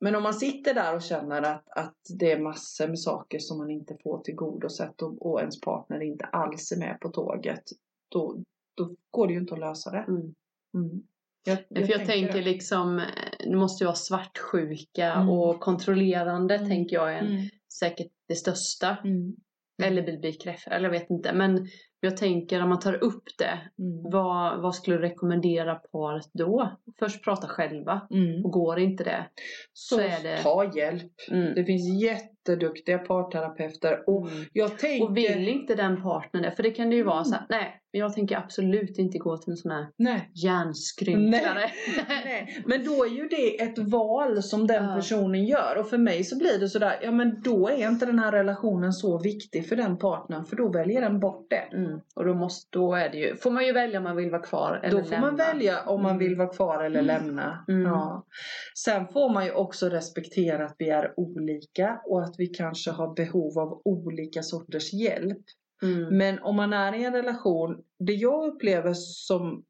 men 0.00 0.14
om 0.14 0.22
man 0.22 0.34
sitter 0.34 0.74
där 0.74 0.94
och 0.94 1.02
känner 1.02 1.42
att, 1.42 1.68
att 1.68 1.96
det 2.18 2.32
är 2.32 2.40
massor 2.40 2.88
med 2.88 2.98
saker 2.98 3.38
som 3.38 3.59
man 3.59 3.70
inte 3.70 3.96
får 4.02 4.20
tillgodosett 4.20 5.02
och, 5.02 5.26
och 5.26 5.40
ens 5.40 5.61
partner 5.61 6.02
inte 6.02 6.24
alls 6.24 6.72
är 6.72 6.78
med 6.78 6.98
på 7.00 7.09
tåget. 7.09 7.62
Då, 8.09 8.42
då 8.76 8.96
går 9.11 9.26
det 9.26 9.32
ju 9.32 9.40
inte 9.40 9.54
att 9.54 9.61
lösa 9.61 9.90
det. 9.90 10.04
Mm. 10.09 10.34
Mm. 10.74 11.02
Jag, 11.47 11.59
För 11.86 11.92
jag 11.92 12.07
tänker 12.07 12.32
det. 12.32 12.42
liksom, 12.42 12.99
eh, 12.99 13.05
det 13.38 13.57
måste 13.57 13.84
ju 13.84 13.86
vara 13.86 13.94
svartsjuka 13.97 15.12
Mm. 15.12 15.28
och 15.28 15.61
kontrollerande 15.61 16.55
Mm. 16.55 16.68
tänker 16.68 16.97
jag 16.97 17.12
är 17.14 17.18
en, 17.18 17.26
Mm. 17.26 17.49
säkert 17.80 18.07
det 18.28 18.34
största. 18.34 18.97
Mm. 19.05 19.34
Eller 19.82 20.03
bibikräftor, 20.03 20.72
eller 20.72 20.84
jag 20.84 21.01
vet 21.01 21.11
inte. 21.11 21.32
Men 21.32 21.66
jag 22.01 22.16
tänker 22.16 22.62
om 22.62 22.68
man 22.68 22.80
tar 22.80 23.05
upp 23.05 23.24
det, 23.38 23.59
Mm. 23.78 24.11
vad, 24.12 24.62
vad 24.62 24.74
skulle 24.74 24.97
du 24.97 25.03
rekommendera 25.03 25.74
paret 25.74 26.26
då? 26.32 26.70
Först 26.99 27.24
prata 27.24 27.49
själva. 27.49 28.01
Mm. 28.11 28.44
Och 28.44 28.51
går 28.51 28.78
inte 28.78 29.05
det, 29.05 29.26
Så, 29.72 29.94
så 29.94 30.01
är 30.01 30.22
det- 30.22 30.42
ta 30.42 30.72
hjälp. 30.76 31.12
mm. 31.30 31.55
Det 31.55 31.64
finns 31.64 32.03
jätteduktiga 32.03 32.99
parterapeuter 32.99 34.05
och 34.11 34.28
Mm. 34.28 34.44
jag 34.53 34.78
tänker... 34.78 35.05
Och 35.11 35.16
vill 35.16 35.49
inte 35.49 35.74
den 35.74 36.03
partnern 36.03 36.42
det, 36.42 36.51
för 36.51 36.62
det 36.62 36.70
kan 36.70 36.90
det 36.90 36.97
ju 36.97 37.03
vara 37.03 37.16
Mm. 37.16 37.24
så 37.24 37.34
här, 37.34 37.47
nej, 37.49 37.80
jag 37.90 38.14
tänker 38.14 38.36
absolut 38.36 38.99
inte 38.99 39.18
gå 39.18 39.36
till 39.38 39.51
en 39.51 39.57
sån 39.57 39.70
här 39.70 39.86
Nej. 39.99 40.30
hjärnskrynklare. 40.44 41.70
Nej, 42.24 42.62
men 42.66 42.84
då 42.84 43.05
är 43.05 43.09
ju 43.11 43.28
det 43.28 43.61
ett 43.62 43.78
val 43.78 44.42
som 44.42 44.66
den 44.66 44.94
personen 44.97 45.44
gör 45.44 45.76
och 45.80 45.88
för 45.90 45.99
mig 45.99 46.24
så 46.24 46.38
blir 46.38 46.59
det 46.61 46.68
sådär, 46.68 46.99
ja 47.03 47.11
men 47.11 47.42
då 47.44 47.68
är 47.68 47.88
inte 47.88 48.07
den 48.07 48.18
här 48.18 48.32
relationen 48.32 48.92
så 48.92 49.18
viktig 49.22 49.68
för 49.68 49.76
den 49.76 49.99
partnern 49.99 50.44
för 50.44 50.57
då 50.57 50.68
väljer 50.72 51.01
den 51.01 51.20
bort 51.20 51.47
det. 51.51 51.76
Mm. 51.87 52.01
Och 52.14 52.24
då, 52.24 52.34
måste, 52.34 52.68
då 52.78 52.95
är 52.95 53.09
det 53.09 53.18
ju, 53.18 53.37
får 53.37 53.51
man 53.51 53.66
ju 53.66 53.72
välja 53.72 53.99
om 53.99 54.05
man 54.05 54.16
vill 54.16 54.30
vara 54.30 54.43
kvar 54.43 54.80
eller 54.82 54.99
Då 54.99 55.05
får 55.05 55.11
lämna. 55.11 55.26
man 55.26 55.37
välja 55.37 55.82
om 55.87 56.03
man 56.03 56.11
Mm. 56.11 56.18
vill 56.28 56.37
vara 56.37 56.49
kvar 56.49 56.84
eller 56.84 57.03
lämna. 57.03 57.64
Mm. 57.68 57.82
Ja. 57.82 58.26
Sen 58.84 59.09
får 59.09 59.30
man 59.32 59.45
ju 59.45 59.53
också 59.53 59.89
respektera 59.89 60.64
att 60.64 60.74
vi 60.78 60.89
är 60.91 61.14
olika 61.16 62.01
och 62.07 62.22
att 62.22 62.34
vi 62.39 62.47
kanske 62.47 62.91
har 62.91 63.14
behov 63.14 63.59
av 63.59 63.82
olika 63.84 64.43
sorters 64.43 64.93
hjälp. 64.93 65.43
Mm. 65.82 66.16
Men 66.18 66.39
om 66.43 66.57
man 66.57 66.72
är 66.72 66.95
i 66.95 67.05
en 67.05 67.12
relation, 67.12 67.82
det 67.99 68.12
jag 68.12 68.55
upplever 68.55 68.93
som 68.95 69.64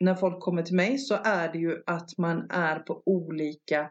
när 0.00 0.14
folk 0.14 0.40
kommer 0.40 0.62
till 0.62 0.76
mig 0.76 0.98
så 0.98 1.14
är 1.24 1.52
det 1.52 1.58
ju 1.58 1.82
att 1.86 2.18
man 2.18 2.46
är 2.50 2.78
på 2.78 3.02
olika 3.06 3.90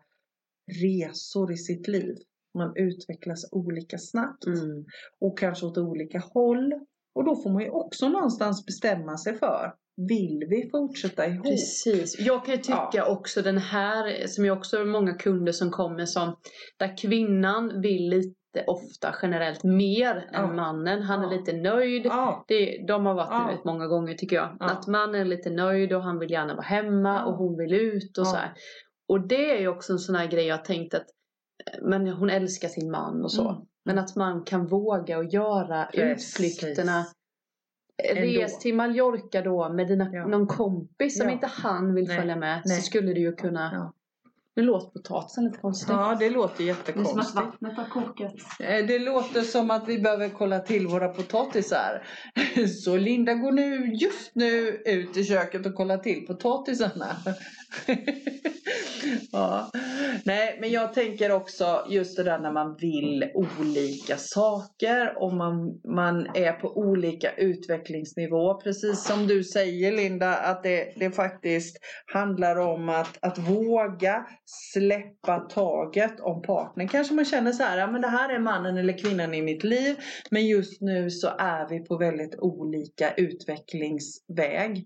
resor 0.82 1.52
i 1.52 1.58
sitt 1.58 1.88
liv. 1.88 2.16
Man 2.58 2.74
utvecklas 2.76 3.50
olika 3.52 3.98
snabbt 3.98 4.46
Mm. 4.46 4.86
och 5.22 5.38
kanske 5.38 5.66
åt 5.66 5.78
olika 5.78 6.20
håll. 6.34 6.74
Och 7.16 7.26
då 7.26 7.36
får 7.36 7.50
man 7.50 7.62
ju 7.64 7.70
också 7.70 8.10
någonstans 8.10 8.66
bestämma 8.66 9.18
sig 9.18 9.38
för, 9.38 9.74
vill 10.10 10.46
vi 10.50 10.70
fortsätta 10.72 11.28
ihop? 11.28 11.46
Precis. 11.46 12.20
Jag 12.20 12.46
kan 12.46 12.56
ju 12.56 12.62
tycka 12.62 13.06
också 13.08 13.42
den 13.42 13.58
här, 13.58 14.28
som 14.28 14.46
jag 14.46 14.58
också 14.58 14.78
har 14.78 14.86
många 14.86 15.14
kunder 15.14 15.52
som 15.52 15.72
kommer 15.72 16.06
som, 16.06 16.36
där 16.80 16.98
kvinnan 16.98 17.82
vill 17.82 18.10
lite 18.10 18.38
ofta 18.68 19.16
generellt 19.22 19.64
mer 19.64 20.30
Ja. 20.32 20.50
än 20.50 20.56
mannen. 20.56 21.02
Han 21.02 21.22
Ja. 21.22 21.28
är 21.34 21.38
lite 21.38 21.54
nöjd. 21.54 22.06
Ja, 22.06 22.46
Det, 22.48 22.86
de 22.88 23.06
har 23.06 23.14
varit 23.14 23.28
Ja. 23.32 23.46
med 23.46 23.56
rätt 23.56 23.66
många 23.66 23.88
gånger 23.88 24.14
tycker 24.14 24.36
jag. 24.36 24.58
Ja. 24.60 24.66
Att 24.66 24.88
mannen 24.88 25.22
är 25.22 25.26
lite 25.26 25.50
nöjd 25.50 25.94
och 25.94 26.04
han 26.04 26.20
vill 26.20 26.32
gärna 26.32 26.54
vara 26.56 26.66
hemma 26.66 27.14
Ja. 27.16 27.26
och 27.26 27.34
hon 27.38 27.58
vill 27.58 27.74
ut 27.74 28.18
och 28.18 28.22
Ja. 28.22 28.26
så 28.26 28.36
här. 28.36 28.54
Och 29.08 29.28
det 29.28 29.52
är 29.56 29.60
ju 29.60 29.68
också 29.68 29.94
en 29.94 30.00
sån 30.00 30.16
här 30.16 30.28
grej 30.28 30.46
jag 30.46 30.58
har 30.58 30.64
tänkt 30.64 30.94
att 30.94 31.06
eh, 31.74 31.80
men 31.90 32.08
hon 32.08 32.30
älskar 32.30 32.68
sin 32.68 32.92
man 32.92 33.24
och 33.24 33.32
så. 33.32 33.50
Mm. 33.50 33.62
Men 33.86 34.00
att 34.00 34.16
man 34.16 34.44
kan 34.44 34.66
våga 34.68 35.18
och 35.18 35.26
göra 35.26 35.86
Precis. 35.86 36.40
utflykterna. 36.40 37.06
Ändå. 38.10 38.22
Res 38.22 38.60
till 38.60 38.76
Mallorca 38.76 39.42
då 39.42 39.74
med 39.74 39.88
dina, 39.88 40.10
Ja. 40.14 40.28
någon 40.28 40.48
kompis 40.48 41.18
som 41.18 41.28
Ja. 41.28 41.34
inte 41.34 41.48
han 41.48 41.94
vill 41.96 42.08
Nej. 42.08 42.18
följa 42.18 42.36
med. 42.36 42.62
Nej. 42.66 42.76
Så 42.78 42.82
skulle 42.86 43.14
du 43.14 43.22
ju 43.22 43.36
kunna... 43.36 43.70
Ja. 43.74 43.94
Nu 44.56 44.64
låter 44.64 44.90
potatisen 44.92 45.44
lite 45.46 45.58
konstigt. 45.58 45.90
ja 45.90 46.16
det 46.20 46.30
låter 46.30 46.64
det 46.64 46.70
är 46.70 46.74
som 46.74 46.80
att 46.82 46.88
jättekonstigt. 46.88 47.36
vattnet 47.36 47.78
har 47.78 47.86
kokat. 47.86 48.34
Eh, 48.60 48.86
Det 48.88 49.00
låter 49.00 49.42
som 49.42 49.72
att 49.72 49.88
vi 49.88 50.00
behöver 50.00 50.30
kolla 50.30 50.60
till 50.60 50.88
våra 50.88 51.08
potatisar. 51.10 52.08
Så 52.84 52.98
Linda 52.98 53.34
går 53.34 53.52
nu 53.52 53.94
just 53.94 54.36
nu 54.36 54.68
ut 54.86 55.18
i 55.18 55.24
köket 55.24 55.66
och 55.66 55.76
kollar 55.76 55.98
till 55.98 56.28
potatisarna. 56.28 57.08
ja. 59.32 59.72
Nej, 60.26 60.58
men 60.62 60.72
jag 60.72 60.94
tänker 60.94 61.32
också 61.32 61.86
just 61.90 62.18
det 62.18 62.24
där 62.24 62.40
när 62.40 62.52
man 62.52 62.76
vill 62.80 63.32
olika 63.34 64.18
saker 64.18 65.24
och 65.24 65.34
man, 65.34 65.82
man 65.96 66.36
är 66.36 66.54
på 66.54 66.78
olika 66.78 67.32
utvecklingsnivå. 67.32 68.62
Precis 68.62 69.04
som 69.04 69.28
du 69.28 69.44
säger 69.44 69.92
Linda, 69.92 70.36
att 70.36 70.64
det, 70.64 70.94
det 70.96 71.12
faktiskt 71.12 71.78
handlar 72.14 72.56
om 72.56 72.90
att, 72.90 73.18
att 73.22 73.38
våga 73.38 74.26
släppa 74.46 75.40
taget 75.40 76.20
om 76.20 76.42
partnern. 76.42 76.88
Kanske 76.88 77.14
man 77.14 77.26
känner 77.26 77.52
så 77.52 77.64
här, 77.64 77.78
ja 77.78 77.88
men 77.88 78.02
det 78.02 78.08
här 78.08 78.36
är 78.36 78.40
mannen 78.40 78.78
eller 78.78 78.98
kvinnan 78.98 79.34
i 79.34 79.42
mitt 79.42 79.64
liv. 79.64 79.96
Men 80.32 80.48
just 80.48 80.82
nu 80.82 81.10
så 81.10 81.28
är 81.38 81.70
vi 81.70 81.80
på 81.80 81.98
väldigt 81.98 82.36
olika 82.40 83.14
utvecklingsväg. 83.14 84.86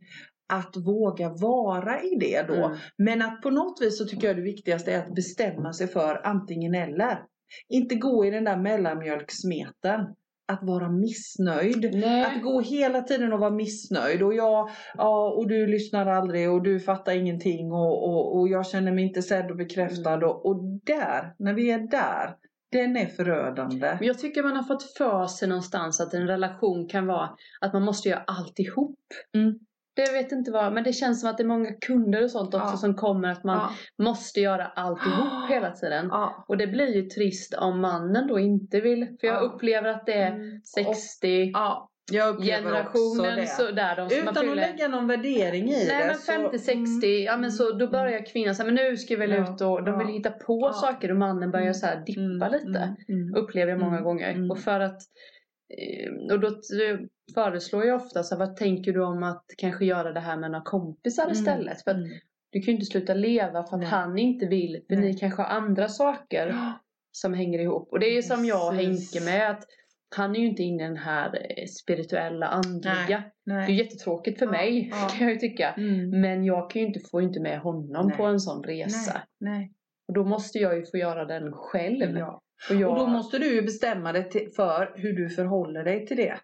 Att 0.49 0.77
våga 0.85 1.29
vara 1.29 2.01
i 2.01 2.15
det 2.19 2.47
då. 2.47 2.65
Mm. 2.65 2.77
Men 2.97 3.21
att 3.21 3.41
på 3.41 3.49
något 3.49 3.81
vis 3.81 3.97
så 3.97 4.05
tycker 4.05 4.27
jag 4.27 4.35
det 4.35 4.41
viktigaste 4.41 4.93
är 4.93 4.99
att 4.99 5.15
bestämma 5.15 5.73
sig 5.73 5.87
för 5.87 6.21
antingen 6.27 6.75
eller. 6.75 7.19
Inte 7.69 7.95
gå 7.95 8.25
i 8.25 8.29
den 8.29 8.43
där 8.43 8.57
mellanmjölksmeten. 8.57 10.01
Att 10.49 10.63
vara 10.63 10.89
missnöjd. 10.89 11.89
Nej. 11.93 12.25
Att 12.25 12.43
gå 12.43 12.61
hela 12.61 13.01
tiden 13.01 13.33
och 13.33 13.39
vara 13.39 13.51
missnöjd 13.51 14.23
och 14.23 14.33
jag, 14.33 14.69
ja 14.97 15.33
och 15.37 15.47
du 15.47 15.67
lyssnar 15.67 16.05
aldrig 16.05 16.51
och 16.51 16.63
du 16.63 16.79
fattar 16.79 17.15
ingenting 17.15 17.71
och, 17.71 18.09
och, 18.09 18.39
och 18.39 18.49
jag 18.49 18.67
känner 18.67 18.91
mig 18.91 19.03
inte 19.03 19.21
sedd 19.21 19.51
och 19.51 19.57
bekräftad 19.57 20.13
Mm. 20.13 20.29
och, 20.29 20.45
och 20.45 20.63
där, 20.85 21.33
när 21.39 21.53
vi 21.53 21.71
är 21.71 21.79
där, 21.79 22.35
den 22.71 22.97
är 22.97 23.05
förödande. 23.05 23.95
Men 23.99 24.07
jag 24.07 24.19
tycker 24.19 24.43
man 24.43 24.55
har 24.55 24.63
fått 24.63 24.83
för 24.97 25.25
sig 25.25 25.47
någonstans 25.47 26.01
att 26.01 26.13
en 26.13 26.27
relation 26.27 26.87
kan 26.87 27.07
vara 27.07 27.29
att 27.61 27.73
man 27.73 27.83
måste 27.83 28.09
göra 28.09 28.23
alltihop. 28.27 28.99
Mm. 29.35 29.59
Det 30.05 30.11
vet 30.13 30.31
inte 30.31 30.51
vad, 30.51 30.73
men 30.73 30.83
det 30.83 30.93
känns 30.93 31.21
som 31.21 31.29
att 31.29 31.37
det 31.37 31.43
är 31.43 31.47
många 31.47 31.71
kunder 31.73 32.23
och 32.23 32.31
sånt 32.31 32.53
också 32.53 32.67
Ja. 32.73 32.77
som 32.77 32.95
kommer 32.95 33.27
att 33.27 33.43
man 33.43 33.57
Ja. 33.57 34.03
måste 34.03 34.39
göra 34.41 34.65
alltihop 34.65 35.27
hela 35.49 35.71
tiden. 35.71 36.07
Ja. 36.11 36.45
Och 36.47 36.57
det 36.57 36.67
blir 36.67 36.95
ju 36.95 37.01
trist 37.09 37.53
om 37.53 37.81
mannen 37.81 38.27
då 38.27 38.39
inte 38.39 38.79
vill. 38.79 39.17
För 39.19 39.27
jag 39.27 39.35
Ja. 39.35 39.39
upplever 39.39 39.89
att 39.89 40.05
det 40.05 40.13
är 40.13 40.31
Mm. 40.31 40.61
60 40.61 41.51
ja. 41.53 41.89
Jag 42.11 42.29
upplever 42.35 42.71
också 42.71 42.97
generationen 43.23 43.47
så 43.47 43.71
där 43.71 43.95
de 43.95 44.15
Utan 44.21 44.49
att 44.49 44.55
lägga 44.55 44.87
någon 44.87 45.07
värdering 45.07 45.69
i 45.69 45.71
Nej 45.71 45.85
det. 45.87 46.05
men 46.07 46.15
så- 46.15 46.31
50-60, 46.31 47.23
ja 47.25 47.37
men 47.37 47.51
så 47.51 47.71
då 47.71 47.87
börjar 47.87 48.25
kvinnan 48.25 48.55
säga 48.55 48.65
men 48.65 48.75
nu 48.75 48.97
ska 48.97 49.15
vi 49.15 49.27
väl 49.27 49.43
ut 49.43 49.61
och 49.61 49.83
de 49.83 49.97
vill 49.99 50.07
hitta 50.07 50.31
på 50.31 50.71
saker 50.73 51.11
och 51.11 51.17
mannen 51.17 51.51
börjar 51.51 51.63
Mm, 51.65 51.73
så 51.73 51.85
här 51.85 52.03
dippa 52.05 52.21
Mm, 52.21 52.51
lite. 52.51 52.79
mm, 53.09 53.21
mm. 53.21 53.35
Upplever 53.35 53.71
jag 53.71 53.79
många 53.79 53.91
Mm, 53.97 54.03
gånger. 54.03 54.31
mm. 54.31 54.51
Och 54.51 54.59
för 54.59 54.79
att 54.79 55.01
och 56.31 56.39
då 56.39 56.61
föreslår 57.33 57.85
jag 57.85 57.95
ofta 57.95 58.23
så 58.23 58.35
här, 58.35 58.47
vad 58.47 58.55
tänker 58.55 58.93
du 58.93 59.03
om 59.03 59.23
att 59.23 59.45
kanske 59.57 59.85
göra 59.85 60.11
det 60.11 60.19
här 60.19 60.37
med 60.37 60.51
några 60.51 60.63
kompisar 60.63 61.23
Mm, 61.23 61.33
istället? 61.33 61.83
För 61.83 61.91
att 61.91 61.97
mm. 61.97 62.09
du 62.49 62.59
kan 62.59 62.65
ju 62.65 62.71
inte 62.71 62.85
sluta 62.85 63.13
leva 63.13 63.63
för 63.63 63.75
att 63.75 63.81
Nej. 63.81 63.89
han 63.89 64.17
inte 64.17 64.45
vill. 64.45 64.81
För 64.87 64.95
Nej. 64.95 65.05
ni 65.05 65.17
kanske 65.17 65.41
har 65.41 65.49
andra 65.49 65.87
saker 65.87 66.55
som 67.11 67.33
hänger 67.33 67.59
ihop. 67.59 67.91
Och 67.91 67.99
det 67.99 68.05
är 68.05 68.15
ju 68.15 68.21
som 68.21 68.45
jag 68.45 68.67
och. 68.67 68.73
Henke 68.73 69.21
med 69.25 69.51
att 69.51 69.63
han 70.15 70.35
är 70.35 70.39
ju 70.39 70.47
inte 70.47 70.63
inne 70.63 70.83
i 70.83 70.87
den 70.87 70.97
här 70.97 71.27
eh, 71.57 71.65
spirituella, 71.65 72.47
andliga. 72.47 73.23
Det 73.45 73.51
är 73.51 73.55
Nej. 73.55 73.75
jättetråkigt 73.75 74.39
för 74.39 74.45
Ja, 74.45 74.51
mig 74.51 74.89
ja. 74.91 75.09
kan 75.17 75.27
jag 75.27 75.33
ju 75.33 75.39
tycka. 75.39 75.73
Mm. 75.77 76.21
Men 76.21 76.43
jag 76.43 76.69
kan 76.69 76.81
ju 76.81 76.87
inte 76.87 76.99
få 77.11 77.21
inte 77.21 77.39
med 77.39 77.59
honom 77.59 78.07
Nej. 78.07 78.17
på 78.17 78.23
en 78.23 78.39
sån 78.39 78.63
resa. 78.63 79.21
Nej. 79.39 79.57
Nej. 79.57 79.73
Och 80.07 80.13
då 80.13 80.23
måste 80.23 80.57
jag 80.57 80.77
ju 80.77 80.85
få 80.85 80.97
göra 80.97 81.25
den 81.25 81.53
själv. 81.53 82.17
Ja. 82.17 82.41
Och, 82.69 82.75
jag, 82.75 82.91
Och 82.91 82.97
då 82.97 83.07
måste 83.07 83.37
du 83.39 83.53
ju 83.55 83.61
bestämma 83.61 84.11
dig 84.11 84.29
till, 84.29 84.47
för 84.55 84.91
hur 84.95 85.13
du 85.13 85.29
förhåller 85.29 85.83
dig 85.83 86.05
till 86.05 86.17
det. 86.17 86.37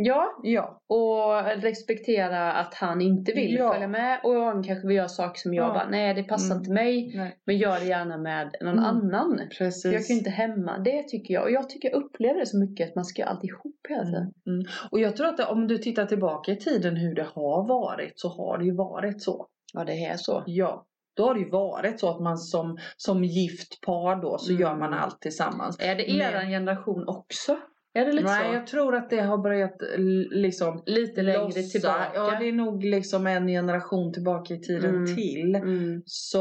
Ja, 0.00 0.40
Ja. 0.42 0.80
och 0.88 1.62
respektera 1.62 2.52
att 2.52 2.74
han 2.74 3.00
inte 3.00 3.32
vill 3.32 3.54
Ja. 3.54 3.72
följa 3.72 3.88
med. 3.88 4.20
Och 4.24 4.34
han 4.34 4.62
kanske 4.62 4.86
vill 4.88 4.96
göra 4.96 5.08
saker 5.08 5.38
som 5.40 5.54
jag 5.54 5.68
Ja. 5.68 5.72
bara, 5.72 5.88
nej 5.88 6.14
det 6.14 6.22
passar 6.22 6.46
Mm. 6.54 6.58
inte 6.58 6.72
mig. 6.72 7.12
Nej. 7.16 7.36
Men 7.46 7.58
gör 7.58 7.78
det 7.80 7.84
gärna 7.86 8.18
med 8.18 8.54
någon 8.60 8.78
Mm. 8.78 8.84
annan. 8.84 9.40
Precis. 9.58 9.84
Jag 9.92 10.06
kan 10.06 10.14
ju 10.14 10.18
inte 10.18 10.30
hämma. 10.30 10.78
Det 10.78 11.02
tycker 11.08 11.34
jag. 11.34 11.42
Och 11.42 11.50
jag 11.50 11.68
tycker 11.68 11.90
jag 11.90 12.02
upplever 12.04 12.40
det 12.40 12.46
så 12.46 12.58
mycket 12.58 12.88
att 12.88 12.94
man 12.94 13.04
ska 13.04 13.24
alltid 13.24 13.50
ihop 13.50 13.76
hela 13.88 14.04
tiden. 14.04 14.22
Mm. 14.22 14.32
Mm. 14.46 14.66
Och 14.90 15.00
jag 15.00 15.16
tror 15.16 15.26
att 15.26 15.36
det, 15.36 15.44
om 15.46 15.68
du 15.68 15.78
tittar 15.78 16.06
tillbaka 16.06 16.52
i 16.52 16.56
tiden 16.56 16.96
hur 16.96 17.14
det 17.14 17.26
har 17.34 17.68
varit 17.68 18.12
så 18.20 18.28
har 18.28 18.58
det 18.58 18.64
ju 18.64 18.74
varit 18.76 19.22
så. 19.22 19.46
Ja, 19.74 19.84
det 19.84 20.04
är 20.04 20.16
så. 20.16 20.42
Ja. 20.46 20.84
Då 21.18 21.24
har 21.24 21.34
det 21.34 21.40
ju 21.40 21.50
varit 21.50 22.00
så 22.00 22.10
att 22.10 22.20
man 22.20 22.38
som, 22.38 22.78
som 22.96 23.24
gift 23.24 23.80
par 23.86 24.22
då 24.22 24.38
så 24.38 24.50
Mm. 24.50 24.62
gör 24.62 24.76
man 24.76 24.92
allt 24.94 25.20
tillsammans. 25.20 25.76
Är 25.80 25.94
det 25.94 26.04
Men- 26.08 26.20
eran 26.20 26.48
generation 26.48 27.08
också? 27.08 27.56
Är 27.94 28.04
det 28.06 28.12
lite 28.12 28.26
Nej, 28.28 28.48
så? 28.48 28.54
jag 28.54 28.66
tror 28.66 28.94
att 28.94 29.10
det 29.10 29.20
har 29.20 29.38
börjat 29.38 29.82
l- 29.82 30.28
liksom 30.30 30.82
Lite 30.86 31.22
längre 31.22 31.38
lossa. 31.44 31.60
tillbaka. 31.78 32.10
Ja, 32.14 32.36
det 32.40 32.48
är 32.48 32.52
nog 32.52 32.84
liksom 32.84 33.26
en 33.26 33.46
generation 33.46 34.12
tillbaka 34.12 34.54
i 34.54 34.60
tiden 34.60 34.94
Mm. 34.94 35.16
till. 35.16 35.54
mm. 35.54 36.02
Så 36.06 36.38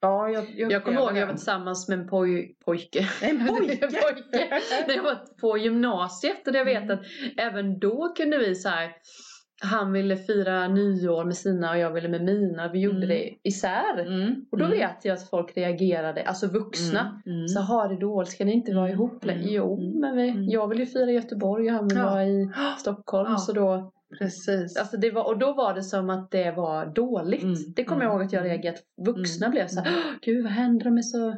ja, 0.00 0.28
jag, 0.28 0.44
jag, 0.56 0.72
Jag 0.72 0.84
kommer 0.84 1.00
ihåg 1.00 1.08
att 1.10 1.16
jag 1.18 1.26
var 1.26 1.34
tillsammans 1.34 1.88
med 1.88 1.98
en 1.98 2.06
poj, 2.08 2.56
pojke. 2.64 3.08
En 3.22 3.46
pojke? 3.48 3.76
pojke. 3.76 4.60
När 4.88 4.94
jag 4.94 5.02
var 5.02 5.36
på 5.40 5.58
gymnasiet 5.58 6.48
och 6.48 6.54
jag 6.54 6.64
vet 6.64 6.82
Mm. 6.82 6.90
att 6.98 7.00
även 7.36 7.78
då 7.78 8.12
kunde 8.16 8.38
vi 8.38 8.54
så 8.54 8.68
här. 8.68 8.90
Han 9.62 9.92
ville 9.92 10.16
fira 10.16 10.68
nyår 10.68 11.24
med 11.24 11.36
sina 11.36 11.70
och 11.70 11.78
jag 11.78 11.90
ville 11.92 12.08
med 12.08 12.24
mina. 12.24 12.68
Vi 12.72 12.80
gjorde 12.80 12.96
Mm. 12.96 13.08
det 13.08 13.30
isär. 13.42 13.98
Mm. 14.06 14.44
Och 14.50 14.58
då 14.58 14.64
Mm. 14.64 14.78
vet 14.78 15.04
jag 15.04 15.14
att 15.14 15.30
folk 15.30 15.56
reagerade, 15.56 16.22
alltså 16.22 16.46
vuxna. 16.46 17.22
Mm. 17.26 17.36
Mm. 17.38 17.48
Så 17.48 17.60
har 17.60 17.88
det 17.88 17.96
dåligt, 18.00 18.30
ska 18.30 18.44
ni 18.44 18.52
inte 18.52 18.74
vara 18.74 18.86
Mm. 18.88 18.94
ihop 18.98 19.24
längre? 19.24 19.40
Mm. 19.42 19.52
Jo, 19.54 20.00
men 20.00 20.16
vi, 20.16 20.46
jag 20.52 20.68
vill 20.68 20.78
ju 20.78 20.86
fira 20.86 21.10
i 21.10 21.14
Göteborg 21.14 21.66
och 21.70 21.74
han 21.74 21.88
vill 21.88 21.98
Ja. 21.98 22.04
vara 22.10 22.24
i 22.24 22.50
Stockholm. 22.78 23.30
Ja. 23.30 23.36
Så 23.36 23.52
då, 23.52 23.92
Precis. 24.18 24.76
alltså 24.76 24.96
det 24.96 25.10
var, 25.10 25.26
och 25.26 25.38
då 25.38 25.52
var 25.54 25.74
det 25.74 25.82
som 25.82 26.10
att 26.10 26.30
det 26.30 26.50
var 26.50 26.86
dåligt. 26.86 27.76
Det 27.76 27.84
kommer 27.84 28.04
jag 28.04 28.12
ihåg 28.12 28.22
att 28.22 28.32
jag 28.32 28.44
reagerade. 28.44 28.78
Vuxna 29.06 29.48
blev 29.48 29.66
så 29.66 29.80
här, 29.80 29.88
Mm. 29.90 30.00
"Åh, 30.06 30.12
gud 30.22 30.42
vad 30.44 30.52
händer? 30.52 30.84
De 30.84 30.98
är 30.98 31.02
så... 31.02 31.36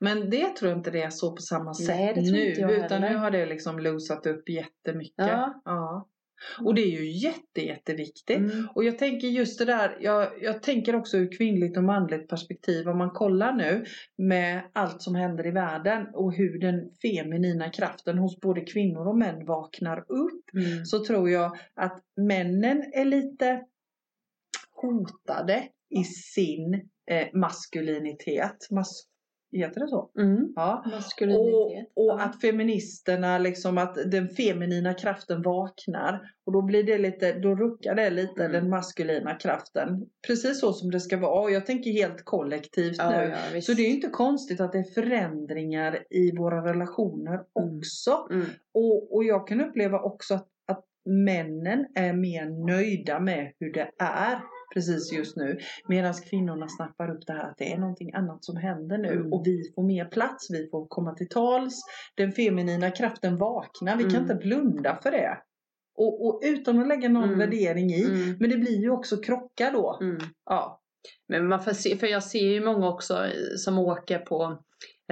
Men 0.00 0.30
det 0.30 0.56
tror 0.56 0.70
jag 0.70 0.78
inte 0.78 0.90
det 0.90 1.02
är 1.02 1.10
så 1.10 1.30
på 1.30 1.42
samma 1.42 1.74
sätt 1.74 1.96
Nej, 1.96 2.14
det 2.14 2.22
tror 2.22 2.32
nu. 2.32 2.48
inte 2.48 2.60
jag 2.60 2.70
utan 2.72 3.02
heller. 3.02 3.10
nu 3.10 3.16
har 3.16 3.30
det 3.30 3.46
liksom 3.46 3.78
losat 3.78 4.26
upp 4.26 4.48
jättemycket. 4.48 5.14
Ja. 5.28 5.62
Ja. 5.64 6.06
Och 6.64 6.74
det 6.74 6.80
är 6.82 7.00
ju 7.00 7.10
jätte, 7.10 7.60
jätteviktigt. 7.60 8.36
Mm. 8.36 8.68
Och 8.74 8.84
jag 8.84 8.98
tänker 8.98 9.28
just 9.28 9.58
det 9.58 9.64
där, 9.64 9.96
jag, 10.00 10.32
jag 10.42 10.62
tänker 10.62 10.96
också 10.96 11.16
ur 11.16 11.38
kvinnligt 11.38 11.76
och 11.76 11.84
manligt 11.84 12.28
perspektiv. 12.28 12.88
Om 12.88 12.98
man 12.98 13.10
kollar 13.10 13.52
nu 13.52 13.84
med 14.18 14.62
allt 14.72 15.02
som 15.02 15.14
händer 15.14 15.46
i 15.46 15.50
världen 15.50 16.06
och 16.14 16.34
hur 16.34 16.58
den 16.58 16.90
feminina 17.02 17.70
kraften 17.70 18.18
hos 18.18 18.40
både 18.40 18.60
kvinnor 18.60 19.08
och 19.08 19.18
män 19.18 19.46
vaknar 19.46 19.98
upp. 19.98 20.54
Mm. 20.54 20.84
Så 20.84 21.04
tror 21.04 21.30
jag 21.30 21.58
att 21.74 22.02
männen 22.16 22.82
är 22.92 23.04
lite 23.04 23.64
hotade 24.70 25.68
i 25.90 26.04
sin 26.04 26.74
eh, 27.10 27.26
maskulinitet. 27.34 28.68
Mas- 28.70 29.06
heter 29.52 29.80
det 29.80 29.88
så? 29.88 30.10
Mm. 30.18 30.52
Ja. 30.56 30.82
Och, 31.38 32.10
och 32.10 32.22
att 32.22 32.40
feministerna, 32.40 33.38
liksom 33.38 33.78
att 33.78 33.94
den 34.10 34.28
feminina 34.28 34.94
kraften 34.94 35.42
vaknar. 35.42 36.20
Och 36.46 36.52
då 36.52 36.62
blir 36.62 36.82
det 36.84 36.98
lite, 36.98 37.32
då 37.32 37.54
ruckar 37.54 37.94
det 37.94 38.10
lite 38.10 38.44
Mm. 38.44 38.52
den 38.52 38.70
maskulina 38.70 39.34
kraften. 39.34 40.06
Precis 40.26 40.60
så 40.60 40.72
som 40.72 40.90
det 40.90 41.00
ska 41.00 41.16
vara. 41.16 41.40
Och 41.40 41.50
jag 41.50 41.66
tänker 41.66 41.90
helt 41.90 42.24
kollektivt 42.24 42.96
Ja, 42.98 43.10
nu. 43.10 43.34
ja. 43.54 43.60
Så 43.60 43.72
det 43.72 43.82
är 43.82 43.88
ju 43.88 43.94
inte 43.94 44.08
konstigt 44.08 44.60
att 44.60 44.72
det 44.72 44.78
är 44.78 44.94
förändringar 44.94 45.98
i 46.10 46.36
våra 46.36 46.64
relationer 46.70 47.40
också. 47.52 48.26
Mm. 48.30 48.46
Och, 48.74 49.14
och 49.16 49.24
jag 49.24 49.46
kan 49.48 49.60
uppleva 49.60 50.00
också 50.00 50.34
att, 50.34 50.48
att 50.66 50.84
männen 51.04 51.86
är 51.94 52.12
mer 52.12 52.66
nöjda 52.66 53.20
med 53.20 53.52
hur 53.60 53.72
det 53.72 53.90
är 53.98 54.38
precis 54.74 55.12
just 55.12 55.36
nu. 55.36 55.58
Medan 55.88 56.14
kvinnorna 56.14 56.68
snappar 56.68 57.10
upp 57.10 57.26
det 57.26 57.32
här 57.32 57.50
att 57.50 57.58
det 57.58 57.72
är 57.72 57.78
någonting 57.78 58.12
annat 58.14 58.44
som 58.44 58.56
händer 58.56 58.98
nu. 58.98 59.12
Mm. 59.12 59.32
Och 59.32 59.42
vi 59.46 59.72
får 59.74 59.82
mer 59.82 60.04
plats, 60.04 60.50
vi 60.50 60.68
får 60.70 60.86
komma 60.88 61.14
till 61.14 61.28
tals. 61.28 61.80
Den 62.16 62.32
feminina 62.32 62.90
kraften 62.90 63.38
vaknar, 63.38 63.96
vi 63.96 64.02
kan 64.04 64.10
Mm. 64.12 64.22
inte 64.22 64.34
blunda 64.34 64.98
för 65.02 65.10
det. 65.10 65.38
Och, 65.96 66.26
och 66.26 66.40
utan 66.44 66.78
att 66.78 66.88
lägga 66.88 67.08
någon 67.08 67.24
Mm. 67.24 67.38
värdering 67.38 67.90
i. 67.90 68.04
Mm. 68.04 68.36
Men 68.40 68.50
det 68.50 68.56
blir 68.56 68.80
ju 68.80 68.90
också 68.90 69.16
krockar 69.16 69.72
då. 69.72 69.98
Mm. 70.00 70.18
Ja. 70.44 70.80
Men 71.28 71.48
man 71.48 71.62
får 71.62 71.72
se, 71.72 71.96
för 71.96 72.06
jag 72.06 72.22
ser 72.22 72.46
ju 72.52 72.64
många 72.64 72.88
också 72.88 73.26
som 73.56 73.78
åker 73.78 74.18
på 74.18 74.62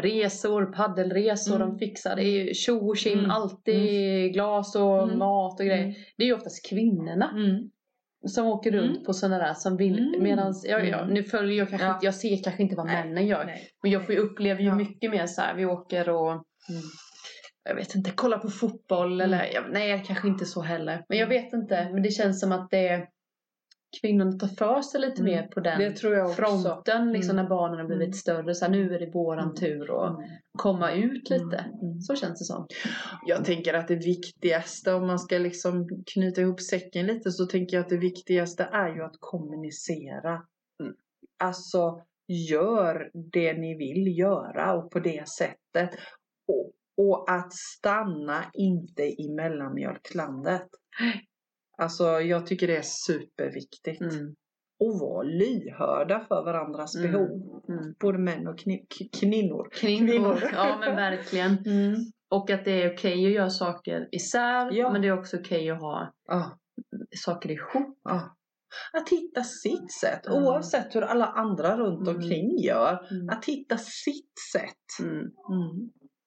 resor, 0.01 0.67
paddelresor, 0.67 1.57
Mm. 1.57 1.69
de 1.69 1.79
fixar 1.79 2.17
det 2.17 2.23
är 2.25 2.55
tjo 2.55 2.89
och 2.89 2.97
tjim, 2.97 3.19
Mm. 3.19 3.31
alltid 3.31 4.33
glas 4.33 4.77
och 4.77 5.03
Mm. 5.03 5.19
mat 5.19 5.61
och 5.61 5.67
grejer. 5.67 5.95
Det 6.17 6.23
är 6.23 6.27
ju 6.27 6.35
oftast 6.35 6.69
kvinnorna 6.69 7.31
Mm. 7.31 7.71
Som 8.27 8.47
åker 8.47 8.71
runt 8.73 8.91
Mm. 8.97 9.05
på 9.05 9.13
sådana 9.13 9.39
där 9.39 9.55
som 9.55 9.77
vill, 9.77 9.99
Mm. 10.09 10.23
medans, 10.23 10.67
ja, 10.69 10.79
ja, 10.79 10.99
Mm. 11.01 11.15
nu 11.15 11.23
följer 11.23 11.59
jag 11.59 11.69
kanske 11.69 11.87
Ja. 11.87 11.95
inte, 11.95 12.07
jag 12.07 12.15
ser 12.15 12.43
kanske 12.45 12.63
inte 12.63 12.77
vad 12.77 12.87
Nej. 12.87 13.05
männen 13.05 13.27
gör. 13.27 13.45
Nej. 13.45 13.69
Men 13.83 13.91
jag 13.93 14.07
får 14.07 14.15
ju 14.15 14.21
uppleva 14.21 14.61
ju 14.61 14.67
Ja. 14.67 14.75
mycket 14.75 15.11
mer 15.11 15.27
så 15.27 15.41
här, 15.41 15.55
vi 15.55 15.65
åker 15.67 16.09
och 16.09 16.31
Mm. 16.31 16.83
jag 17.69 17.75
vet 17.75 17.95
inte, 17.95 18.11
kolla 18.15 18.39
på 18.39 18.49
fotboll 18.49 19.21
eller 19.21 19.39
Mm. 19.41 19.51
ja, 19.55 19.63
nej 19.73 20.05
kanske 20.07 20.29
inte 20.29 20.45
så 20.45 20.63
heller. 20.63 21.05
Men 21.09 21.19
jag 21.19 21.27
vet 21.27 21.53
inte, 21.53 21.89
men 21.93 22.03
det 22.03 22.11
känns 22.11 22.41
som 22.41 22.53
att 22.53 22.71
det 22.71 22.89
är 22.89 23.07
kvinnorna 24.01 24.33
tar 24.33 24.49
för 24.49 24.83
sig 24.83 25.01
lite 25.01 25.23
Mm. 25.23 25.35
mer 25.35 25.47
på 25.47 25.61
den 25.61 25.79
Det 25.81 25.93
tror 25.93 26.15
jag 26.15 26.25
också. 26.27 26.37
fronten 26.37 27.13
liksom 27.13 27.31
Mm. 27.31 27.43
när 27.45 27.51
barnen 27.51 27.79
har 27.79 27.87
blivit 27.87 28.03
Mm. 28.07 28.13
större. 28.13 28.55
Så 28.55 28.65
här, 28.65 28.73
nu 28.73 28.95
är 28.95 28.99
det 28.99 29.11
våran 29.15 29.45
Mm. 29.45 29.55
tur 29.55 30.05
att 30.07 30.19
Mm. 30.19 30.31
komma 30.59 30.93
ut 30.93 31.31
lite. 31.31 31.65
Så 32.01 32.15
känns 32.17 32.39
det 32.39 32.45
som. 32.45 32.67
Jag 33.27 33.45
tänker 33.45 33.75
att 33.75 33.89
det 33.89 33.97
viktigaste 33.97 34.93
om 34.95 35.07
man 35.07 35.19
ska 35.19 35.39
liksom 35.39 35.89
knyta 36.15 36.41
ihop 36.41 36.61
säcken 36.61 37.07
lite 37.07 37.31
så 37.31 37.47
tänker 37.47 37.77
jag 37.77 37.83
att 37.85 37.91
det 37.91 37.97
viktigaste 37.99 38.69
är 38.73 38.95
ju 38.95 39.03
att 39.05 39.17
kommunicera. 39.21 40.43
Mm. 40.83 40.95
Alltså 41.39 42.01
gör 42.29 43.11
det 43.33 43.53
ni 43.53 43.75
vill 43.75 44.19
göra 44.19 44.75
och 44.75 44.91
på 44.91 44.99
det 45.01 45.29
sättet. 45.29 45.91
Och, 46.49 46.73
och 46.97 47.31
att 47.31 47.53
stanna 47.53 48.45
inte 48.55 49.03
i 49.23 49.29
mellanmjölklandet. 49.37 50.67
Alltså 51.83 52.05
jag 52.05 52.47
tycker 52.47 52.67
det 52.67 52.77
är 52.77 52.83
superviktigt. 53.07 54.01
Mm. 54.01 54.35
Och 54.81 55.01
vara 55.01 55.23
lyhörda 55.23 56.21
för 56.29 56.45
varandras 56.45 56.97
Mm. 56.97 57.13
behov. 57.13 57.63
Mm. 57.69 57.95
Både 58.01 58.19
män 58.19 58.47
och 58.47 58.57
kni- 58.59 58.87
kvinnor. 59.21 59.69
Kvinnor. 59.73 60.39
Ja 60.53 60.77
men 60.81 60.97
verkligen. 60.97 61.59
Och 62.31 62.51
att 62.51 62.65
det 62.65 62.83
är 62.83 62.95
okej 62.95 63.27
att 63.27 63.33
göra 63.33 63.51
saker 63.51 64.09
isär. 64.13 64.73
Ja. 64.73 64.93
Men 64.93 65.03
det 65.03 65.09
är 65.09 65.19
också 65.19 65.37
okej 65.37 65.71
att 65.71 65.81
ha 65.81 66.15
Ja. 66.27 66.59
saker 67.25 67.51
ihop. 67.51 67.99
Ja. 68.05 68.37
Att 68.93 69.09
hitta 69.09 69.43
sitt 69.43 69.93
sätt 70.01 70.27
Mm. 70.27 70.43
oavsett 70.45 70.95
hur 70.95 71.03
alla 71.03 71.27
andra 71.27 71.77
runt 71.77 72.09
Mm. 72.09 72.17
omkring 72.17 72.59
gör. 72.59 73.07
Mm. 73.11 73.29
Att 73.29 73.45
hitta 73.45 73.77
sitt 73.79 74.33
sätt. 74.53 75.07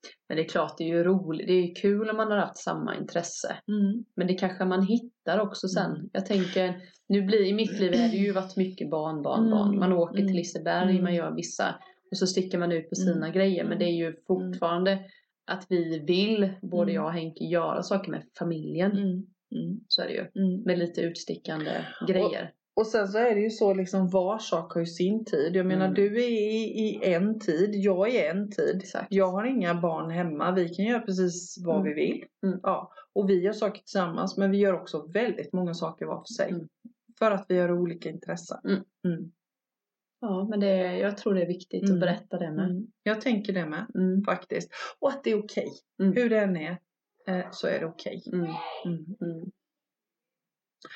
Mm. 0.04 0.10
Mm. 0.12 0.26
Men 0.30 0.38
det 0.38 0.44
är 0.44 0.48
klart, 0.50 0.78
det 0.78 0.84
är 0.84 0.88
ju 0.88 1.04
roligt. 1.04 1.48
Det 1.48 1.54
är 1.54 1.76
kul 1.76 2.10
om 2.10 2.18
man 2.18 2.32
har 2.32 2.38
haft 2.38 2.58
samma 2.58 2.98
intresse. 2.98 3.56
Mm. 3.68 4.06
Men 4.16 4.28
det 4.28 4.34
kanske 4.34 4.66
man 4.66 4.84
hittar 4.86 5.40
också 5.40 5.68
sen. 5.68 5.92
Mm. 5.96 6.10
Jag 6.14 6.26
tänker, 6.26 6.82
nu 7.10 7.22
blir, 7.22 7.46
i 7.46 7.54
mitt 7.54 7.80
liv 7.80 7.94
har 8.02 8.10
det 8.10 8.18
ju 8.18 8.32
varit 8.32 8.58
mycket 8.58 8.90
barn, 8.90 9.22
barn, 9.22 9.50
barn. 9.52 9.68
Mm. 9.68 9.80
Man 9.80 9.94
åker 9.94 10.14
till 10.16 10.24
Mm. 10.24 10.36
Liseberg, 10.36 10.92
Mm. 10.92 11.04
man 11.04 11.16
gör 11.16 11.36
vissa. 11.36 11.76
Och 12.12 12.18
så 12.18 12.28
sticker 12.28 12.58
man 12.58 12.72
ut 12.72 12.90
på 12.90 12.96
sina 12.96 13.26
Mm. 13.26 13.32
grejer. 13.32 13.64
Men 13.64 13.80
det 13.80 13.86
är 13.86 13.96
ju 13.98 14.14
fortfarande 14.28 15.00
att 15.48 15.66
vi 15.70 16.00
vill, 16.00 16.50
både 16.62 16.92
Mm. 16.92 16.96
jag 16.96 17.06
och 17.06 17.14
Henke, 17.14 17.44
göra 17.44 17.84
saker 17.84 18.12
med 18.12 18.24
familjen. 18.40 18.92
Mm. 18.92 19.10
Mm. 19.56 19.80
Så 19.88 20.02
är 20.02 20.08
det 20.08 20.14
ju. 20.14 20.20
Mm. 20.44 20.62
Med 20.66 20.80
lite 20.80 21.02
utstickande 21.02 21.72
grejer. 22.08 22.52
Och 22.80 22.88
sen 22.88 23.08
så 23.08 23.18
är 23.18 23.36
det 23.36 23.42
ju 23.42 23.50
så 23.50 23.74
liksom 23.74 24.10
var 24.10 24.40
sak 24.40 24.74
har 24.74 24.80
ju 24.82 24.86
sin 24.86 25.26
tid. 25.26 25.56
Jag 25.56 25.66
menar 25.66 25.86
Mm. 25.86 25.96
du 25.96 26.24
är 26.24 26.30
i, 26.30 26.64
i 26.80 27.14
en 27.14 27.40
tid, 27.40 27.76
jag 27.76 28.10
är 28.10 28.24
i 28.24 28.28
en 28.28 28.52
tid. 28.52 28.76
Exakt. 28.84 29.08
Jag 29.10 29.32
har 29.32 29.44
inga 29.46 29.76
barn 29.82 30.10
hemma. 30.12 30.52
Vi 30.52 30.70
kan 30.70 30.86
göra 30.86 31.02
precis 31.02 31.64
vad 31.66 31.76
Mm. 31.76 31.88
vi 31.88 31.94
vill. 31.94 32.26
Mm. 32.46 32.60
Ja. 32.64 32.92
Och 33.14 33.30
vi 33.30 33.42
gör 33.44 33.54
saker 33.54 33.80
tillsammans 33.82 34.38
men 34.38 34.52
vi 34.52 34.58
gör 34.58 34.74
också 34.74 35.08
väldigt 35.14 35.54
många 35.54 35.74
saker 35.74 36.06
var 36.06 36.18
för 36.18 36.34
sig. 36.34 36.50
Mm. 36.52 36.68
För 37.20 37.32
att 37.32 37.46
vi 37.50 37.60
har 37.60 37.72
olika 37.72 38.10
intressen. 38.10 38.58
Mm. 38.66 38.84
Mm. 39.08 39.32
Ja, 40.22 40.48
men 40.50 40.60
det, 40.60 40.98
jag 40.98 41.18
tror 41.18 41.34
det 41.34 41.42
är 41.42 41.48
viktigt 41.48 41.84
Mm. 41.84 41.94
att 41.96 42.00
berätta 42.00 42.38
det 42.38 42.52
med. 42.52 42.70
Mm. 42.70 42.88
Jag 43.04 43.22
tänker 43.22 43.54
det 43.54 43.66
med 43.66 43.86
Mm. 43.96 44.24
faktiskt. 44.24 44.70
Och 45.00 45.10
att 45.10 45.24
det 45.24 45.32
är 45.32 45.40
okej. 45.44 45.68
Mm. 46.02 46.14
Hur 46.14 46.30
det 46.30 46.40
än 46.40 46.58
är 46.58 46.78
eh, 47.28 47.46
så 47.52 47.68
är 47.68 47.80
det 47.80 47.86
okej. 47.86 48.24
Mm. 48.34 48.48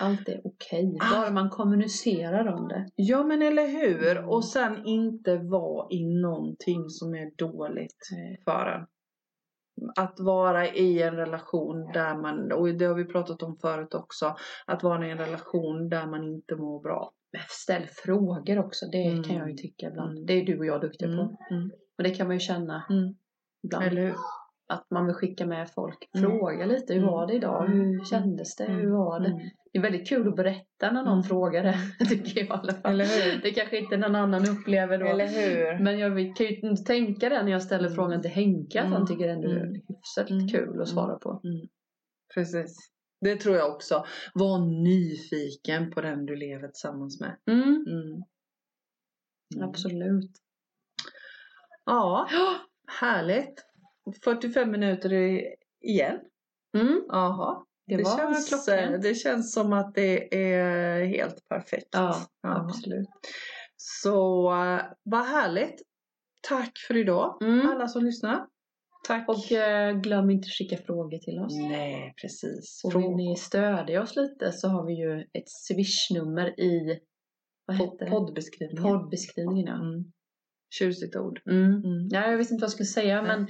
Mm. 0.01 0.11
Mm. 0.11 0.17
Allt 0.19 0.29
är 0.29 0.41
okej, 0.43 0.97
Ah. 1.01 1.15
bara 1.21 1.31
man 1.31 1.49
kommunicerar 1.49 2.47
om 2.53 2.67
det. 2.67 2.87
Ja 2.95 3.23
men 3.23 3.41
eller 3.41 3.67
hur. 3.67 4.17
Mm. 4.17 4.29
Och 4.29 4.45
sen 4.45 4.85
inte 4.85 5.37
vara 5.37 5.87
i 5.89 6.03
någonting 6.21 6.89
som 6.89 7.15
är 7.15 7.31
dåligt 7.37 7.97
för 8.45 8.65
en. 8.65 8.85
Att 9.99 10.19
vara 10.19 10.67
i 10.67 11.01
en 11.01 11.15
relation 11.15 11.91
där 11.93 12.15
man, 12.15 12.51
och 12.51 12.75
det 12.75 12.85
har 12.85 12.95
vi 12.95 13.05
pratat 13.05 13.43
om 13.43 13.57
förut 13.57 13.93
också, 13.93 14.35
att 14.65 14.83
vara 14.83 15.07
i 15.07 15.11
en 15.11 15.17
relation 15.17 15.89
där 15.89 16.05
man 16.07 16.23
inte 16.23 16.55
mår 16.55 16.81
bra. 16.83 17.11
Ställ 17.49 17.83
frågor 17.91 18.59
också, 18.59 18.85
det 18.91 19.03
Mm. 19.07 19.23
kan 19.23 19.35
jag 19.35 19.49
ju 19.49 19.55
tycka 19.55 19.87
ibland. 19.87 20.11
Mm. 20.11 20.25
Det 20.25 20.33
är 20.33 20.45
du 20.45 20.59
och 20.59 20.65
jag 20.65 20.81
duktiga 20.81 21.07
Mm. 21.09 21.19
på. 21.27 21.37
Mm. 21.51 21.71
Och 21.97 22.03
det 22.03 22.09
kan 22.09 22.27
man 22.27 22.35
ju 22.35 22.39
känna 22.39 22.85
Mm. 22.89 23.15
ibland. 23.63 23.85
Eller 23.85 24.01
hur? 24.01 24.15
Att 24.73 24.91
man 24.91 25.05
vill 25.05 25.15
skicka 25.15 25.45
med 25.45 25.69
folk. 25.71 26.09
Mm. 26.15 26.29
Fråga 26.29 26.65
lite, 26.65 26.93
hur 26.93 27.01
Mm. 27.01 27.11
var 27.13 27.27
det 27.27 27.33
idag? 27.33 27.65
Mm. 27.65 27.79
Hur 27.79 28.05
kändes 28.05 28.55
det? 28.55 28.63
Hur 28.65 28.89
var 28.91 29.19
det? 29.19 29.27
Mm. 29.29 29.39
Det 29.71 29.77
är 29.79 29.81
väldigt 29.81 30.09
kul 30.09 30.27
att 30.27 30.35
berätta 30.35 30.91
när 30.91 31.03
någon 31.03 31.13
Mm. 31.13 31.23
frågar 31.23 31.63
det, 31.63 31.77
tycker 32.09 32.39
jag 32.39 32.47
i 32.47 32.51
alla 32.51 32.73
fall. 32.73 32.91
Eller 33.01 33.05
hur? 33.05 33.41
Det 33.41 33.51
kanske 33.51 33.77
inte 33.77 33.97
någon 33.97 34.15
annan 34.15 34.49
upplever 34.49 34.97
då. 34.97 35.05
Eller 35.05 35.27
hur? 35.27 35.83
Men 35.83 35.99
jag 35.99 36.35
kan 36.37 36.45
ju 36.45 36.55
inte 36.59 36.83
tänka 36.83 37.29
det 37.29 37.43
när 37.43 37.51
jag 37.51 37.63
ställer 37.63 37.85
Mm. 37.85 37.95
frågan 37.95 38.21
till 38.21 38.31
Henke 38.31 38.79
att 38.81 38.85
han 38.87 38.95
Mm. 38.95 39.07
tycker 39.07 39.27
ändå 39.27 39.49
är 39.49 39.57
Mm. 39.57 39.73
hyfsat 39.73 40.29
Mm. 40.29 40.47
kul 40.47 40.81
att 40.81 40.87
svara 40.89 41.15
på. 41.17 41.41
Precis. 42.35 42.77
Det 43.21 43.35
tror 43.35 43.55
jag 43.55 43.71
också. 43.75 44.05
Var 44.33 44.59
nyfiken 44.83 45.91
på 45.91 46.01
den 46.01 46.25
du 46.25 46.35
lever 46.35 46.67
tillsammans 46.67 47.21
med. 47.21 47.35
Mm. 47.51 47.63
Mm. 47.87 48.23
Mm. 49.55 49.69
Absolut. 49.69 50.31
Ja, 51.85 52.27
härligt. 53.01 53.65
45 54.23 54.71
minuter 54.71 55.11
igen. 55.81 56.19
Mm. 56.77 57.03
Jaha. 57.07 57.65
Det, 57.87 57.97
Det, 57.97 58.05
känns, 58.17 58.49
klockrent. 58.49 59.03
det 59.03 59.15
känns 59.15 59.53
som 59.53 59.73
att 59.73 59.95
det 59.95 60.35
är 60.35 61.05
helt 61.05 61.47
perfekt. 61.49 61.87
Ja, 61.91 62.15
Ja. 62.41 62.65
absolut. 62.69 63.07
Så 63.77 64.47
eh, 64.53 64.81
vad 65.03 65.25
härligt. 65.25 65.81
Tack 66.41 66.71
för 66.87 66.97
idag 66.97 67.37
Mm. 67.43 67.67
alla 67.69 67.87
som 67.87 68.05
lyssnar. 68.05 68.45
Tack. 69.07 69.29
Och 69.29 69.51
eh, 69.51 69.95
glöm 69.97 70.29
inte 70.29 70.45
att 70.45 70.51
skicka 70.57 70.77
frågor 70.77 71.17
till 71.17 71.39
oss. 71.39 71.53
Nej, 71.57 72.13
precis. 72.21 72.81
Och 72.85 72.95
vill 72.95 73.15
ni 73.15 73.35
stödja 73.35 74.01
oss 74.01 74.15
lite 74.15 74.51
så 74.51 74.67
har 74.67 74.85
vi 74.85 74.93
ju 74.93 75.21
ett 75.21 75.49
swishnummer 75.49 76.59
i 76.59 76.99
vad 77.65 77.77
heter 77.77 78.05
det? 78.05 78.11
poddbeskrivningen. 78.11 78.83
poddbeskrivningen. 78.83 79.67
Ja. 79.67 79.73
Mm. 79.87 80.03
Tjusigt 80.79 81.15
ord. 81.15 81.41
Mm. 81.49 81.63
Mm. 81.65 82.07
ja, 82.09 82.29
jag 82.31 82.37
visste 82.37 82.53
inte 82.53 82.61
vad 82.61 82.67
jag 82.67 82.71
skulle 82.71 82.87
säga 82.87 83.21
men, 83.21 83.47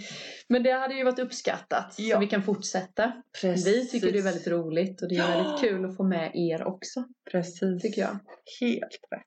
men 0.49 0.63
det 0.63 0.71
hade 0.71 0.93
ju 0.95 1.03
varit 1.03 1.19
uppskattat 1.19 1.95
Ja. 1.97 2.15
så 2.15 2.19
vi 2.19 2.27
kan 2.27 2.43
fortsätta. 2.43 3.11
Precis. 3.41 3.67
Vi 3.67 3.87
tycker 3.89 4.11
det 4.13 4.19
är 4.19 4.23
väldigt 4.23 4.47
roligt 4.47 5.01
och 5.01 5.09
det 5.09 5.15
är 5.15 5.19
Ja. 5.19 5.27
väldigt 5.43 5.61
kul 5.69 5.85
att 5.85 5.97
få 5.97 6.03
med 6.03 6.31
er 6.33 6.63
också. 6.67 7.03
Precis. 7.31 7.81
Tycker 7.81 8.01
jag. 8.01 8.19
Helt 8.61 8.99
rätt. 9.11 9.23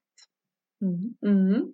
Mm. 0.82 1.38
Mm. 1.53 1.64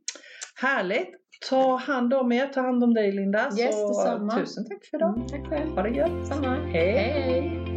Härligt. 0.60 1.08
Ta 1.50 1.76
hand 1.76 2.14
om 2.14 2.32
er. 2.32 2.46
Ta 2.46 2.60
hand 2.60 2.84
om 2.84 2.94
dig 2.94 3.12
Linda. 3.12 3.50
Yes, 3.58 3.74
Så, 3.74 3.88
detsamma. 3.88 4.38
Tusen 4.38 4.64
tack 4.68 4.84
för 4.90 4.96
idag. 4.96 5.16
Mm, 5.16 5.28
tack 5.28 5.48
själv. 5.48 5.70
Ha 5.70 5.82
det 5.82 5.90
gött. 5.96 6.26
Samma. 6.28 6.54
Hej. 6.54 6.92
Hej. 6.92 7.71